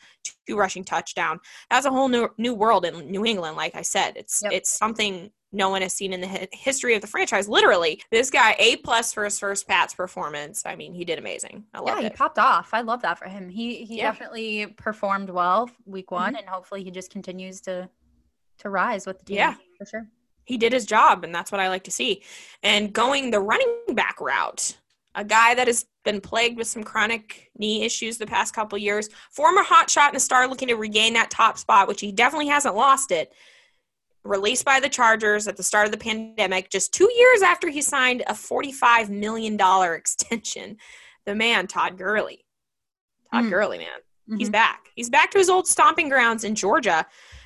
two 0.47 0.57
rushing 0.57 0.85
touchdown. 0.85 1.39
That's 1.71 1.87
a 1.87 1.91
whole 1.91 2.09
new 2.09 2.29
new 2.39 2.55
world 2.55 2.85
in 2.85 3.11
New 3.11 3.25
England. 3.25 3.57
Like 3.57 3.75
I 3.75 3.83
said, 3.83 4.15
it's 4.17 4.43
Yep. 4.43 4.53
it's 4.53 4.71
something 4.71 5.31
no 5.55 5.69
one 5.69 5.83
has 5.83 5.93
seen 5.93 6.15
in 6.15 6.23
the 6.23 6.49
history 6.53 6.95
of 6.95 7.03
the 7.03 7.07
franchise. 7.07 7.47
Literally, 7.47 8.01
this 8.11 8.31
guy 8.31 8.57
a 8.59 8.77
plus 8.77 9.13
for 9.13 9.25
his 9.25 9.39
first 9.39 9.69
Pats 9.69 9.93
performance. 9.95 10.63
I 10.65 10.77
mean, 10.77 10.95
he 10.95 11.05
did 11.05 11.19
amazing. 11.19 11.65
I 11.75 11.79
Yeah, 11.79 11.83
loved 11.83 12.01
he 12.01 12.07
it. 12.07 12.15
popped 12.17 12.39
off. 12.39 12.71
I 12.73 12.81
love 12.81 13.03
that 13.03 13.19
for 13.19 13.29
him. 13.29 13.51
He 13.51 13.85
he 13.85 13.99
Yeah. 13.99 14.05
Mm-hmm. 14.05 14.13
definitely 14.13 14.67
performed 14.79 15.29
well 15.31 15.71
week 15.85 16.11
one, 16.11 16.37
and 16.37 16.49
hopefully 16.49 16.83
he 16.83 16.91
just 16.91 17.11
continues 17.11 17.61
to 17.63 17.89
to 18.63 18.71
rise 18.71 19.07
with 19.07 19.19
the 19.21 19.25
team. 19.27 19.37
Yeah. 19.37 19.55
for 19.79 19.87
sure. 19.87 20.07
he 20.45 20.57
did 20.57 20.73
his 20.73 20.87
job, 20.87 21.23
and 21.25 21.35
that's 21.35 21.53
what 21.53 21.61
I 21.61 21.69
like 21.69 21.85
to 21.85 21.91
see. 21.93 22.23
And 22.63 22.93
going 22.93 23.31
the 23.31 23.41
running 23.41 23.77
back 23.95 24.21
route, 24.21 24.77
a 25.15 25.25
guy 25.25 25.55
that 25.55 25.67
has 25.69 25.85
been 26.05 26.21
plagued 26.21 26.57
with 26.59 26.67
some 26.67 26.83
chronic 26.83 27.51
knee 27.57 27.85
issues 27.85 28.19
the 28.19 28.27
past 28.27 28.55
couple 28.55 28.77
years, 28.79 29.09
former 29.31 29.63
hotshot 29.63 30.09
and 30.09 30.17
a 30.17 30.21
star 30.21 30.49
looking 30.49 30.69
to 30.69 30.75
regain 30.75 31.13
that 31.15 31.31
top 31.31 31.59
spot, 31.59 31.87
which 31.87 32.01
he 32.01 32.11
definitely 32.11 32.49
hasn't 32.49 32.75
lost 32.75 33.13
it. 33.13 33.33
Released 34.25 34.65
by 34.65 34.79
the 34.79 34.89
Chargers 34.89 35.49
at 35.49 35.57
the 35.57 35.63
start 35.65 35.87
of 35.87 35.93
the 35.93 35.99
pandemic, 35.99 36.71
just 36.71 36.93
two 36.95 37.11
years 37.13 37.43
after 37.43 37.69
he 37.69 37.83
signed 37.83 38.23
a 38.29 38.33
$45 38.35 39.09
million 39.11 39.57
extension. 39.95 40.77
The 41.27 41.35
man, 41.35 41.67
Todd 41.67 41.99
Gurley. 41.99 42.45
Todd 43.33 43.45
Mm. 43.45 43.51
Gurley, 43.51 43.79
man. 43.79 44.39
He's 44.39 44.49
Mhm. 44.49 44.53
back. 44.53 44.89
He's 44.95 45.11
back 45.11 45.31
to 45.33 45.39
his 45.39 45.51
old 45.51 45.67
stomping 45.67 46.09
grounds 46.09 46.45
in 46.45 46.55
Georgia 46.55 47.05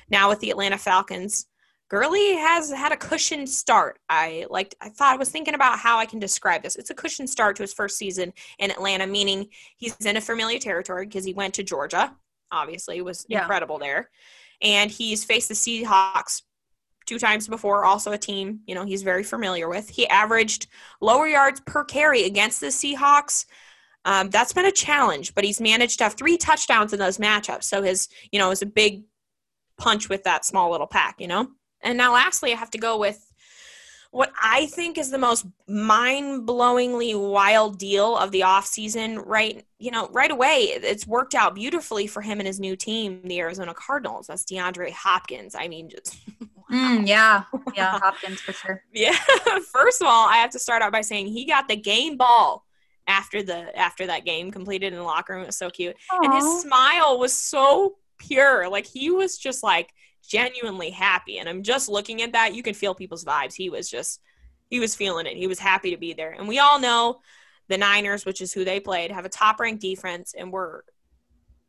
now 0.09 0.29
with 0.29 0.39
the 0.39 0.51
Atlanta 0.51 0.77
Falcons. 0.77 1.47
Gurley 1.89 2.35
has 2.35 2.69
had 2.69 2.91
a 2.91 2.97
cushioned 2.97 3.49
start. 3.49 3.99
I 4.09 4.45
liked 4.49 4.75
I 4.81 4.89
thought 4.89 5.13
I 5.13 5.17
was 5.17 5.29
thinking 5.29 5.53
about 5.53 5.79
how 5.79 5.97
I 5.97 6.05
can 6.05 6.19
describe 6.19 6.61
this. 6.61 6.75
It's 6.75 6.89
a 6.89 6.95
cushioned 6.95 7.29
start 7.29 7.55
to 7.57 7.63
his 7.63 7.73
first 7.73 7.97
season 7.97 8.33
in 8.59 8.71
Atlanta, 8.71 9.07
meaning 9.07 9.47
he's 9.77 9.95
in 10.05 10.17
a 10.17 10.21
familiar 10.21 10.59
territory 10.59 11.05
because 11.05 11.23
he 11.23 11.33
went 11.33 11.53
to 11.53 11.63
Georgia. 11.63 12.13
Obviously, 12.51 13.01
was 13.01 13.25
Yeah. 13.29 13.41
incredible 13.41 13.77
there. 13.79 14.09
And 14.61 14.91
he's 14.91 15.23
faced 15.23 15.47
the 15.47 15.53
Seahawks 15.53 16.41
two 17.05 17.19
times 17.19 17.47
before, 17.47 17.85
also 17.85 18.11
a 18.11 18.17
team, 18.17 18.59
you 18.67 18.75
know, 18.75 18.83
he's 18.83 19.01
very 19.01 19.23
familiar 19.23 19.69
with. 19.69 19.89
He 19.89 20.07
averaged 20.09 20.67
lower 20.99 21.27
yards 21.27 21.61
per 21.61 21.85
carry 21.85 22.25
against 22.25 22.59
the 22.59 22.67
Seahawks. 22.67 23.45
Um, 24.03 24.29
that's 24.29 24.51
been 24.51 24.65
a 24.65 24.71
challenge, 24.71 25.33
but 25.33 25.45
he's 25.45 25.61
managed 25.61 25.99
to 25.99 26.03
have 26.03 26.15
three 26.15 26.37
touchdowns 26.37 26.91
in 26.91 26.99
those 26.99 27.17
matchups. 27.17 27.63
So 27.63 27.81
his, 27.81 28.09
you 28.31 28.39
know, 28.39 28.51
is 28.51 28.61
a 28.61 28.65
big 28.65 29.03
punch 29.77 30.09
with 30.09 30.23
that 30.23 30.45
small 30.45 30.71
little 30.71 30.87
pack, 30.87 31.15
you 31.19 31.27
know? 31.27 31.47
And 31.81 31.97
now 31.97 32.13
lastly, 32.13 32.53
I 32.53 32.55
have 32.55 32.71
to 32.71 32.77
go 32.77 32.97
with 32.97 33.23
what 34.11 34.31
I 34.41 34.67
think 34.67 34.97
is 34.97 35.11
the 35.11 35.17
most 35.17 35.45
mind-blowingly 35.67 37.31
wild 37.31 37.77
deal 37.77 38.17
of 38.17 38.31
the 38.31 38.41
offseason 38.41 39.21
right 39.25 39.63
you 39.79 39.91
know 39.91 40.07
right 40.11 40.31
away. 40.31 40.69
It's 40.73 41.05
worked 41.05 41.35
out 41.35 41.55
beautifully 41.55 42.07
for 42.07 42.21
him 42.21 42.39
and 42.39 42.47
his 42.47 42.59
new 42.59 42.75
team 42.75 43.21
the 43.23 43.39
Arizona 43.39 43.73
Cardinals. 43.73 44.27
That's 44.27 44.43
DeAndre 44.43 44.91
Hopkins. 44.91 45.55
I 45.55 45.67
mean 45.67 45.89
just 45.89 46.17
mm, 46.71 47.07
yeah. 47.07 47.43
Yeah 47.75 47.99
Hopkins 47.99 48.41
for 48.41 48.53
sure. 48.53 48.83
Yeah. 48.93 49.17
First 49.71 50.01
of 50.01 50.07
all 50.07 50.27
I 50.27 50.37
have 50.37 50.51
to 50.51 50.59
start 50.59 50.81
out 50.81 50.91
by 50.91 51.01
saying 51.01 51.27
he 51.27 51.45
got 51.45 51.67
the 51.67 51.75
game 51.75 52.17
ball 52.17 52.65
after 53.07 53.43
the 53.43 53.77
after 53.77 54.07
that 54.07 54.25
game 54.25 54.51
completed 54.51 54.93
in 54.93 54.99
the 54.99 55.05
locker 55.05 55.33
room. 55.33 55.43
It 55.43 55.47
was 55.47 55.57
so 55.57 55.69
cute. 55.69 55.95
Aww. 56.11 56.25
and 56.25 56.33
his 56.33 56.61
smile 56.61 57.19
was 57.19 57.33
so 57.33 57.97
pure 58.17 58.69
like 58.69 58.85
he 58.85 59.09
was 59.09 59.37
just 59.37 59.63
like 59.63 59.93
genuinely 60.27 60.89
happy. 60.89 61.39
And 61.39 61.47
I'm 61.47 61.63
just 61.63 61.89
looking 61.89 62.21
at 62.21 62.33
that. 62.33 62.53
You 62.53 62.63
can 62.63 62.73
feel 62.73 62.93
people's 62.93 63.25
vibes. 63.25 63.53
He 63.53 63.69
was 63.69 63.89
just, 63.89 64.21
he 64.69 64.79
was 64.79 64.95
feeling 64.95 65.25
it. 65.25 65.37
He 65.37 65.47
was 65.47 65.59
happy 65.59 65.91
to 65.91 65.97
be 65.97 66.13
there. 66.13 66.31
And 66.31 66.47
we 66.47 66.59
all 66.59 66.79
know 66.79 67.21
the 67.69 67.77
Niners, 67.77 68.25
which 68.25 68.41
is 68.41 68.53
who 68.53 68.65
they 68.65 68.79
played, 68.79 69.11
have 69.11 69.25
a 69.25 69.29
top 69.29 69.59
ranked 69.59 69.81
defense 69.81 70.33
and 70.37 70.51
we're 70.51 70.81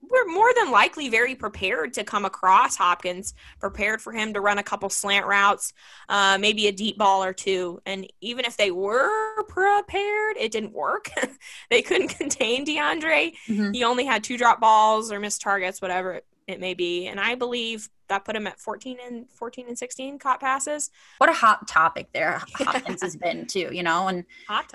we're 0.00 0.26
more 0.26 0.50
than 0.54 0.70
likely 0.70 1.08
very 1.08 1.34
prepared 1.34 1.92
to 1.94 2.04
come 2.04 2.24
across 2.24 2.76
Hopkins, 2.76 3.34
prepared 3.60 4.00
for 4.00 4.12
him 4.12 4.32
to 4.32 4.40
run 4.40 4.58
a 4.58 4.62
couple 4.62 4.88
slant 4.88 5.26
routes, 5.26 5.72
uh, 6.08 6.38
maybe 6.40 6.68
a 6.68 6.72
deep 6.72 6.96
ball 6.96 7.22
or 7.22 7.32
two. 7.32 7.80
And 7.84 8.06
even 8.20 8.44
if 8.44 8.56
they 8.56 8.70
were 8.70 9.42
prepared, 9.44 10.36
it 10.38 10.52
didn't 10.52 10.72
work. 10.72 11.10
they 11.70 11.82
couldn't 11.82 12.08
contain 12.18 12.64
DeAndre. 12.64 13.34
Mm-hmm. 13.48 13.72
He 13.72 13.84
only 13.84 14.04
had 14.04 14.24
two 14.24 14.38
drop 14.38 14.60
balls 14.60 15.12
or 15.12 15.20
missed 15.20 15.40
targets, 15.40 15.82
whatever 15.82 16.14
it 16.14 16.26
may 16.60 16.74
be. 16.74 17.06
And 17.06 17.20
I 17.20 17.34
believe 17.34 17.88
that 18.08 18.24
put 18.24 18.34
him 18.34 18.46
at 18.46 18.58
14 18.58 18.98
and 19.04 19.30
14 19.30 19.68
and 19.68 19.78
16 19.78 20.18
caught 20.18 20.40
passes. 20.40 20.90
What 21.18 21.28
a 21.28 21.34
hot 21.34 21.68
topic 21.68 22.08
there 22.12 22.40
Hopkins 22.54 23.02
has 23.02 23.16
been 23.16 23.46
too, 23.46 23.68
you 23.72 23.82
know, 23.82 24.08
and 24.08 24.24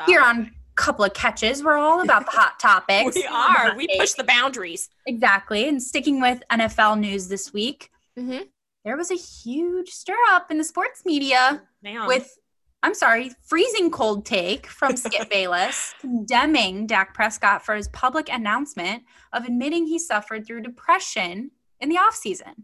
here 0.05 0.21
on 0.21 0.51
couple 0.75 1.05
of 1.05 1.13
catches, 1.13 1.63
we're 1.63 1.77
all 1.77 2.01
about 2.01 2.25
the 2.25 2.31
hot 2.31 2.59
topics. 2.59 3.15
we 3.15 3.25
are. 3.25 3.75
We 3.75 3.87
push 3.97 4.13
the 4.13 4.23
boundaries. 4.23 4.89
Exactly. 5.05 5.67
And 5.67 5.81
sticking 5.81 6.19
with 6.19 6.41
NFL 6.51 6.99
news 6.99 7.27
this 7.27 7.53
week, 7.53 7.89
mm-hmm. 8.17 8.43
there 8.83 8.97
was 8.97 9.11
a 9.11 9.15
huge 9.15 9.89
stir 9.89 10.17
up 10.29 10.49
in 10.51 10.57
the 10.57 10.63
sports 10.63 11.03
media 11.05 11.61
with 12.07 12.37
I'm 12.85 12.93
sorry, 12.93 13.31
freezing 13.45 13.91
cold 13.91 14.25
take 14.25 14.67
from 14.67 14.97
Skip 14.97 15.29
Bayless 15.31 15.95
condemning 16.01 16.85
Dak 16.85 17.13
Prescott 17.13 17.65
for 17.65 17.75
his 17.75 17.87
public 17.87 18.27
announcement 18.29 19.03
of 19.31 19.45
admitting 19.45 19.87
he 19.87 19.97
suffered 19.97 20.45
through 20.45 20.63
depression 20.63 21.51
in 21.83 21.89
the 21.89 21.97
offseason. 21.97 22.63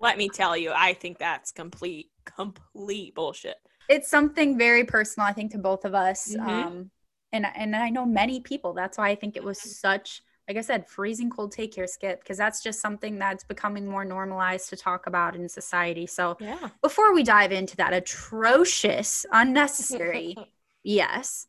Let 0.00 0.16
me 0.16 0.28
tell 0.28 0.56
you, 0.56 0.72
I 0.74 0.94
think 0.94 1.18
that's 1.18 1.50
complete, 1.50 2.10
complete 2.24 3.14
bullshit. 3.14 3.56
It's 3.88 4.08
something 4.08 4.56
very 4.56 4.84
personal, 4.84 5.26
I 5.28 5.32
think, 5.32 5.52
to 5.52 5.58
both 5.58 5.84
of 5.84 5.94
us. 5.94 6.34
Mm-hmm. 6.34 6.48
Um, 6.48 6.90
and 7.32 7.46
and 7.56 7.74
I 7.74 7.90
know 7.90 8.06
many 8.06 8.40
people. 8.40 8.72
That's 8.72 8.96
why 8.96 9.08
I 9.08 9.14
think 9.16 9.36
it 9.36 9.42
was 9.42 9.60
such, 9.60 10.22
like 10.48 10.56
I 10.56 10.60
said, 10.60 10.88
freezing 10.88 11.28
cold 11.28 11.52
take 11.52 11.74
here, 11.74 11.86
Skip, 11.86 12.20
because 12.20 12.38
that's 12.38 12.62
just 12.62 12.80
something 12.80 13.18
that's 13.18 13.44
becoming 13.44 13.86
more 13.86 14.04
normalized 14.04 14.70
to 14.70 14.76
talk 14.76 15.06
about 15.06 15.34
in 15.34 15.48
society. 15.48 16.06
So 16.06 16.36
yeah. 16.38 16.68
before 16.80 17.12
we 17.12 17.24
dive 17.24 17.50
into 17.50 17.76
that 17.76 17.92
atrocious, 17.92 19.26
unnecessary, 19.32 20.36
yes, 20.84 21.48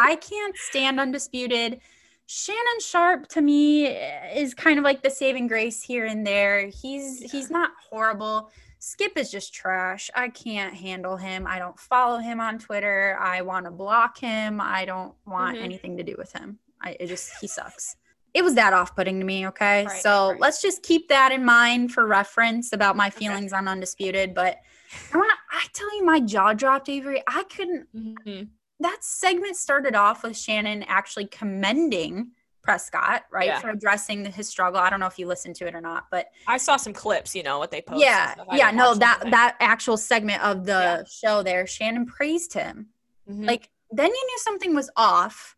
I 0.00 0.16
can't 0.16 0.56
stand 0.56 1.00
undisputed 1.00 1.80
Shannon 2.26 2.80
Sharpe 2.80 3.28
to 3.28 3.40
me 3.40 3.86
is 3.86 4.52
kind 4.52 4.78
of 4.78 4.84
like 4.84 5.02
the 5.02 5.10
saving 5.10 5.46
grace 5.46 5.82
here 5.82 6.06
and 6.06 6.26
there. 6.26 6.66
He's 6.66 7.22
yeah. 7.22 7.28
he's 7.28 7.50
not 7.50 7.70
horrible. 7.88 8.50
Skip 8.80 9.12
is 9.16 9.30
just 9.30 9.54
trash. 9.54 10.10
I 10.14 10.28
can't 10.28 10.74
handle 10.74 11.16
him. 11.16 11.46
I 11.46 11.58
don't 11.58 11.78
follow 11.78 12.18
him 12.18 12.40
on 12.40 12.58
Twitter. 12.58 13.16
I 13.20 13.42
want 13.42 13.64
to 13.66 13.70
block 13.70 14.18
him. 14.18 14.60
I 14.60 14.84
don't 14.84 15.14
want 15.24 15.56
mm-hmm. 15.56 15.64
anything 15.64 15.96
to 15.96 16.02
do 16.02 16.14
with 16.18 16.32
him. 16.32 16.58
I 16.82 16.96
it 16.98 17.06
just 17.06 17.30
he 17.40 17.46
sucks. 17.46 17.96
It 18.34 18.44
was 18.44 18.54
that 18.56 18.74
off-putting 18.74 19.18
to 19.18 19.24
me, 19.24 19.46
okay? 19.46 19.86
Right, 19.86 20.02
so 20.02 20.32
right. 20.32 20.40
let's 20.40 20.60
just 20.60 20.82
keep 20.82 21.08
that 21.08 21.32
in 21.32 21.42
mind 21.42 21.92
for 21.92 22.06
reference 22.06 22.74
about 22.74 22.94
my 22.94 23.08
feelings 23.08 23.54
okay. 23.54 23.58
on 23.58 23.66
Undisputed. 23.66 24.34
But 24.34 24.58
I 25.14 25.16
want 25.16 25.30
to 25.30 25.56
I 25.56 25.64
tell 25.72 25.96
you 25.96 26.04
my 26.04 26.20
jaw 26.20 26.52
dropped, 26.52 26.88
Avery. 26.88 27.22
I 27.28 27.44
couldn't 27.44 27.86
mm-hmm 27.94 28.44
that 28.80 28.98
segment 29.02 29.56
started 29.56 29.94
off 29.94 30.22
with 30.22 30.36
Shannon 30.36 30.84
actually 30.84 31.26
commending 31.26 32.32
Prescott, 32.66 33.22
right, 33.30 33.46
yeah. 33.46 33.60
for 33.60 33.70
addressing 33.70 34.24
his 34.24 34.48
struggle. 34.48 34.80
I 34.80 34.90
don't 34.90 34.98
know 34.98 35.06
if 35.06 35.20
you 35.20 35.28
listened 35.28 35.54
to 35.56 35.68
it 35.68 35.74
or 35.74 35.80
not, 35.80 36.06
but 36.10 36.30
I 36.48 36.56
saw 36.56 36.76
some 36.76 36.92
clips, 36.92 37.34
you 37.34 37.44
know, 37.44 37.60
what 37.60 37.70
they 37.70 37.80
posted. 37.80 38.08
Yeah, 38.08 38.34
yeah, 38.52 38.72
no, 38.72 38.92
that 38.96 39.22
that 39.30 39.56
actual 39.60 39.96
segment 39.96 40.42
of 40.42 40.66
the 40.66 40.72
yeah. 40.72 41.02
show 41.08 41.44
there, 41.44 41.66
Shannon 41.68 42.06
praised 42.06 42.52
him. 42.52 42.88
Mm-hmm. 43.30 43.44
Like 43.44 43.70
then 43.92 44.08
you 44.08 44.26
knew 44.26 44.38
something 44.38 44.74
was 44.74 44.90
off 44.96 45.56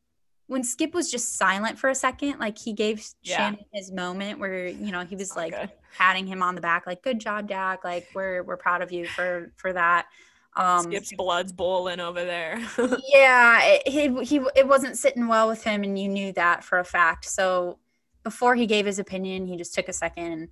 when 0.48 0.62
Skip 0.62 0.92
was 0.92 1.10
just 1.10 1.36
silent 1.36 1.78
for 1.78 1.88
a 1.88 1.94
second. 1.94 2.38
Like 2.40 2.58
he 2.58 2.74
gave 2.74 3.02
yeah. 3.22 3.38
Shannon 3.38 3.64
his 3.72 3.90
moment 3.90 4.38
where 4.38 4.68
you 4.68 4.92
know 4.92 5.02
he 5.02 5.16
was 5.16 5.34
like 5.34 5.58
good. 5.58 5.70
patting 5.96 6.26
him 6.26 6.42
on 6.42 6.54
the 6.54 6.60
back, 6.60 6.86
like 6.86 7.02
"Good 7.02 7.20
job, 7.20 7.48
Dak! 7.48 7.84
Like 7.84 8.06
we're 8.14 8.42
we're 8.42 8.58
proud 8.58 8.82
of 8.82 8.92
you 8.92 9.06
for 9.06 9.50
for 9.56 9.72
that." 9.72 10.08
Um, 10.58 10.82
Skip's 10.82 11.12
blood's 11.12 11.52
boiling 11.52 12.00
over 12.00 12.24
there. 12.24 12.60
yeah, 13.08 13.60
it, 13.62 13.88
he 13.88 14.24
he 14.24 14.40
it 14.56 14.66
wasn't 14.66 14.98
sitting 14.98 15.28
well 15.28 15.46
with 15.46 15.62
him, 15.62 15.84
and 15.84 15.96
you 15.96 16.08
knew 16.08 16.32
that 16.32 16.64
for 16.64 16.78
a 16.80 16.84
fact. 16.84 17.26
So 17.26 17.78
before 18.24 18.56
he 18.56 18.66
gave 18.66 18.84
his 18.84 18.98
opinion, 18.98 19.46
he 19.46 19.56
just 19.56 19.72
took 19.72 19.88
a 19.88 19.92
second. 19.92 20.48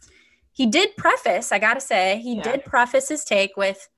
He 0.53 0.67
did 0.67 0.97
preface, 0.97 1.51
I 1.51 1.59
gotta 1.59 1.81
say, 1.81 2.21
he 2.23 2.37
yeah. 2.37 2.43
did 2.43 2.65
preface 2.65 3.09
his 3.09 3.25
take 3.25 3.57
with, 3.57 3.89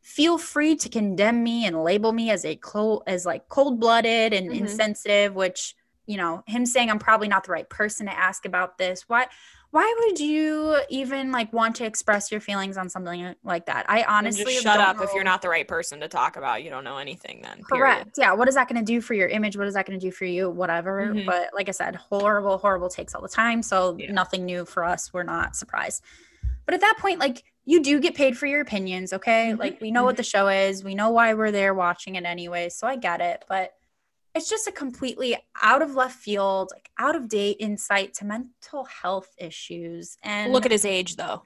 "Feel 0.00 0.38
free 0.38 0.76
to 0.76 0.88
condemn 0.88 1.44
me 1.44 1.66
and 1.66 1.84
label 1.84 2.12
me 2.12 2.30
as 2.30 2.46
a 2.46 2.56
cold, 2.56 3.02
as 3.06 3.26
like 3.26 3.48
cold 3.48 3.78
blooded 3.78 4.32
and 4.32 4.48
mm-hmm. 4.48 4.64
insensitive," 4.64 5.34
which 5.34 5.74
you 6.06 6.16
know 6.16 6.42
him 6.46 6.66
saying 6.66 6.90
I'm 6.90 6.98
probably 6.98 7.28
not 7.28 7.44
the 7.44 7.52
right 7.52 7.68
person 7.68 8.06
to 8.06 8.16
ask 8.16 8.44
about 8.44 8.78
this. 8.78 9.04
Why? 9.08 9.26
why 9.72 9.94
would 10.00 10.18
you 10.18 10.78
even 10.88 11.30
like 11.30 11.52
want 11.52 11.76
to 11.76 11.84
express 11.84 12.32
your 12.32 12.40
feelings 12.40 12.76
on 12.76 12.88
something 12.88 13.36
like 13.44 13.66
that? 13.66 13.86
I 13.88 14.02
honestly 14.02 14.56
shut 14.56 14.80
up 14.80 14.96
know. 14.96 15.04
if 15.04 15.10
you're 15.14 15.22
not 15.22 15.42
the 15.42 15.48
right 15.48 15.66
person 15.66 16.00
to 16.00 16.08
talk 16.08 16.36
about. 16.36 16.64
You 16.64 16.70
don't 16.70 16.82
know 16.82 16.98
anything 16.98 17.40
then. 17.42 17.62
Correct. 17.62 18.16
Period. 18.16 18.30
Yeah. 18.30 18.32
What 18.32 18.48
is 18.48 18.56
that 18.56 18.68
going 18.68 18.84
to 18.84 18.84
do 18.84 19.00
for 19.00 19.14
your 19.14 19.28
image? 19.28 19.56
What 19.56 19.68
is 19.68 19.74
that 19.74 19.86
going 19.86 19.98
to 19.98 20.04
do 20.04 20.10
for 20.10 20.24
you? 20.24 20.50
Whatever. 20.50 21.06
Mm-hmm. 21.06 21.24
But 21.24 21.50
like 21.54 21.68
I 21.68 21.72
said, 21.72 21.94
horrible, 21.94 22.58
horrible 22.58 22.88
takes 22.88 23.14
all 23.14 23.22
the 23.22 23.28
time. 23.28 23.62
So 23.62 23.96
yeah. 23.96 24.10
nothing 24.10 24.44
new 24.44 24.64
for 24.64 24.84
us. 24.84 25.12
We're 25.12 25.22
not 25.22 25.54
surprised. 25.54 26.02
But 26.64 26.74
at 26.74 26.80
that 26.80 26.96
point, 26.98 27.20
like 27.20 27.44
you 27.64 27.80
do 27.80 28.00
get 28.00 28.16
paid 28.16 28.36
for 28.36 28.46
your 28.46 28.62
opinions. 28.62 29.12
Okay. 29.12 29.50
Mm-hmm. 29.50 29.60
Like 29.60 29.80
we 29.80 29.92
know 29.92 30.00
mm-hmm. 30.00 30.06
what 30.06 30.16
the 30.16 30.24
show 30.24 30.48
is. 30.48 30.82
We 30.82 30.96
know 30.96 31.10
why 31.10 31.34
we're 31.34 31.52
there 31.52 31.74
watching 31.74 32.16
it 32.16 32.24
anyway. 32.24 32.70
So 32.70 32.88
I 32.88 32.96
get 32.96 33.20
it. 33.20 33.44
But 33.48 33.72
it's 34.34 34.48
just 34.48 34.66
a 34.68 34.72
completely 34.72 35.36
out 35.62 35.82
of 35.82 35.94
left 35.94 36.16
field, 36.16 36.70
like 36.72 36.90
out 36.98 37.16
of 37.16 37.28
date 37.28 37.56
insight 37.60 38.14
to 38.14 38.24
mental 38.24 38.84
health 38.84 39.28
issues. 39.38 40.16
And 40.22 40.52
look 40.52 40.66
at 40.66 40.72
his 40.72 40.84
age, 40.84 41.16
though. 41.16 41.42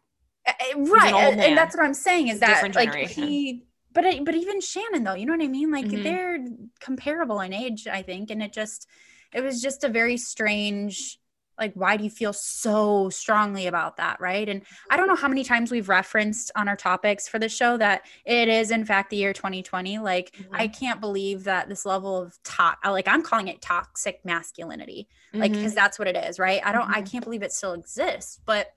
Right, 0.76 1.14
and, 1.14 1.40
and, 1.40 1.56
that's 1.56 1.74
what 1.74 1.84
I'm 1.84 1.94
saying 1.94 2.28
is 2.28 2.40
that 2.40 2.74
like 2.74 2.94
he, 3.08 3.64
but 3.92 4.04
but 4.24 4.34
even 4.34 4.60
Shannon 4.60 5.02
though, 5.02 5.14
you 5.14 5.24
know 5.24 5.32
what 5.32 5.42
I 5.42 5.48
mean? 5.48 5.70
Like 5.70 5.86
mm-hmm. 5.86 6.02
they're 6.02 6.38
comparable 6.80 7.40
in 7.40 7.54
age, 7.54 7.86
I 7.86 8.02
think, 8.02 8.30
and 8.30 8.42
it 8.42 8.52
just 8.52 8.86
it 9.32 9.42
was 9.42 9.62
just 9.62 9.84
a 9.84 9.88
very 9.88 10.18
strange 10.18 11.18
like 11.58 11.72
why 11.74 11.96
do 11.96 12.04
you 12.04 12.10
feel 12.10 12.32
so 12.32 13.08
strongly 13.10 13.66
about 13.66 13.96
that 13.96 14.20
right 14.20 14.48
and 14.48 14.62
i 14.90 14.96
don't 14.96 15.06
know 15.06 15.14
how 15.14 15.28
many 15.28 15.44
times 15.44 15.70
we've 15.70 15.88
referenced 15.88 16.50
on 16.56 16.68
our 16.68 16.76
topics 16.76 17.28
for 17.28 17.38
the 17.38 17.48
show 17.48 17.76
that 17.76 18.02
it 18.24 18.48
is 18.48 18.70
in 18.70 18.84
fact 18.84 19.10
the 19.10 19.16
year 19.16 19.32
2020 19.32 19.98
like 19.98 20.32
mm-hmm. 20.32 20.54
i 20.54 20.66
can't 20.66 21.00
believe 21.00 21.44
that 21.44 21.68
this 21.68 21.86
level 21.86 22.20
of 22.20 22.36
top 22.42 22.78
like 22.84 23.08
i'm 23.08 23.22
calling 23.22 23.48
it 23.48 23.60
toxic 23.60 24.20
masculinity 24.24 25.08
mm-hmm. 25.32 25.40
like 25.40 25.52
because 25.52 25.74
that's 25.74 25.98
what 25.98 26.08
it 26.08 26.16
is 26.16 26.38
right 26.38 26.60
i 26.64 26.72
don't 26.72 26.82
mm-hmm. 26.82 26.94
i 26.94 27.02
can't 27.02 27.24
believe 27.24 27.42
it 27.42 27.52
still 27.52 27.72
exists 27.72 28.40
but 28.44 28.72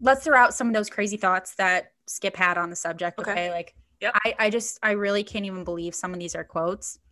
let's 0.00 0.24
throw 0.24 0.38
out 0.38 0.54
some 0.54 0.68
of 0.68 0.74
those 0.74 0.88
crazy 0.88 1.16
thoughts 1.16 1.54
that 1.56 1.92
skip 2.06 2.36
had 2.36 2.56
on 2.56 2.70
the 2.70 2.76
subject 2.76 3.18
okay, 3.18 3.30
okay? 3.30 3.50
like 3.50 3.74
yep. 4.00 4.14
I, 4.24 4.34
I 4.38 4.50
just 4.50 4.78
i 4.82 4.92
really 4.92 5.24
can't 5.24 5.44
even 5.44 5.64
believe 5.64 5.94
some 5.94 6.12
of 6.12 6.18
these 6.18 6.34
are 6.34 6.44
quotes 6.44 6.98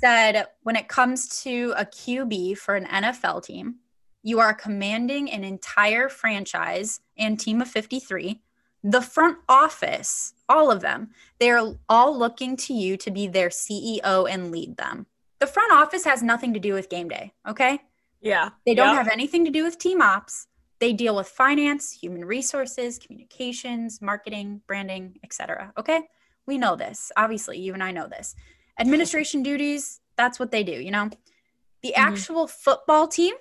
said 0.00 0.46
when 0.62 0.76
it 0.76 0.88
comes 0.88 1.42
to 1.42 1.74
a 1.76 1.84
QB 1.84 2.58
for 2.58 2.74
an 2.74 2.86
NFL 2.86 3.44
team, 3.44 3.76
you 4.22 4.40
are 4.40 4.54
commanding 4.54 5.30
an 5.30 5.44
entire 5.44 6.08
franchise 6.08 7.00
and 7.16 7.38
team 7.38 7.60
of 7.60 7.68
53. 7.68 8.40
The 8.84 9.02
front 9.02 9.38
office, 9.48 10.34
all 10.48 10.70
of 10.70 10.80
them, 10.80 11.10
they're 11.40 11.74
all 11.88 12.16
looking 12.16 12.56
to 12.58 12.74
you 12.74 12.96
to 12.98 13.10
be 13.10 13.26
their 13.26 13.48
CEO 13.48 14.30
and 14.30 14.52
lead 14.52 14.76
them. 14.76 15.06
The 15.40 15.46
front 15.46 15.72
office 15.72 16.04
has 16.04 16.22
nothing 16.22 16.54
to 16.54 16.60
do 16.60 16.74
with 16.74 16.88
game 16.88 17.08
day, 17.08 17.32
okay? 17.48 17.80
Yeah. 18.20 18.50
They 18.66 18.74
don't 18.74 18.96
have 18.96 19.08
anything 19.08 19.44
to 19.44 19.50
do 19.50 19.64
with 19.64 19.78
team 19.78 20.02
ops. 20.02 20.46
They 20.80 20.92
deal 20.92 21.16
with 21.16 21.28
finance, 21.28 21.92
human 21.92 22.24
resources, 22.24 22.98
communications, 22.98 24.00
marketing, 24.00 24.62
branding, 24.66 25.18
etc. 25.24 25.72
Okay? 25.76 26.02
We 26.46 26.58
know 26.58 26.76
this. 26.76 27.12
Obviously, 27.16 27.58
you 27.58 27.74
and 27.74 27.82
I 27.82 27.92
know 27.92 28.08
this 28.08 28.34
administration 28.78 29.42
duties, 29.42 30.00
that's 30.16 30.38
what 30.38 30.50
they 30.50 30.62
do, 30.62 30.72
you 30.72 30.90
know? 30.90 31.10
The 31.82 31.94
mm-hmm. 31.96 32.08
actual 32.08 32.46
football 32.46 33.08
team 33.08 33.34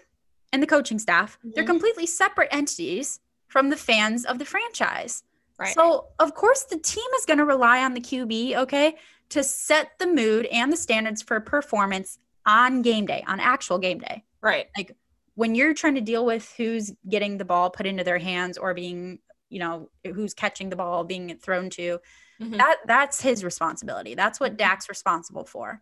and 0.54 0.62
the 0.62 0.67
coaching 0.67 1.00
staff, 1.00 1.38
mm-hmm. 1.39 1.52
they're 1.56 1.63
completely 1.63 2.06
separate 2.06 2.50
entities 2.52 3.19
from 3.47 3.69
the 3.69 3.78
fans 3.78 4.26
of 4.26 4.39
the 4.39 4.45
franchise. 4.45 5.23
Right. 5.58 5.73
So, 5.73 6.08
of 6.19 6.36
course, 6.36 6.63
the 6.63 6.78
team 6.78 7.06
is 7.17 7.26
going 7.26 7.39
to 7.39 7.45
rely 7.45 7.84
on 7.84 7.93
the 7.93 8.02
QB, 8.02 8.56
okay, 8.58 8.95
to 9.30 9.43
set 9.43 9.91
the 10.00 10.08
mood 10.08 10.45
and 10.47 10.71
the 10.71 10.78
standards 10.78 11.21
for 11.21 11.39
performance 11.39 12.19
on 12.45 12.82
game 12.82 13.06
day, 13.06 13.23
on 13.28 13.39
actual 13.39 13.80
game 13.80 14.00
day. 14.00 14.23
right. 14.41 14.67
Like 14.78 14.95
when 15.36 15.54
you're 15.56 15.73
trying 15.73 15.95
to 15.95 16.02
deal 16.02 16.26
with 16.26 16.54
who's 16.58 16.91
getting 17.08 17.38
the 17.38 17.45
ball 17.45 17.69
put 17.69 17.86
into 17.86 18.04
their 18.04 18.17
hands 18.17 18.58
or 18.58 18.73
being, 18.73 19.19
you 19.49 19.60
know, 19.60 19.89
who's 20.05 20.33
catching 20.33 20.69
the 20.69 20.75
ball, 20.75 21.03
being 21.03 21.38
thrown 21.38 21.69
to, 21.71 21.99
Mhm. 22.41 22.57
that 22.57 22.77
that's 22.86 23.21
his 23.21 23.43
responsibility. 23.43 24.13
That's 24.15 24.39
what 24.39 24.57
Dak's 24.57 24.89
responsible 24.89 25.45
for. 25.45 25.81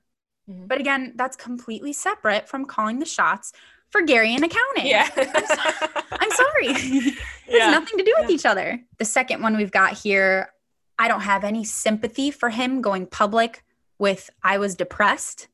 Mhm. 0.49 0.67
But 0.67 0.79
again, 0.79 1.13
that's 1.15 1.35
completely 1.35 1.93
separate 1.93 2.47
from 2.47 2.65
calling 2.65 2.99
the 2.99 3.05
shots 3.05 3.51
for 3.89 4.01
Gary 4.01 4.33
and 4.35 4.43
accounting. 4.43 4.87
Yeah. 4.87 5.09
I'm 5.15 6.31
sorry. 6.31 6.67
it 6.67 7.13
has 7.13 7.17
Yeah. 7.47 7.71
nothing 7.71 7.97
to 7.97 8.03
do 8.03 8.13
with 8.17 8.29
Yeah. 8.29 8.35
each 8.35 8.45
other. 8.45 8.81
The 8.99 9.05
second 9.05 9.41
one 9.41 9.57
we've 9.57 9.71
got 9.71 9.93
here, 9.93 10.51
I 10.97 11.07
don't 11.07 11.21
have 11.21 11.43
any 11.43 11.63
sympathy 11.65 12.31
for 12.31 12.49
him 12.49 12.81
going 12.81 13.07
public 13.07 13.63
with 13.97 14.29
I 14.43 14.57
was 14.57 14.75
depressed. 14.75 15.47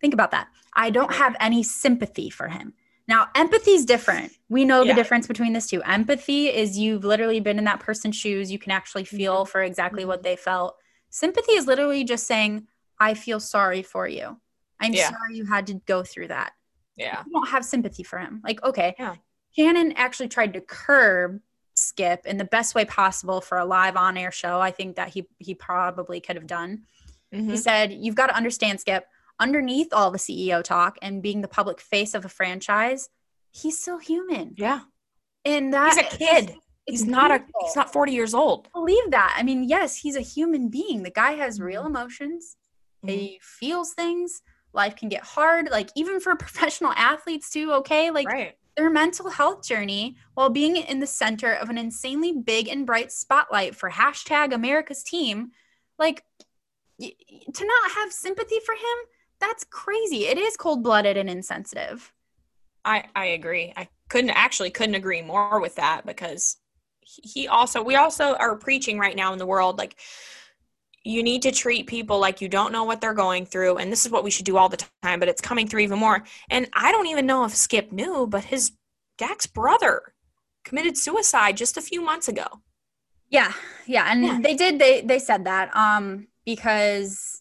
Think 0.00 0.14
about 0.14 0.30
that. 0.30 0.48
I 0.74 0.90
don't 0.90 1.12
have 1.14 1.34
any 1.40 1.62
sympathy 1.62 2.30
for 2.30 2.48
him. 2.48 2.74
Now, 3.08 3.28
empathy 3.34 3.70
is 3.72 3.86
different. 3.86 4.32
We 4.50 4.66
know 4.66 4.84
the 4.84 4.92
difference 4.92 5.26
between 5.26 5.54
this 5.54 5.66
two. 5.66 5.82
Empathy 5.82 6.48
is 6.48 6.78
you've 6.78 7.04
literally 7.04 7.40
been 7.40 7.58
in 7.58 7.64
that 7.64 7.80
person's 7.80 8.14
shoes. 8.16 8.52
You 8.52 8.58
can 8.58 8.70
actually 8.70 9.04
feel 9.04 9.46
for 9.46 9.62
exactly 9.62 10.04
what 10.04 10.22
they 10.22 10.36
felt. 10.36 10.76
Sympathy 11.08 11.52
is 11.52 11.66
literally 11.66 12.04
just 12.04 12.26
saying, 12.26 12.66
I 13.00 13.14
feel 13.14 13.40
sorry 13.40 13.82
for 13.82 14.06
you. 14.06 14.38
I'm 14.78 14.92
Yeah. 14.92 15.08
sorry 15.08 15.36
you 15.36 15.46
had 15.46 15.66
to 15.68 15.74
go 15.86 16.02
through 16.02 16.28
that 16.28 16.52
Yeah. 16.96 17.22
you 17.26 17.32
don't 17.32 17.48
have 17.48 17.64
sympathy 17.64 18.02
for 18.02 18.18
him. 18.18 18.42
Like, 18.44 18.62
okay, 18.62 18.94
Yeah. 18.98 19.14
Shannon 19.56 19.92
actually 19.92 20.28
tried 20.28 20.52
to 20.52 20.60
curb 20.60 21.40
Skip 21.76 22.26
in 22.26 22.36
the 22.38 22.44
best 22.44 22.74
way 22.74 22.84
possible 22.84 23.40
for 23.40 23.56
a 23.56 23.64
live 23.64 23.96
on 23.96 24.16
air 24.18 24.32
show. 24.32 24.60
I 24.60 24.70
think 24.72 24.96
that 24.96 25.08
he 25.10 25.28
he 25.38 25.54
probably 25.54 26.20
could 26.20 26.34
have 26.36 26.46
done. 26.48 26.82
He 27.30 27.38
Mhm. 27.38 27.58
said, 27.58 27.92
You've 27.92 28.16
got 28.16 28.26
to 28.26 28.34
understand, 28.34 28.80
Skip, 28.80 29.06
underneath 29.40 29.88
all 29.92 30.10
the 30.10 30.18
CEO 30.18 30.62
talk 30.62 30.98
and 31.02 31.22
being 31.22 31.40
the 31.42 31.48
public 31.48 31.80
face 31.80 32.14
of 32.14 32.24
a 32.24 32.28
franchise, 32.28 33.08
he's 33.50 33.80
still 33.80 33.98
human. 33.98 34.54
Yeah. 34.56 34.80
And 35.44 35.72
that 35.72 35.94
He's 35.94 35.98
a 36.14 36.16
kid. 36.16 36.50
it's 36.86 37.00
He's 37.02 37.06
not 37.06 37.30
a 37.30 37.44
he's 37.62 37.76
not 37.76 37.92
40 37.92 38.12
years 38.12 38.34
old. 38.34 38.68
believe 38.72 39.10
that. 39.10 39.34
I 39.38 39.42
mean, 39.42 39.64
yes, 39.64 39.96
he's 39.96 40.16
a 40.16 40.20
human 40.20 40.68
being. 40.68 41.02
The 41.02 41.10
guy 41.10 41.32
has 41.32 41.60
real 41.60 41.82
Mm-hmm. 41.82 41.96
emotions. 41.96 42.56
He 43.06 43.38
feels 43.42 43.92
things. 43.92 44.42
Life 44.72 44.96
can 44.96 45.08
get 45.08 45.22
hard, 45.22 45.70
like 45.70 45.90
even 45.94 46.18
for 46.20 46.34
professional 46.44 46.92
athletes 46.92 47.50
too. 47.50 47.72
Okay, 47.74 48.10
like 48.10 48.26
right. 48.26 48.54
their 48.76 48.90
mental 48.90 49.30
health 49.30 49.66
journey 49.66 50.16
while 50.34 50.50
being 50.50 50.76
in 50.76 50.98
the 50.98 51.06
center 51.06 51.52
of 51.52 51.70
an 51.70 51.78
insanely 51.78 52.32
big 52.32 52.68
and 52.68 52.84
bright 52.86 53.12
spotlight 53.12 53.76
for 53.76 53.90
hashtag 53.90 54.52
America's 54.52 55.02
team, 55.02 55.52
like 55.98 56.24
to 57.00 57.64
not 57.66 57.90
have 57.92 58.12
sympathy 58.12 58.58
for 58.66 58.72
him, 58.74 58.98
that's 59.40 59.64
crazy. 59.64 60.26
It 60.26 60.38
is 60.38 60.56
cold 60.56 60.82
blooded 60.82 61.16
and 61.16 61.28
insensitive. 61.30 62.12
I 62.84 63.04
I 63.14 63.26
agree. 63.26 63.72
I 63.76 63.88
couldn't 64.08 64.30
actually 64.30 64.70
couldn't 64.70 64.94
agree 64.94 65.22
more 65.22 65.60
with 65.60 65.76
that 65.76 66.06
because 66.06 66.56
he 67.02 67.48
also 67.48 67.82
we 67.82 67.96
also 67.96 68.34
are 68.34 68.56
preaching 68.56 68.98
right 68.98 69.16
now 69.16 69.32
in 69.32 69.38
the 69.38 69.46
world 69.46 69.78
like 69.78 69.96
you 71.04 71.22
need 71.22 71.42
to 71.42 71.50
treat 71.50 71.86
people 71.86 72.18
like 72.18 72.40
you 72.40 72.48
don't 72.48 72.72
know 72.72 72.84
what 72.84 73.00
they're 73.00 73.14
going 73.14 73.46
through 73.46 73.76
and 73.78 73.90
this 73.90 74.04
is 74.04 74.12
what 74.12 74.24
we 74.24 74.30
should 74.30 74.44
do 74.44 74.56
all 74.58 74.68
the 74.68 74.84
time 75.02 75.18
but 75.18 75.28
it's 75.28 75.40
coming 75.40 75.66
through 75.66 75.80
even 75.80 75.98
more 75.98 76.22
and 76.50 76.68
i 76.74 76.92
don't 76.92 77.06
even 77.06 77.24
know 77.24 77.44
if 77.44 77.54
skip 77.54 77.92
knew 77.92 78.26
but 78.26 78.44
his 78.44 78.72
Dak's 79.16 79.46
brother 79.46 80.12
committed 80.64 80.98
suicide 80.98 81.56
just 81.56 81.76
a 81.76 81.82
few 81.82 82.02
months 82.02 82.28
ago 82.28 82.46
Yeah, 83.30 83.52
yeah, 83.86 84.06
and 84.10 84.24
Yeah. 84.24 84.38
they 84.42 84.54
did. 84.54 84.78
They 84.78 85.00
they 85.02 85.18
said 85.18 85.44
that 85.44 85.74
um 85.76 86.28
because 86.44 87.37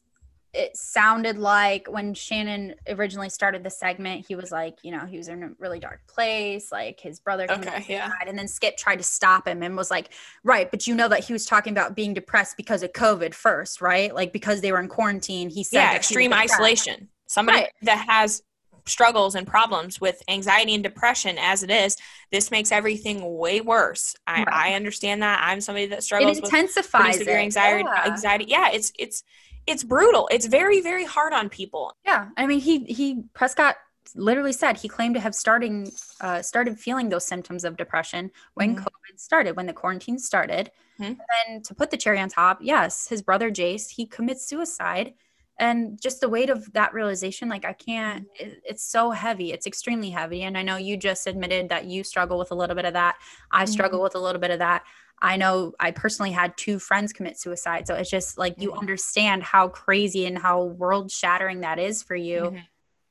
it 0.57 0.75
sounded 0.75 1.37
like 1.37 1.87
when 1.89 2.13
Shannon 2.13 2.75
originally 2.87 3.29
started 3.29 3.63
the 3.63 3.69
segment, 3.69 4.25
he 4.27 4.35
was 4.35 4.51
like, 4.51 4.79
you 4.83 4.91
know, 4.91 5.05
he 5.05 5.17
was 5.17 5.27
in 5.27 5.43
a 5.43 5.49
really 5.59 5.79
dark 5.79 6.01
place, 6.07 6.71
like 6.71 6.99
his 6.99 7.19
brother 7.19 7.45
Okay, 7.49 7.85
yeah. 7.87 8.09
suicide, 8.09 8.27
and 8.27 8.37
then 8.37 8.47
Skip 8.47 8.75
tried 8.77 8.97
to 8.97 9.03
stop 9.03 9.47
him 9.47 9.63
and 9.63 9.77
was 9.77 9.91
like, 9.91 10.13
right, 10.43 10.69
but 10.71 10.87
you 10.87 10.95
know 10.95 11.07
that 11.07 11.23
he 11.23 11.33
was 11.33 11.45
talking 11.45 11.71
about 11.71 11.95
being 11.95 12.13
depressed 12.13 12.57
because 12.57 12.83
of 12.83 12.91
COVID 12.93 13.33
first, 13.33 13.81
right? 13.81 14.13
Like 14.13 14.33
because 14.33 14.61
they 14.61 14.71
were 14.71 14.79
in 14.79 14.87
quarantine. 14.87 15.49
He 15.49 15.63
said 15.63 15.79
yeah 15.79 15.95
extreme 15.95 16.33
isolation 16.33 17.09
somebody 17.27 17.59
Right. 17.59 17.69
that 17.83 18.05
has 18.09 18.41
struggles 18.85 19.35
and 19.35 19.45
problems 19.45 19.99
with 19.99 20.21
anxiety 20.29 20.73
and 20.73 20.81
depression 20.81 21.37
as 21.37 21.61
it 21.61 21.69
is 21.69 21.97
this 22.31 22.51
makes 22.51 22.71
everything 22.71 23.37
way 23.37 23.59
worse 23.59 24.15
i, 24.27 24.39
Right. 24.39 24.47
I 24.51 24.73
understand 24.75 25.21
that 25.23 25.41
i'm 25.43 25.59
somebody 25.59 25.87
that 25.87 25.97
It 25.99 26.03
struggles 26.03 26.37
with 26.41 26.45
intensifies 26.53 27.03
pretty 27.03 27.17
severe 27.19 27.37
anxiety 27.39 27.83
Yeah. 27.83 28.05
anxiety 28.05 28.45
yeah 28.47 28.69
it's 28.71 28.93
it's 28.97 29.23
it's 29.67 29.83
brutal 29.83 30.27
it's 30.31 30.45
very 30.47 30.81
very 30.81 31.05
hard 31.05 31.33
on 31.33 31.49
people 31.49 31.93
Yeah, 32.05 32.29
I 32.37 32.47
mean, 32.47 32.59
he 32.59 32.85
he 32.85 33.23
Prescott 33.33 33.75
literally 34.15 34.53
said 34.53 34.77
he 34.77 34.87
claimed 34.87 35.15
to 35.15 35.21
have 35.21 35.35
starting 35.35 35.91
uh, 36.21 36.41
started 36.41 36.79
feeling 36.79 37.09
those 37.09 37.25
symptoms 37.25 37.63
of 37.65 37.75
depression 37.77 38.31
when 38.55 38.75
Mhm. 38.75 38.83
COVID 38.83 39.19
started, 39.19 39.55
when 39.57 39.65
the 39.67 39.73
quarantine 39.73 40.17
started. 40.17 40.71
Mhm. 40.99 41.17
And 41.47 41.65
to 41.65 41.75
put 41.75 41.91
the 41.91 41.97
cherry 41.97 42.19
on 42.19 42.29
top, 42.29 42.59
yes, 42.61 43.07
his 43.09 43.21
brother 43.21 43.51
Jace 43.51 43.89
he 43.91 44.05
commits 44.07 44.45
suicide, 44.47 45.13
and 45.59 45.99
just 46.01 46.21
the 46.21 46.29
weight 46.29 46.49
of 46.49 46.71
that 46.73 46.93
realization, 46.93 47.49
like 47.49 47.65
I 47.65 47.73
can't, 47.73 48.27
it, 48.35 48.61
it's 48.63 48.83
so 48.83 49.11
heavy, 49.11 49.51
it's 49.51 49.65
extremely 49.65 50.09
heavy. 50.11 50.43
And 50.43 50.57
I 50.57 50.61
know 50.61 50.77
you 50.77 50.97
just 50.97 51.25
admitted 51.27 51.69
that 51.69 51.85
you 51.85 52.03
struggle 52.03 52.37
with 52.37 52.51
a 52.51 52.55
little 52.55 52.75
bit 52.75 52.85
of 52.85 52.93
that. 52.93 53.15
I 53.51 53.65
struggle 53.65 54.01
with 54.01 54.15
a 54.15 54.19
little 54.19 54.39
bit 54.41 54.51
of 54.51 54.59
that. 54.59 54.83
I 55.19 55.35
know 55.35 55.73
I 55.79 55.89
personally 55.91 56.31
had 56.31 56.55
two 56.57 56.77
friends 56.77 57.11
commit 57.11 57.39
suicide. 57.39 57.87
So 57.87 57.95
it's 57.95 58.09
just 58.09 58.37
like 58.37 58.53
you 58.59 58.71
Mhm. 58.71 58.79
understand 58.79 59.41
how 59.41 59.67
crazy 59.67 60.27
and 60.27 60.37
how 60.37 60.63
world 60.63 61.11
shattering 61.11 61.61
that 61.61 61.79
is 61.79 62.03
for 62.03 62.15
you. 62.15 62.51
Mhm. 62.51 62.63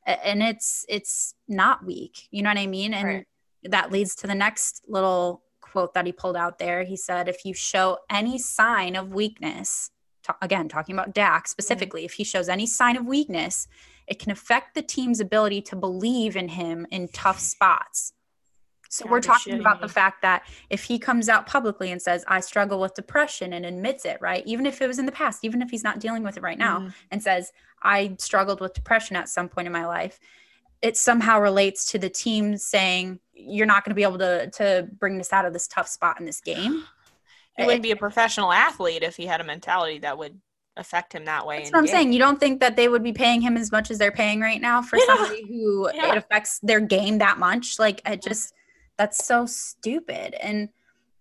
And 0.06 0.40
it's 0.40 0.84
it's 0.88 1.34
not 1.48 1.84
weak. 1.84 2.28
You 2.30 2.42
know 2.42 2.50
what 2.50 2.58
I 2.58 2.68
mean? 2.68 2.94
And 2.94 3.08
Right. 3.08 3.26
that 3.64 3.90
leads 3.90 4.14
to 4.16 4.28
the 4.28 4.36
next 4.36 4.84
little 4.86 5.42
quote 5.60 5.94
that 5.94 6.06
he 6.06 6.12
pulled 6.12 6.36
out 6.36 6.60
there. 6.60 6.84
He 6.84 6.96
said, 6.96 7.28
if 7.28 7.44
you 7.44 7.52
show 7.54 7.98
any 8.08 8.38
sign 8.38 8.94
of 8.94 9.08
weakness, 9.08 9.90
ta- 10.26 10.36
again, 10.42 10.68
talking 10.68 10.94
about 10.94 11.14
Dak 11.14 11.48
specifically, 11.48 12.04
if 12.04 12.14
he 12.14 12.24
shows 12.24 12.48
any 12.48 12.66
sign 12.66 12.96
of 12.96 13.06
weakness, 13.06 13.68
it 14.06 14.18
can 14.18 14.32
affect 14.32 14.74
the 14.74 14.82
team's 14.82 15.20
ability 15.20 15.62
to 15.62 15.76
believe 15.76 16.36
in 16.36 16.48
him 16.48 16.86
in 16.90 17.08
tough 17.08 17.40
spots. 17.40 18.12
So 18.88 19.04
God, 19.04 19.10
we're 19.10 19.20
talking 19.20 19.58
about 19.58 19.80
the 19.80 19.88
fact 19.88 20.22
that 20.22 20.44
if 20.70 20.84
he 20.84 20.98
comes 20.98 21.28
out 21.28 21.46
publicly 21.46 21.90
and 21.90 22.00
says, 22.00 22.24
I 22.28 22.40
struggle 22.40 22.78
with 22.80 22.94
depression 22.94 23.52
and 23.52 23.66
admits 23.66 24.04
it, 24.04 24.18
right? 24.20 24.46
Even 24.46 24.64
if 24.64 24.80
it 24.80 24.86
was 24.86 24.98
in 25.00 25.06
the 25.06 25.12
past, 25.12 25.44
even 25.44 25.60
if 25.60 25.70
he's 25.70 25.82
not 25.82 25.98
dealing 25.98 26.22
with 26.22 26.36
it 26.36 26.42
right 26.42 26.58
now, 26.58 26.78
Mhm. 26.80 26.94
and 27.10 27.22
says, 27.22 27.52
I 27.82 28.14
struggled 28.18 28.60
with 28.60 28.74
depression 28.74 29.16
at 29.16 29.28
some 29.28 29.48
point 29.48 29.66
in 29.66 29.72
my 29.72 29.86
life, 29.86 30.20
it 30.82 30.96
somehow 30.96 31.40
relates 31.40 31.84
to 31.92 31.98
the 31.98 32.08
team 32.08 32.56
saying, 32.56 33.18
You're 33.38 33.66
not 33.66 33.84
going 33.84 33.90
to 33.90 33.94
be 33.94 34.02
able 34.02 34.18
to, 34.18 34.50
to 34.52 34.88
bring 34.98 35.18
this 35.18 35.32
out 35.32 35.44
of 35.44 35.52
this 35.52 35.66
tough 35.68 35.88
spot 35.88 36.18
in 36.20 36.26
this 36.26 36.40
game. 36.40 36.84
he 37.58 37.64
wouldn't 37.64 37.82
be 37.82 37.90
a 37.90 37.96
professional 37.96 38.52
athlete 38.52 39.02
if 39.02 39.16
he 39.16 39.26
had 39.26 39.40
a 39.40 39.44
mentality 39.44 39.98
that 40.00 40.18
would 40.18 40.40
affect 40.78 41.14
him 41.14 41.24
that 41.24 41.46
way 41.46 41.58
That's 41.60 41.70
what 41.72 41.78
I'm 41.78 41.84
game. 41.86 41.92
saying. 41.94 42.12
You 42.12 42.18
don't 42.18 42.38
think 42.38 42.60
that 42.60 42.76
they 42.76 42.88
would 42.88 43.02
be 43.02 43.12
paying 43.14 43.40
him 43.40 43.56
as 43.56 43.72
much 43.72 43.90
as 43.90 43.96
they're 43.98 44.12
paying 44.12 44.40
right 44.40 44.60
now 44.60 44.82
for 44.82 44.98
Yeah. 44.98 45.04
somebody 45.06 45.46
who 45.48 45.90
Yeah. 45.94 46.12
it 46.12 46.18
affects 46.18 46.58
their 46.62 46.80
game 46.80 47.18
that 47.18 47.38
much? 47.38 47.78
Like, 47.78 48.02
it 48.06 48.20
just, 48.20 48.52
that's 48.98 49.24
so 49.24 49.46
stupid. 49.46 50.34
And 50.34 50.68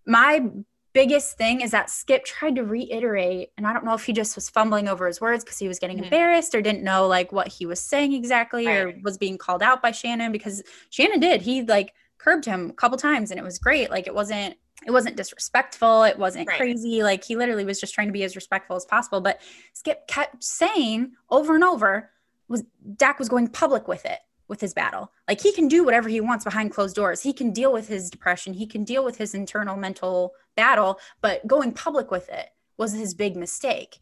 my 0.06 0.46
biggest 0.92 1.36
thing 1.38 1.62
is 1.62 1.70
that 1.70 1.88
Skip 1.90 2.24
tried 2.26 2.56
to 2.56 2.64
reiterate, 2.64 3.50
and 3.56 3.66
I 3.66 3.72
don't 3.72 3.84
know 3.84 3.94
if 3.94 4.04
he 4.04 4.12
just 4.12 4.34
was 4.34 4.48
fumbling 4.50 4.88
over 4.88 5.06
his 5.06 5.20
words 5.22 5.42
because 5.44 5.58
he 5.58 5.68
was 5.68 5.78
getting 5.78 5.98
Mhm. 5.98 6.04
embarrassed 6.04 6.54
or 6.54 6.60
didn't 6.62 6.82
know 6.82 7.06
like 7.06 7.32
what 7.32 7.48
he 7.48 7.64
was 7.66 7.80
saying 7.80 8.12
exactly 8.12 8.66
or 8.66 8.94
was 9.02 9.16
being 9.18 9.36
called 9.38 9.62
out 9.62 9.80
by 9.82 9.90
Shannon 9.90 10.32
because 10.32 10.62
Shannon 10.90 11.20
did. 11.20 11.42
He 11.42 11.62
like 11.62 11.92
curbed 12.18 12.44
him 12.44 12.70
a 12.70 12.72
couple 12.74 12.96
times 12.98 13.30
and 13.30 13.38
it 13.40 13.42
was 13.42 13.58
great. 13.58 13.90
Like, 13.90 14.06
it 14.06 14.14
wasn't. 14.14 14.56
It 14.84 14.90
wasn't 14.90 15.16
disrespectful. 15.16 16.02
It 16.02 16.18
wasn't 16.18 16.48
Right. 16.48 16.58
crazy. 16.58 17.02
Like 17.02 17.24
he 17.24 17.36
literally 17.36 17.64
was 17.64 17.80
just 17.80 17.94
trying 17.94 18.08
to 18.08 18.12
be 18.12 18.24
as 18.24 18.36
respectful 18.36 18.76
as 18.76 18.84
possible. 18.84 19.20
But 19.20 19.40
Skip 19.72 20.06
kept 20.06 20.44
saying 20.44 21.12
over 21.30 21.54
and 21.54 21.64
over 21.64 22.10
was 22.48 22.64
Dak 22.96 23.18
was 23.18 23.28
going 23.28 23.48
public 23.48 23.88
with 23.88 24.04
it, 24.04 24.18
with 24.48 24.60
his 24.60 24.74
battle. 24.74 25.10
Like 25.26 25.40
he 25.40 25.52
can 25.52 25.66
do 25.68 25.82
whatever 25.84 26.08
he 26.08 26.20
wants 26.20 26.44
behind 26.44 26.72
closed 26.72 26.94
doors. 26.94 27.22
He 27.22 27.32
can 27.32 27.52
deal 27.52 27.72
with 27.72 27.88
his 27.88 28.10
depression. 28.10 28.52
He 28.54 28.66
can 28.66 28.84
deal 28.84 29.04
with 29.04 29.16
his 29.16 29.34
internal 29.34 29.76
mental 29.76 30.34
battle, 30.56 31.00
but 31.20 31.46
going 31.46 31.72
public 31.72 32.10
with 32.10 32.28
it 32.28 32.50
was 32.76 32.92
his 32.92 33.14
big 33.14 33.36
mistake. 33.36 34.00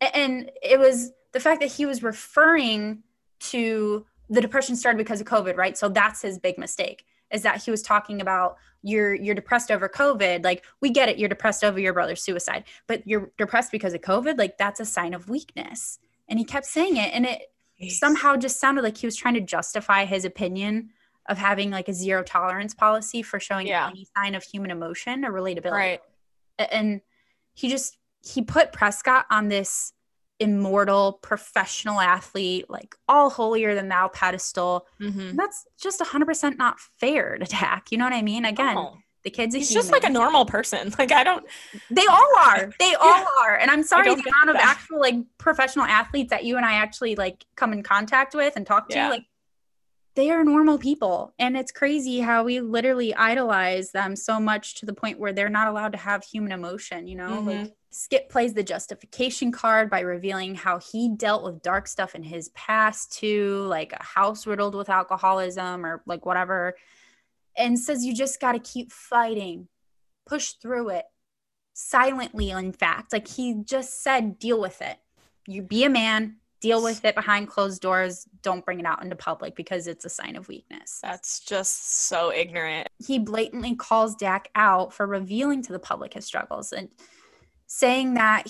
And 0.00 0.50
it 0.62 0.78
was 0.78 1.12
the 1.32 1.40
fact 1.40 1.60
that 1.60 1.72
he 1.72 1.86
was 1.86 2.02
referring 2.02 3.04
to 3.40 4.04
the 4.28 4.40
depression 4.40 4.76
started 4.76 4.98
because 4.98 5.20
of 5.20 5.26
COVID, 5.26 5.56
right? 5.56 5.78
So 5.78 5.88
that's 5.88 6.22
his 6.22 6.38
big 6.38 6.58
mistake. 6.58 7.04
Is 7.34 7.42
that 7.42 7.62
he 7.62 7.70
was 7.70 7.82
talking 7.82 8.20
about 8.22 8.56
you're 8.82 9.14
you're 9.14 9.34
depressed 9.34 9.70
over 9.70 9.88
COVID. 9.88 10.44
Like 10.44 10.64
we 10.80 10.90
get 10.90 11.08
it, 11.08 11.18
you're 11.18 11.28
depressed 11.28 11.64
over 11.64 11.78
your 11.80 11.92
brother's 11.92 12.22
suicide, 12.22 12.64
but 12.86 13.06
you're 13.06 13.30
depressed 13.38 13.72
because 13.72 13.92
of 13.94 14.00
COVID. 14.02 14.38
Like 14.38 14.56
that's 14.58 14.78
a 14.80 14.84
sign 14.84 15.12
of 15.14 15.28
weakness. 15.28 15.98
And 16.28 16.38
he 16.38 16.44
kept 16.44 16.66
saying 16.66 16.96
it, 16.96 17.10
and 17.12 17.26
it 17.26 17.42
Jeez. 17.82 17.92
somehow 17.92 18.36
just 18.36 18.60
sounded 18.60 18.82
like 18.82 18.96
he 18.96 19.06
was 19.06 19.16
trying 19.16 19.34
to 19.34 19.40
justify 19.40 20.04
his 20.04 20.24
opinion 20.24 20.90
of 21.26 21.38
having 21.38 21.70
like 21.70 21.88
a 21.88 21.92
zero 21.94 22.22
tolerance 22.22 22.74
policy 22.74 23.22
for 23.22 23.40
showing 23.40 23.66
Yeah. 23.66 23.88
any 23.88 24.06
sign 24.16 24.34
of 24.34 24.42
human 24.44 24.70
emotion 24.70 25.24
or 25.24 25.32
relatability. 25.32 25.70
right 25.72 26.00
and 26.58 27.00
he 27.54 27.68
just 27.68 27.96
he 28.22 28.42
put 28.42 28.72
Prescott 28.72 29.24
on 29.30 29.48
this 29.48 29.93
immortal 30.40 31.14
professional 31.22 32.00
athlete, 32.00 32.68
like 32.68 32.96
all 33.08 33.30
holier 33.30 33.74
than 33.74 33.88
thou 33.88 34.08
pedestal. 34.08 34.86
Mhm. 35.00 35.36
That's 35.36 35.66
just 35.80 36.00
100% 36.00 36.58
not 36.58 36.80
fair 37.00 37.38
to 37.38 37.44
Dak. 37.44 37.92
You 37.92 37.98
know 37.98 38.04
what 38.04 38.12
I 38.12 38.22
mean? 38.22 38.44
Again, 38.44 38.74
No. 38.74 38.98
the 39.22 39.30
kid's 39.30 39.54
he's 39.54 39.68
human. 39.70 39.82
just 39.82 39.92
like 39.92 40.04
a 40.04 40.10
normal 40.10 40.44
person. 40.44 40.92
Like 40.98 41.12
I 41.12 41.22
don't. 41.24 41.46
They 41.90 42.06
all 42.06 42.28
are. 42.38 42.70
They 42.80 42.94
all 42.94 43.26
are. 43.42 43.56
And 43.56 43.70
I'm 43.70 43.82
sorry 43.84 44.06
the 44.14 44.22
amount 44.28 44.50
of 44.50 44.54
that. 44.56 44.76
actual 44.76 45.00
like 45.00 45.14
professional 45.38 45.84
athletes 45.86 46.30
that 46.30 46.44
you 46.44 46.56
and 46.56 46.66
I 46.66 46.74
actually 46.74 47.14
like 47.14 47.44
come 47.56 47.72
in 47.72 47.82
contact 47.82 48.34
with 48.34 48.54
and 48.56 48.66
talk 48.66 48.88
to, 48.90 48.96
Yeah. 48.96 49.08
like 49.10 49.24
they 50.16 50.30
are 50.30 50.44
normal 50.44 50.78
people. 50.78 51.32
And 51.38 51.56
it's 51.56 51.72
crazy 51.72 52.20
how 52.20 52.44
we 52.44 52.60
literally 52.60 53.14
idolize 53.14 53.90
them 53.92 54.14
so 54.14 54.38
much 54.38 54.76
to 54.76 54.86
the 54.86 54.94
point 54.94 55.18
where 55.18 55.32
they're 55.32 55.48
not 55.48 55.66
allowed 55.68 55.92
to 55.92 55.98
have 55.98 56.22
human 56.24 56.52
emotion, 56.52 57.08
you 57.08 57.16
know? 57.16 57.40
Like 57.40 57.56
Mhm. 57.56 57.72
Skip 57.94 58.28
plays 58.28 58.54
the 58.54 58.64
justification 58.64 59.52
card 59.52 59.88
by 59.88 60.00
revealing 60.00 60.56
how 60.56 60.80
he 60.80 61.08
dealt 61.08 61.44
with 61.44 61.62
dark 61.62 61.86
stuff 61.86 62.16
in 62.16 62.24
his 62.24 62.48
past 62.48 63.12
too, 63.12 63.64
like 63.68 63.92
a 63.92 64.02
house 64.02 64.48
riddled 64.48 64.74
with 64.74 64.90
alcoholism 64.90 65.86
or 65.86 66.02
like 66.04 66.26
whatever, 66.26 66.74
and 67.56 67.78
says 67.78 68.04
you 68.04 68.12
just 68.12 68.40
got 68.40 68.52
to 68.52 68.58
keep 68.58 68.90
fighting, 68.90 69.68
push 70.26 70.54
through 70.54 70.88
it 70.88 71.04
silently. 71.72 72.50
In 72.50 72.72
fact, 72.72 73.12
like 73.12 73.28
he 73.28 73.54
just 73.64 74.02
said, 74.02 74.40
deal 74.40 74.60
with 74.60 74.82
it. 74.82 74.96
You 75.46 75.62
be 75.62 75.84
a 75.84 75.88
man, 75.88 76.38
deal 76.60 76.82
with 76.82 77.04
it 77.04 77.14
behind 77.14 77.46
closed 77.46 77.80
doors. 77.80 78.26
Don't 78.42 78.64
bring 78.64 78.80
it 78.80 78.86
out 78.86 79.04
into 79.04 79.14
public 79.14 79.54
because 79.54 79.86
it's 79.86 80.04
a 80.04 80.10
sign 80.10 80.34
of 80.34 80.48
weakness. 80.48 80.98
That's 81.00 81.38
just 81.38 81.92
so 81.92 82.32
ignorant. 82.32 82.88
He 82.98 83.20
blatantly 83.20 83.76
calls 83.76 84.16
Dak 84.16 84.48
out 84.56 84.92
for 84.92 85.06
revealing 85.06 85.62
to 85.62 85.72
the 85.72 85.78
public 85.78 86.14
his 86.14 86.24
struggles 86.24 86.72
and 86.72 86.88
saying 87.66 88.14
that 88.14 88.44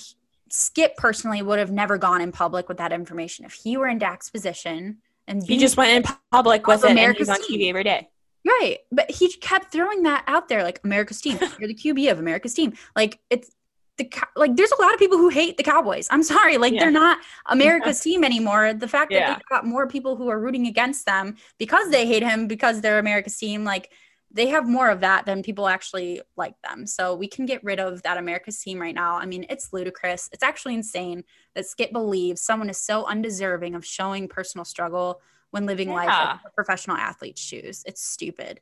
Skip 0.50 0.96
personally 0.96 1.42
would 1.42 1.58
have 1.58 1.70
never 1.72 1.98
gone 1.98 2.20
in 2.20 2.30
public 2.32 2.68
with 2.68 2.78
that 2.78 2.92
information 2.92 3.44
if 3.44 3.52
he 3.54 3.76
were 3.76 3.88
in 3.88 3.98
Dak's 3.98 4.30
position. 4.30 4.98
And 5.26 5.42
He 5.42 5.56
just 5.58 5.76
went 5.76 5.90
in 6.06 6.14
public 6.30 6.66
with 6.66 6.84
it, 6.84 6.90
and 6.90 6.98
America's 6.98 7.28
he's 7.28 7.38
on 7.38 7.46
team. 7.46 7.60
TV 7.60 7.68
every 7.70 7.84
day. 7.84 8.08
Right. 8.46 8.78
But 8.92 9.10
he 9.10 9.32
kept 9.32 9.72
throwing 9.72 10.02
that 10.02 10.22
out 10.26 10.48
there 10.48 10.62
like 10.62 10.80
America's 10.84 11.20
team. 11.20 11.38
You're 11.58 11.68
the 11.68 11.74
QB 11.74 12.12
of 12.12 12.18
America's 12.18 12.52
team. 12.54 12.74
Like 12.94 13.18
it's 13.30 13.50
the 13.96 14.10
like 14.36 14.54
there's 14.54 14.72
a 14.72 14.82
lot 14.82 14.92
of 14.92 14.98
people 14.98 15.16
who 15.16 15.28
hate 15.30 15.56
the 15.56 15.62
Cowboys. 15.62 16.08
I'm 16.10 16.22
sorry. 16.22 16.58
Like 16.58 16.74
Yeah. 16.74 16.80
they're 16.80 16.90
not 16.90 17.18
America's 17.46 18.00
team 18.02 18.22
anymore. 18.22 18.74
The 18.74 18.86
fact 18.88 19.12
that 19.12 19.16
Yeah. 19.18 19.34
they've 19.34 19.48
got 19.48 19.64
more 19.66 19.86
people 19.86 20.14
who 20.16 20.28
are 20.28 20.38
rooting 20.38 20.66
against 20.66 21.06
them 21.06 21.36
because 21.58 21.90
they 21.90 22.06
hate 22.06 22.22
him 22.22 22.46
because 22.46 22.80
they're 22.82 22.98
America's 22.98 23.36
team 23.38 23.64
like 23.64 23.90
they 24.34 24.48
have 24.48 24.68
more 24.68 24.90
of 24.90 25.00
that 25.00 25.24
than 25.26 25.44
people 25.44 25.68
actually 25.68 26.20
like 26.36 26.60
them. 26.62 26.86
So 26.86 27.14
we 27.14 27.28
can 27.28 27.46
get 27.46 27.62
rid 27.62 27.78
of 27.78 28.02
that 28.02 28.18
America's 28.18 28.58
team 28.60 28.80
right 28.80 28.94
now. 28.94 29.16
I 29.16 29.26
mean, 29.26 29.46
it's 29.48 29.72
ludicrous. 29.72 30.28
It's 30.32 30.42
actually 30.42 30.74
insane 30.74 31.22
that 31.54 31.66
Skip 31.66 31.92
believes 31.92 32.42
someone 32.42 32.68
is 32.68 32.76
so 32.76 33.04
undeserving 33.06 33.76
of 33.76 33.86
showing 33.86 34.26
personal 34.26 34.64
struggle 34.64 35.20
when 35.50 35.66
living 35.66 35.88
life 35.88 36.08
in 36.08 36.48
a 36.48 36.50
professional 36.52 36.96
athlete's 36.96 37.40
shoes. 37.40 37.84
It's 37.86 38.02
stupid. 38.04 38.60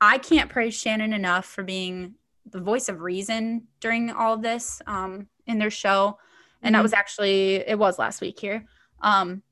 I 0.00 0.18
can't 0.18 0.48
praise 0.48 0.74
Shannon 0.74 1.12
enough 1.12 1.44
for 1.44 1.64
being 1.64 2.14
the 2.46 2.60
voice 2.60 2.88
of 2.88 3.00
reason 3.00 3.66
during 3.80 4.12
all 4.12 4.34
of 4.34 4.42
this 4.42 4.80
um, 4.86 5.26
in 5.46 5.58
their 5.58 5.70
show. 5.70 6.18
And 6.62 6.74
that 6.74 6.80
Mhm. 6.80 6.82
was 6.84 6.92
actually, 6.92 7.56
it 7.56 7.78
was 7.78 7.98
last 7.98 8.20
week 8.20 8.38
here. 8.38 8.64
Um, 9.02 9.42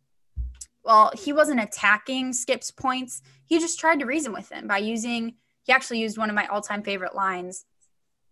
well, 0.85 1.11
he 1.15 1.33
wasn't 1.33 1.61
attacking 1.61 2.33
Skip's 2.33 2.71
points. 2.71 3.23
He 3.45 3.59
just 3.59 3.81
tried 3.81 3.99
to 3.99 4.07
reason 4.07 4.33
with 4.33 4.51
him 4.51 4.69
by 4.69 4.79
using, 4.79 5.35
he 5.69 5.73
actually 5.75 6.01
used 6.01 6.17
one 6.17 6.31
of 6.31 6.35
my 6.35 6.47
all 6.47 6.63
time 6.63 6.83
favorite 6.83 7.15
lines 7.15 7.67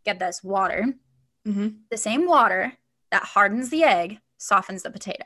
get 0.07 0.19
this 0.19 0.43
water. 0.43 0.95
Mhm. 1.47 1.81
The 1.91 1.99
same 1.99 2.27
water 2.27 2.73
that 3.11 3.23
hardens 3.25 3.69
the 3.69 3.85
egg 3.85 4.21
softens 4.39 4.83
the 4.83 4.91
potato. 4.91 5.25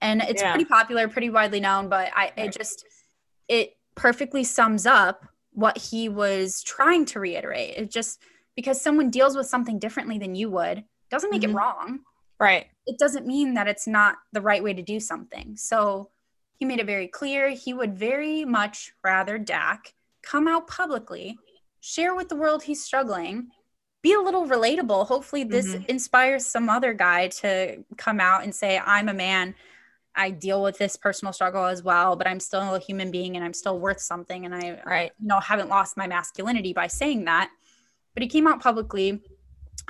And 0.00 0.22
it's 0.22 0.40
Yeah. 0.40 0.52
pretty 0.52 0.64
popular, 0.64 1.08
pretty 1.08 1.28
widely 1.28 1.58
known, 1.58 1.88
but 1.88 2.12
I 2.16 2.32
it 2.36 2.52
just 2.52 2.86
it 3.48 3.76
perfectly 3.96 4.44
sums 4.44 4.86
up 4.86 5.26
what 5.50 5.76
he 5.76 6.08
was 6.08 6.62
trying 6.62 7.04
to 7.06 7.18
reiterate. 7.18 7.74
It 7.76 7.90
just 7.90 8.22
because 8.54 8.80
someone 8.80 9.10
deals 9.10 9.36
with 9.36 9.46
something 9.48 9.78
differently 9.80 10.18
than 10.18 10.36
you 10.36 10.50
would 10.50 10.84
doesn't 11.10 11.30
make 11.30 11.42
Mhm. 11.42 11.50
it 11.50 11.54
wrong 11.54 12.00
Right. 12.38 12.68
it 12.86 12.96
doesn't 12.98 13.26
mean 13.26 13.54
that 13.54 13.66
it's 13.66 13.88
not 13.88 14.18
the 14.32 14.40
right 14.40 14.62
way 14.62 14.72
to 14.72 14.82
do 14.82 15.00
something. 15.00 15.56
So 15.56 16.10
he 16.58 16.64
made 16.64 16.78
it 16.78 16.86
very 16.86 17.08
clear 17.08 17.48
he 17.50 17.72
would 17.74 17.98
very 17.98 18.44
much 18.44 18.92
rather 19.02 19.36
Dak 19.38 19.94
come 20.28 20.46
out 20.46 20.66
publicly, 20.66 21.38
share 21.80 22.14
with 22.14 22.28
the 22.28 22.36
world 22.36 22.62
he's 22.62 22.84
struggling, 22.84 23.48
be 24.02 24.12
a 24.12 24.20
little 24.20 24.46
relatable. 24.46 25.06
Hopefully, 25.06 25.42
this 25.42 25.66
Mhm. 25.74 25.86
inspires 25.88 26.44
some 26.46 26.68
other 26.68 26.92
guy 26.92 27.28
to 27.28 27.82
come 27.96 28.20
out 28.20 28.44
and 28.44 28.54
say, 28.54 28.78
I'm 28.78 29.08
a 29.08 29.14
man. 29.14 29.54
I 30.14 30.30
deal 30.30 30.62
with 30.62 30.78
this 30.78 30.96
personal 30.96 31.32
struggle 31.32 31.64
as 31.64 31.82
well, 31.82 32.14
but 32.16 32.26
I'm 32.26 32.40
still 32.40 32.74
a 32.74 32.78
human 32.78 33.10
being 33.10 33.36
and 33.36 33.44
I'm 33.44 33.54
still 33.54 33.78
worth 33.78 34.00
something. 34.00 34.44
And 34.44 34.54
I, 34.54 34.82
Right. 34.84 35.12
you 35.18 35.28
know, 35.28 35.40
haven't 35.40 35.68
lost 35.68 35.96
my 35.96 36.06
masculinity 36.06 36.72
by 36.72 36.88
saying 36.88 37.24
that. 37.24 37.50
But 38.14 38.22
he 38.22 38.28
came 38.28 38.46
out 38.46 38.60
publicly, 38.60 39.22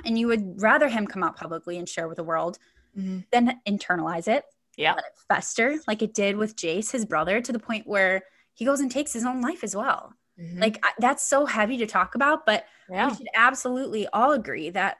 and 0.05 0.17
you 0.17 0.27
would 0.27 0.61
rather 0.61 0.87
him 0.87 1.05
come 1.07 1.23
out 1.23 1.35
publicly 1.35 1.77
and 1.77 1.89
share 1.89 2.07
with 2.07 2.17
the 2.17 2.23
world 2.23 2.59
Mhm. 2.97 3.25
then 3.31 3.61
internalize 3.67 4.27
it, 4.27 4.45
Yeah. 4.77 4.93
let 4.93 5.05
it 5.05 5.19
fester 5.27 5.79
like 5.87 6.01
it 6.01 6.13
did 6.13 6.37
with 6.37 6.55
Jace, 6.55 6.91
his 6.91 7.05
brother, 7.05 7.41
to 7.41 7.51
the 7.51 7.59
point 7.59 7.85
where 7.85 8.23
he 8.53 8.65
goes 8.65 8.79
and 8.79 8.91
takes 8.91 9.13
his 9.13 9.25
own 9.25 9.41
life 9.41 9.63
as 9.63 9.75
well. 9.75 10.13
Mhm. 10.39 10.61
Like 10.61 10.79
I, 10.83 10.91
that's 10.99 11.23
so 11.23 11.45
heavy 11.45 11.77
to 11.77 11.85
talk 11.85 12.15
about, 12.15 12.45
but 12.45 12.65
yeah. 12.89 13.09
we 13.09 13.15
should 13.15 13.27
absolutely 13.35 14.07
all 14.07 14.31
agree 14.31 14.69
that 14.71 14.97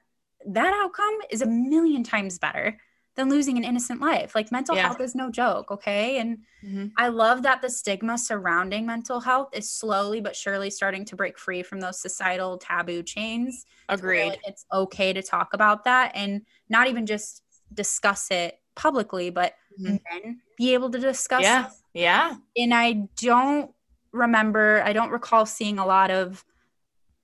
that 0.48 0.74
outcome 0.84 1.18
is 1.30 1.42
a 1.42 1.46
million 1.46 2.04
times 2.04 2.40
better 2.40 2.78
than 3.16 3.30
losing 3.30 3.58
an 3.58 3.64
innocent 3.64 4.00
life. 4.02 4.36
Like 4.36 4.52
mental 4.52 4.76
Yeah. 4.76 4.84
health 4.88 5.02
is 5.02 5.14
no 5.16 5.30
joke, 5.30 5.72
okay? 5.72 6.20
And 6.20 6.40
Mhm. 6.64 6.92
I 6.98 7.08
love 7.10 7.44
that 7.44 7.62
the 7.62 7.70
stigma 7.70 8.18
surrounding 8.18 8.86
mental 8.86 9.20
health 9.20 9.50
is 9.54 9.70
slowly 9.70 10.22
but 10.22 10.36
surely 10.36 10.70
starting 10.70 11.04
to 11.06 11.16
break 11.16 11.38
free 11.38 11.64
from 11.64 11.80
those 11.82 12.00
societal 12.00 12.58
taboo 12.58 13.04
chains. 13.04 13.66
Agreed. 13.90 14.30
like, 14.30 14.40
it's 14.46 14.66
okay 14.72 15.12
to 15.14 15.22
talk 15.22 15.54
about 15.54 15.84
that 15.86 16.12
and 16.16 16.42
not 16.70 16.88
even 16.88 17.06
just 17.06 17.44
discuss 17.74 18.30
it 18.32 18.60
publicly, 18.76 19.30
but 19.30 19.56
Mhm. 19.80 20.00
men 20.12 20.42
be 20.58 20.74
able 20.74 20.90
to 20.92 21.00
discuss 21.00 21.42
Yeah. 21.44 21.66
it. 21.68 21.72
Yeah. 21.94 22.36
And 22.56 22.74
I 22.74 23.08
don't 23.18 23.74
remember, 24.12 24.82
I 24.84 24.94
don't 24.94 25.12
recall 25.12 25.46
seeing 25.46 25.80
a 25.80 25.86
lot 25.86 26.12
of 26.12 26.44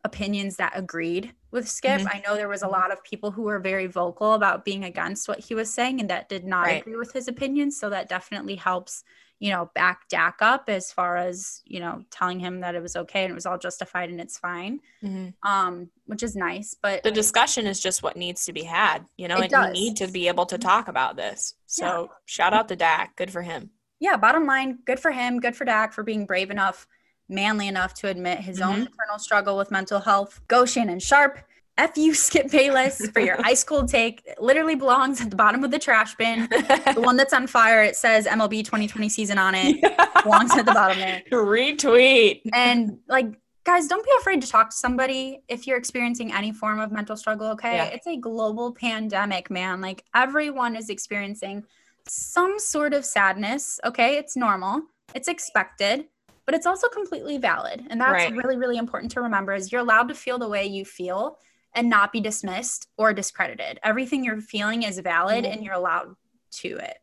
opinions 0.03 0.57
that 0.57 0.71
agreed 0.75 1.33
with 1.51 1.67
Skip. 1.67 2.01
Mhm. 2.01 2.07
I 2.13 2.19
know 2.25 2.35
there 2.35 2.47
was 2.49 2.61
a 2.61 2.67
lot 2.67 2.91
of 2.91 3.03
people 3.03 3.31
who 3.31 3.41
were 3.43 3.57
very 3.59 3.87
vocal 3.87 4.33
about 4.33 4.63
being 4.63 4.83
against 4.83 5.27
what 5.27 5.39
he 5.39 5.55
was 5.55 5.73
saying 5.73 5.99
and 5.99 6.09
that 6.11 6.29
did 6.29 6.43
not 6.45 6.65
Right. 6.65 6.81
agree 6.81 6.95
with 6.95 7.11
his 7.11 7.27
opinions. 7.27 7.79
So 7.79 7.89
that 7.89 8.07
definitely 8.07 8.55
helps, 8.55 9.03
you 9.39 9.49
know, 9.49 9.71
back 9.73 10.07
Dak 10.09 10.37
up 10.41 10.69
as 10.69 10.91
far 10.91 11.17
as, 11.17 11.63
you 11.65 11.79
know, 11.79 12.03
telling 12.11 12.39
him 12.39 12.59
that 12.59 12.75
it 12.75 12.83
was 12.83 12.95
okay 12.95 13.23
and 13.23 13.31
it 13.31 13.33
was 13.33 13.47
all 13.47 13.57
justified 13.57 14.09
and 14.09 14.21
it's 14.21 14.37
fine. 14.37 14.79
Mhm. 15.01 15.33
Um, 15.41 15.89
which 16.05 16.21
is 16.21 16.35
nice. 16.35 16.75
But 16.79 17.01
The 17.01 17.09
discussion 17.09 17.65
is 17.65 17.79
just 17.79 18.03
what 18.03 18.15
needs 18.15 18.45
to 18.45 18.53
be 18.53 18.63
had. 18.63 19.07
You 19.17 19.27
know, 19.27 19.37
like 19.37 19.49
does. 19.49 19.67
we 19.73 19.73
need 19.73 19.97
to 19.97 20.07
be 20.07 20.27
able 20.27 20.45
to 20.47 20.59
talk 20.59 20.87
about 20.87 21.15
this. 21.15 21.55
So 21.65 22.11
shout 22.25 22.53
out 22.53 22.67
to 22.67 22.75
Dak. 22.75 23.15
Good 23.15 23.31
for 23.31 23.41
him. 23.41 23.71
Yeah, 24.05 24.17
bottom 24.17 24.45
line, 24.45 24.77
good 24.85 24.99
for 24.99 25.09
him, 25.09 25.39
good 25.39 25.55
for 25.55 25.65
Dak 25.65 25.91
for 25.91 26.03
being 26.03 26.27
brave 26.27 26.51
enough, 26.51 26.85
manly 27.27 27.67
enough 27.67 27.95
to 27.95 28.07
admit 28.07 28.37
his 28.37 28.61
own 28.61 28.75
Mhm. 28.75 28.85
internal 28.85 29.17
struggle 29.17 29.57
with 29.57 29.71
mental 29.71 29.99
health. 29.99 30.41
Go 30.47 30.63
Shannon 30.63 30.99
Sharpe. 30.99 31.39
F 31.75 31.97
you, 31.97 32.13
Skip 32.27 32.51
Bayless, 32.51 33.09
for 33.09 33.19
your 33.19 33.37
ice 33.43 33.63
cold 33.63 33.89
take. 33.89 34.21
It 34.27 34.39
literally 34.39 34.75
belongs 34.75 35.21
at 35.21 35.31
the 35.31 35.35
bottom 35.35 35.63
of 35.63 35.71
the 35.71 35.79
trash 35.79 36.13
bin. 36.17 36.47
The 36.51 37.01
one 37.01 37.17
that's 37.17 37.33
on 37.33 37.47
fire, 37.47 37.81
it 37.81 37.95
says 37.95 38.27
MLB 38.27 38.61
2020 38.63 39.09
season 39.09 39.39
on 39.39 39.55
it. 39.55 39.81
Belongs 40.23 40.51
at 40.55 40.67
the 40.67 40.71
bottom 40.71 40.99
there. 40.99 41.23
Retweet. 41.31 42.41
And 42.53 42.99
like, 43.07 43.25
guys, 43.63 43.87
don't 43.87 44.05
be 44.05 44.11
afraid 44.19 44.39
to 44.43 44.47
talk 44.47 44.69
to 44.69 44.75
somebody 44.75 45.41
if 45.47 45.65
you're 45.65 45.77
experiencing 45.77 46.31
any 46.31 46.51
form 46.51 46.79
of 46.79 46.91
mental 46.91 47.17
struggle, 47.17 47.47
okay? 47.47 47.75
Yeah. 47.77 47.85
It's 47.85 48.05
a 48.07 48.17
global 48.17 48.71
pandemic, 48.71 49.49
man. 49.49 49.81
Like, 49.81 50.03
everyone 50.13 50.75
is 50.75 50.89
experiencing 50.91 51.63
some 52.07 52.59
sort 52.59 52.93
of 52.93 53.05
sadness, 53.05 53.79
okay? 53.83 54.17
It's 54.17 54.35
normal, 54.35 54.83
it's 55.13 55.27
expected, 55.27 56.05
but 56.45 56.53
it's 56.55 56.65
also 56.65 56.87
completely 56.89 57.37
valid. 57.37 57.85
And 57.89 57.99
that's 57.99 58.11
Right. 58.25 58.33
really, 58.35 58.57
really 58.57 58.77
important 58.77 59.11
to 59.13 59.21
remember 59.21 59.53
is 59.53 59.71
you're 59.71 59.81
allowed 59.81 60.07
to 60.09 60.15
feel 60.15 60.37
the 60.37 60.47
way 60.49 60.65
you 60.65 60.85
feel 60.85 61.39
and 61.73 61.89
not 61.89 62.11
be 62.11 62.21
dismissed 62.21 62.87
or 62.97 63.13
discredited. 63.13 63.79
Everything 63.83 64.23
you're 64.23 64.39
feeling 64.41 64.83
is 64.83 64.99
valid 64.99 65.43
Mhm. 65.43 65.53
and 65.53 65.63
you're 65.63 65.73
allowed 65.73 66.15
to 66.51 66.77
it. 66.77 66.99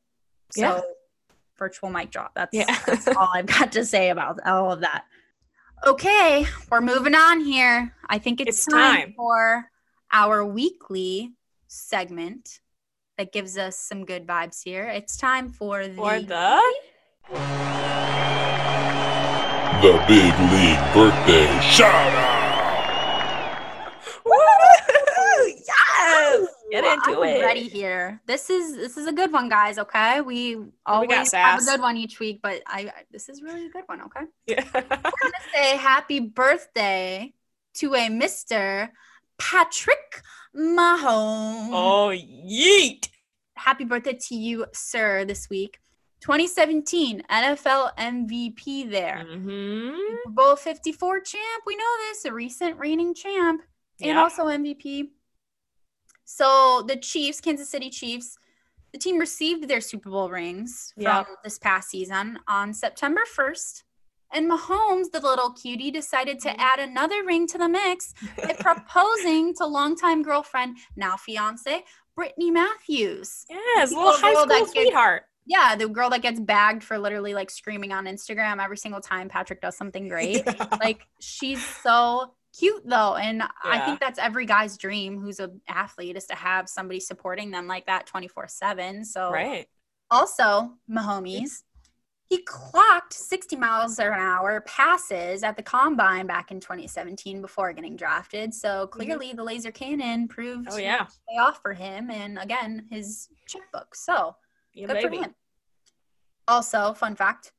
So, 0.51 0.61
Yeah. 0.61 0.81
virtual 1.59 1.91
mic 1.91 2.11
drop. 2.11 2.35
That's, 2.35 2.55
Yeah. 2.55 2.79
that's 2.87 3.09
all 3.09 3.29
I've 3.35 3.47
got 3.47 3.73
to 3.73 3.85
say 3.85 4.11
about 4.11 4.41
all 4.47 4.73
of 4.73 4.81
that. 4.81 5.05
Okay, 5.85 6.47
we're 6.71 6.81
moving 6.81 7.15
on 7.15 7.41
here. 7.41 7.95
I 8.09 8.19
think 8.19 8.41
it's, 8.41 8.49
It's 8.59 8.67
time, 8.67 8.95
time. 9.09 9.15
for 9.17 9.71
our 10.13 10.45
weekly 10.45 11.35
segment 11.67 12.61
that 13.19 13.33
gives 13.33 13.59
us 13.59 13.79
some 13.79 14.05
good 14.05 14.27
vibes 14.27 14.63
here. 14.63 14.89
It's 14.89 15.17
time 15.17 15.51
for 15.51 15.87
the, 15.87 15.95
For 15.95 16.21
the 16.21 16.61
The 19.83 20.05
Big 20.07 20.33
League 20.53 20.95
Birthday 20.95 21.61
Shout 21.61 22.13
Out! 22.15 22.43
Woo! 24.25 24.63
do 27.05 27.23
I'm 27.23 27.29
it. 27.29 27.43
ready 27.43 27.69
here. 27.69 28.21
This 28.27 28.51
is 28.51 28.77
this 28.77 28.97
is 28.97 29.07
a 29.07 29.13
good 29.13 29.33
one, 29.33 29.49
guys. 29.49 29.79
Okay, 29.79 30.21
we 30.21 30.57
we 30.57 30.67
always 30.87 31.31
got, 31.31 31.41
have 31.41 31.63
a 31.63 31.65
good 31.65 31.81
one 31.81 31.97
each 31.97 32.21
week, 32.21 32.41
but 32.43 32.63
I, 32.67 32.81
I 32.81 32.93
this 33.11 33.29
is 33.29 33.43
really 33.43 33.67
a 33.67 33.71
good 33.71 33.85
one. 33.87 34.03
Okay, 34.03 34.27
Yeah. 34.47 34.65
we're 34.75 34.83
gonna 34.83 35.45
say 35.53 35.77
happy 35.77 36.21
birthday 36.21 37.35
to 37.75 37.95
a 37.95 38.09
Mister 38.09 38.93
Patrick 39.51 40.23
Mahomes. 40.57 41.71
oh, 41.73 42.09
yeet. 42.15 43.09
Happy 43.57 43.85
birthday 43.85 44.15
to 44.29 44.35
you, 44.35 44.67
sir, 44.73 45.25
this 45.25 45.49
week. 45.51 45.79
2017 46.21 47.23
NFL 47.29 47.97
MVP 47.99 48.89
there. 48.91 49.25
Mm-hmm. 49.29 49.97
Super 49.97 50.31
Bowl 50.31 50.57
54 50.57 51.21
champ. 51.21 51.63
We 51.67 51.75
know 51.77 51.97
this, 52.09 52.25
a 52.25 52.33
recent 52.33 52.79
reigning 52.79 53.15
champ. 53.15 53.63
and 54.01 54.09
Yeah. 54.11 54.23
also 54.23 54.47
MVP. 54.47 55.11
So 56.25 56.85
the 56.87 56.97
Chiefs, 56.97 57.41
Kansas 57.41 57.69
City 57.69 57.91
Chiefs, 57.91 58.39
the 58.93 58.99
team 58.99 59.19
received 59.19 59.69
their 59.69 59.81
Super 59.81 60.11
Bowl 60.11 60.31
rings 60.31 60.93
from 60.95 61.03
Yeah. 61.03 61.25
this 61.45 61.59
past 61.59 61.91
season 61.91 62.39
on 62.47 62.73
September 62.75 63.23
1st. 63.27 63.83
And 64.33 64.51
Mahomes, 64.51 65.11
the 65.13 65.21
little 65.21 65.53
cutie, 65.53 65.91
decided 65.91 66.41
to 66.41 66.49
mm-hmm. 66.49 66.61
add 66.61 66.79
another 66.81 67.25
ring 67.25 67.47
to 67.49 67.59
the 67.59 67.69
mix 67.69 68.15
by 68.37 68.55
proposing 68.61 69.55
to 69.57 69.67
longtime 69.67 70.23
girlfriend, 70.23 70.79
now 70.97 71.17
fiance, 71.17 71.85
Brittany 72.17 72.51
Matthews. 72.51 73.45
Yes, 73.49 73.91
The 73.91 73.97
little 73.97 74.13
high 74.13 74.35
school 74.35 74.47
gets- 74.47 74.73
sweetheart. 74.73 75.25
Yeah, 75.45 75.75
the 75.75 75.89
girl 75.89 76.09
that 76.11 76.23
gets 76.23 76.39
bagged 76.39 76.85
for 76.85 76.99
literally 76.99 77.35
like 77.35 77.51
screaming 77.51 77.93
on 77.93 78.05
Instagram 78.05 78.63
every 78.63 78.77
single 78.77 79.01
time 79.01 79.29
Patrick 79.29 79.61
does 79.61 79.77
something 79.77 80.09
great. 80.09 80.47
like 80.81 81.07
she's 81.21 81.65
so 81.83 82.33
cute 82.59 82.83
though 82.85 83.15
and 83.15 83.43
i 83.65 83.81
think 83.81 83.99
that's 83.99 84.19
every 84.19 84.45
guy's 84.45 84.77
dream 84.77 85.19
who's 85.19 85.41
an 85.41 85.61
athlete 85.69 86.17
is 86.17 86.27
to 86.27 86.35
have 86.35 86.69
somebody 86.69 87.01
supporting 87.01 87.51
them 87.51 87.67
like 87.67 87.87
that 87.87 88.07
24 88.07 88.47
7 88.49 89.05
so 89.05 89.31
right. 89.31 89.67
also 90.11 90.71
mahomes 90.91 91.63
he 92.29 92.43
clocked 92.45 93.13
60 93.13 93.57
miles 93.57 93.99
an 93.99 94.13
hour 94.13 94.63
passes 94.63 95.43
at 95.43 95.57
the 95.57 95.63
combine 95.63 96.27
back 96.27 96.51
in 96.51 96.61
2017 96.61 97.43
before 97.43 97.73
getting 97.75 97.95
drafted 97.97 98.55
so 98.55 98.87
clearly 98.87 99.33
the 99.35 99.45
laser 99.45 99.71
cannon 99.71 100.29
proved 100.29 100.69
Mm-hmm. 100.69 100.75
Oh 100.75 100.79
yeah. 100.79 101.07
pay 101.29 101.37
off 101.39 101.61
for 101.61 101.75
him 101.75 102.11
and 102.11 102.39
again 102.39 102.87
his 102.91 103.29
checkbook 103.47 103.95
so 103.95 104.37
Yeah, 104.75 104.87
Good 104.87 104.95
baby. 105.03 105.17
for 105.19 105.23
him. 105.25 105.35
Also, 106.49 106.93
fun 106.95 107.15
fact: 107.15 107.53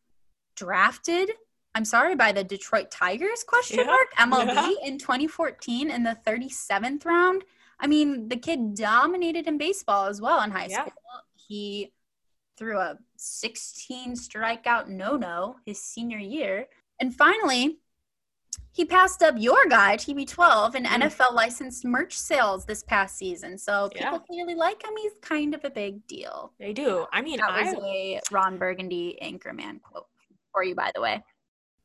drafted. 0.55 1.31
I'm 1.75 1.85
sorry, 1.85 2.15
by 2.15 2.31
the 2.31 2.43
Detroit 2.43 2.91
Tigers? 2.91 3.43
Question 3.43 3.79
Yeah, 3.79 3.85
mark 3.85 4.07
MLB 4.19 4.53
yeah. 4.53 4.87
in 4.87 4.97
2014 4.99 5.89
in 5.89 6.03
the 6.03 6.17
37th 6.27 7.03
round. 7.05 7.43
I 7.79 7.87
mean, 7.87 8.27
the 8.29 8.35
kid 8.37 8.75
dominated 8.75 9.47
in 9.47 9.57
baseball 9.57 10.05
as 10.05 10.21
well 10.21 10.41
in 10.43 10.51
high 10.51 10.67
Yeah. 10.67 10.81
school. 10.81 10.93
He 11.35 11.93
threw 12.63 12.79
a 12.79 12.97
16 13.17 14.13
strikeout 14.15 14.87
no-no 14.87 15.57
his 15.65 15.81
senior 15.81 16.17
year, 16.17 16.67
and 16.99 17.13
finally. 17.13 17.79
He 18.71 18.85
passed 18.85 19.21
up 19.21 19.35
your 19.37 19.67
guy, 19.67 19.97
TB12, 19.97 20.73
in 20.73 20.83
Mm. 20.85 21.01
NFL 21.03 21.33
licensed 21.33 21.85
merch 21.85 22.17
sales 22.17 22.65
this 22.65 22.83
past 22.83 23.17
season. 23.17 23.55
So 23.57 23.89
people 23.89 24.13
Yeah. 24.13 24.17
clearly 24.19 24.55
like 24.55 24.83
him. 24.83 24.93
He's 24.97 25.11
kind 25.21 25.53
of 25.53 25.63
a 25.63 25.69
big 25.69 26.05
deal. 26.07 26.53
They 26.57 26.73
do. 26.73 27.05
I 27.11 27.21
mean, 27.21 27.37
That 27.37 27.51
I 27.51 27.71
was 27.73 27.83
a 27.83 28.19
Ron 28.31 28.57
Burgundy 28.57 29.19
Anchorman 29.21 29.79
quote 29.83 30.07
for 30.51 30.63
you, 30.63 30.73
by 30.73 30.91
the 30.95 31.01
way. 31.01 31.23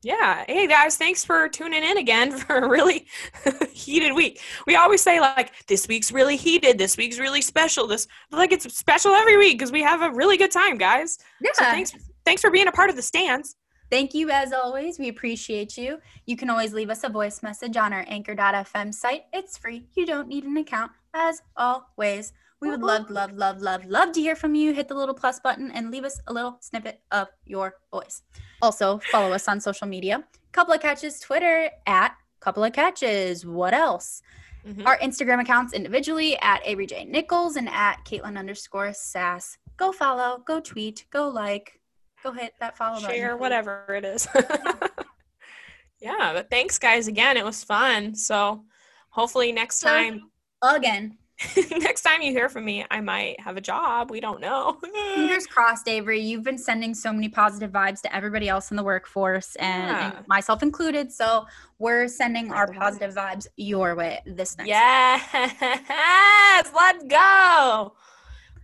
Yeah. 0.01 0.45
Hey 0.47 0.65
guys, 0.65 0.95
thanks 0.95 1.25
for 1.25 1.49
tuning 1.49 1.83
in 1.83 1.97
again 1.97 2.31
for 2.37 2.57
a 2.57 2.69
really 2.69 3.05
heated 3.71 4.13
week. 4.13 4.39
We 4.65 4.75
always 4.75 5.01
say 5.01 5.19
like 5.19 5.67
this 5.67 5.87
week's 5.87 6.11
really 6.11 6.37
heated, 6.37 6.77
this 6.77 6.95
week's 6.95 7.19
really 7.19 7.41
special. 7.41 7.85
This 7.85 8.07
like 8.31 8.53
it's 8.53 8.73
special 8.77 9.11
every 9.11 9.37
week 9.37 9.57
because 9.57 9.71
we 9.71 9.81
have 9.81 10.01
a 10.01 10.11
really 10.11 10.37
good 10.37 10.51
time, 10.51 10.77
guys. 10.77 11.17
Yeah. 11.41 11.51
So 11.53 11.65
thanks 11.65 11.93
thanks 12.25 12.41
for 12.41 12.49
being 12.49 12.67
a 12.67 12.71
part 12.71 12.89
of 12.89 12.95
the 12.95 13.01
stands. 13.01 13.55
Thank 13.91 14.13
you 14.13 14.29
as 14.29 14.53
always. 14.53 14.99
We 14.99 15.09
appreciate 15.09 15.75
you. 15.77 15.97
You 16.27 16.37
can 16.37 16.49
always 16.49 16.73
leave 16.73 16.91
us 16.91 17.03
a 17.03 17.09
voice 17.09 17.41
message 17.41 17.75
on 17.75 17.91
our 17.91 18.05
anchor.fm 18.07 18.93
site. 18.93 19.23
It's 19.33 19.57
free. 19.57 19.87
You 19.95 20.05
don't 20.05 20.27
need 20.27 20.43
an 20.43 20.55
account, 20.57 20.91
as 21.13 21.41
always. 21.57 22.31
We 22.61 22.69
would 22.69 22.81
love, 22.81 23.09
love, 23.09 23.33
love, 23.33 23.61
love, 23.61 23.85
love 23.85 24.11
to 24.11 24.21
hear 24.21 24.35
from 24.35 24.53
you. 24.53 24.73
Hit 24.73 24.89
the 24.89 24.93
little 24.93 25.15
plus 25.15 25.39
button 25.39 25.71
and 25.71 25.91
leave 25.91 26.03
us 26.03 26.19
a 26.27 26.33
little 26.33 26.57
snippet 26.59 27.01
of 27.11 27.29
your 27.45 27.75
voice. 27.89 28.21
Also, 28.61 28.99
follow 29.11 29.31
us 29.31 29.47
on 29.47 29.61
social 29.61 29.87
media. 29.87 30.25
Couple 30.51 30.73
of 30.73 30.81
catches, 30.81 31.19
Twitter 31.21 31.69
at 31.87 32.15
couple 32.41 32.63
of 32.63 32.73
catches. 32.73 33.45
What 33.45 33.73
else? 33.73 34.21
Mhm. 34.65 34.85
Our 34.85 34.97
Instagram 34.97 35.39
accounts 35.41 35.73
individually 35.73 36.37
at 36.39 36.61
Avery 36.65 36.85
J. 36.85 37.05
Nichols 37.05 37.55
and 37.55 37.69
at 37.69 38.03
Caitlin 38.03 38.37
underscore 38.37 38.91
sass. 38.93 39.57
Go 39.77 39.91
follow, 39.93 40.39
go 40.39 40.59
tweet, 40.59 41.05
go 41.11 41.29
like, 41.29 41.79
go 42.23 42.31
hit 42.33 42.53
that 42.59 42.75
follow 42.75 42.99
button. 42.99 43.15
Share 43.15 43.35
please. 43.35 43.39
whatever 43.39 43.85
it 43.95 44.03
is. 44.03 44.27
yeah, 45.99 46.33
but 46.33 46.49
thanks 46.49 46.77
guys 46.77 47.07
again. 47.07 47.37
It 47.37 47.45
was 47.45 47.63
fun. 47.63 48.15
So 48.15 48.65
hopefully 49.09 49.51
next 49.51 49.79
time 49.79 50.29
Again, 50.61 51.17
next 51.71 52.01
time 52.01 52.21
you 52.21 52.31
hear 52.31 52.49
from 52.49 52.65
me, 52.65 52.85
I 52.91 53.01
might 53.01 53.39
have 53.39 53.57
a 53.57 53.61
job. 53.61 54.11
We 54.11 54.19
don't 54.19 54.41
know. 54.41 54.77
fingers 55.15 55.47
crossed, 55.47 55.87
Avery. 55.87 56.19
You've 56.19 56.43
been 56.43 56.57
sending 56.57 56.93
so 56.93 57.13
many 57.13 57.29
positive 57.29 57.71
vibes 57.71 58.01
to 58.01 58.13
everybody 58.15 58.49
else 58.49 58.71
in 58.71 58.77
the 58.77 58.83
workforce 58.83 59.55
and, 59.55 60.15
and 60.15 60.27
myself 60.27 60.63
included. 60.63 61.11
So 61.11 61.45
we're 61.77 62.07
sending 62.07 62.51
our 62.51 62.71
positive 62.73 63.13
vibes 63.13 63.47
your 63.55 63.95
way 63.95 64.21
this 64.25 64.57
next. 64.57 64.67
Yes, 64.67 66.71
let's 66.75 67.03
go. 67.05 67.93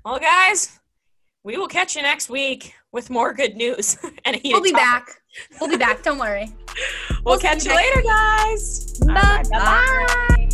Well, 0.04 0.20
guys, 0.20 0.80
we 1.44 1.58
will 1.58 1.68
catch 1.68 1.96
you 1.96 2.02
next 2.02 2.30
week 2.30 2.74
with 2.92 3.10
more 3.10 3.34
good 3.34 3.56
news. 3.56 3.98
and 4.26 4.40
We'll 4.44 4.62
be 4.62 4.72
topic. 4.72 4.84
back. 4.84 5.22
We'll 5.62 5.70
be 5.70 5.78
back. 5.78 6.04
Don't 6.04 6.18
worry. 6.18 6.52
We'll, 7.10 7.20
We'll 7.24 7.40
catch 7.40 7.66
you 7.66 7.74
later, 7.74 8.02
guys. 8.02 9.00
Bye 9.00 9.14
right, 9.14 9.50
bye. 9.50 10.45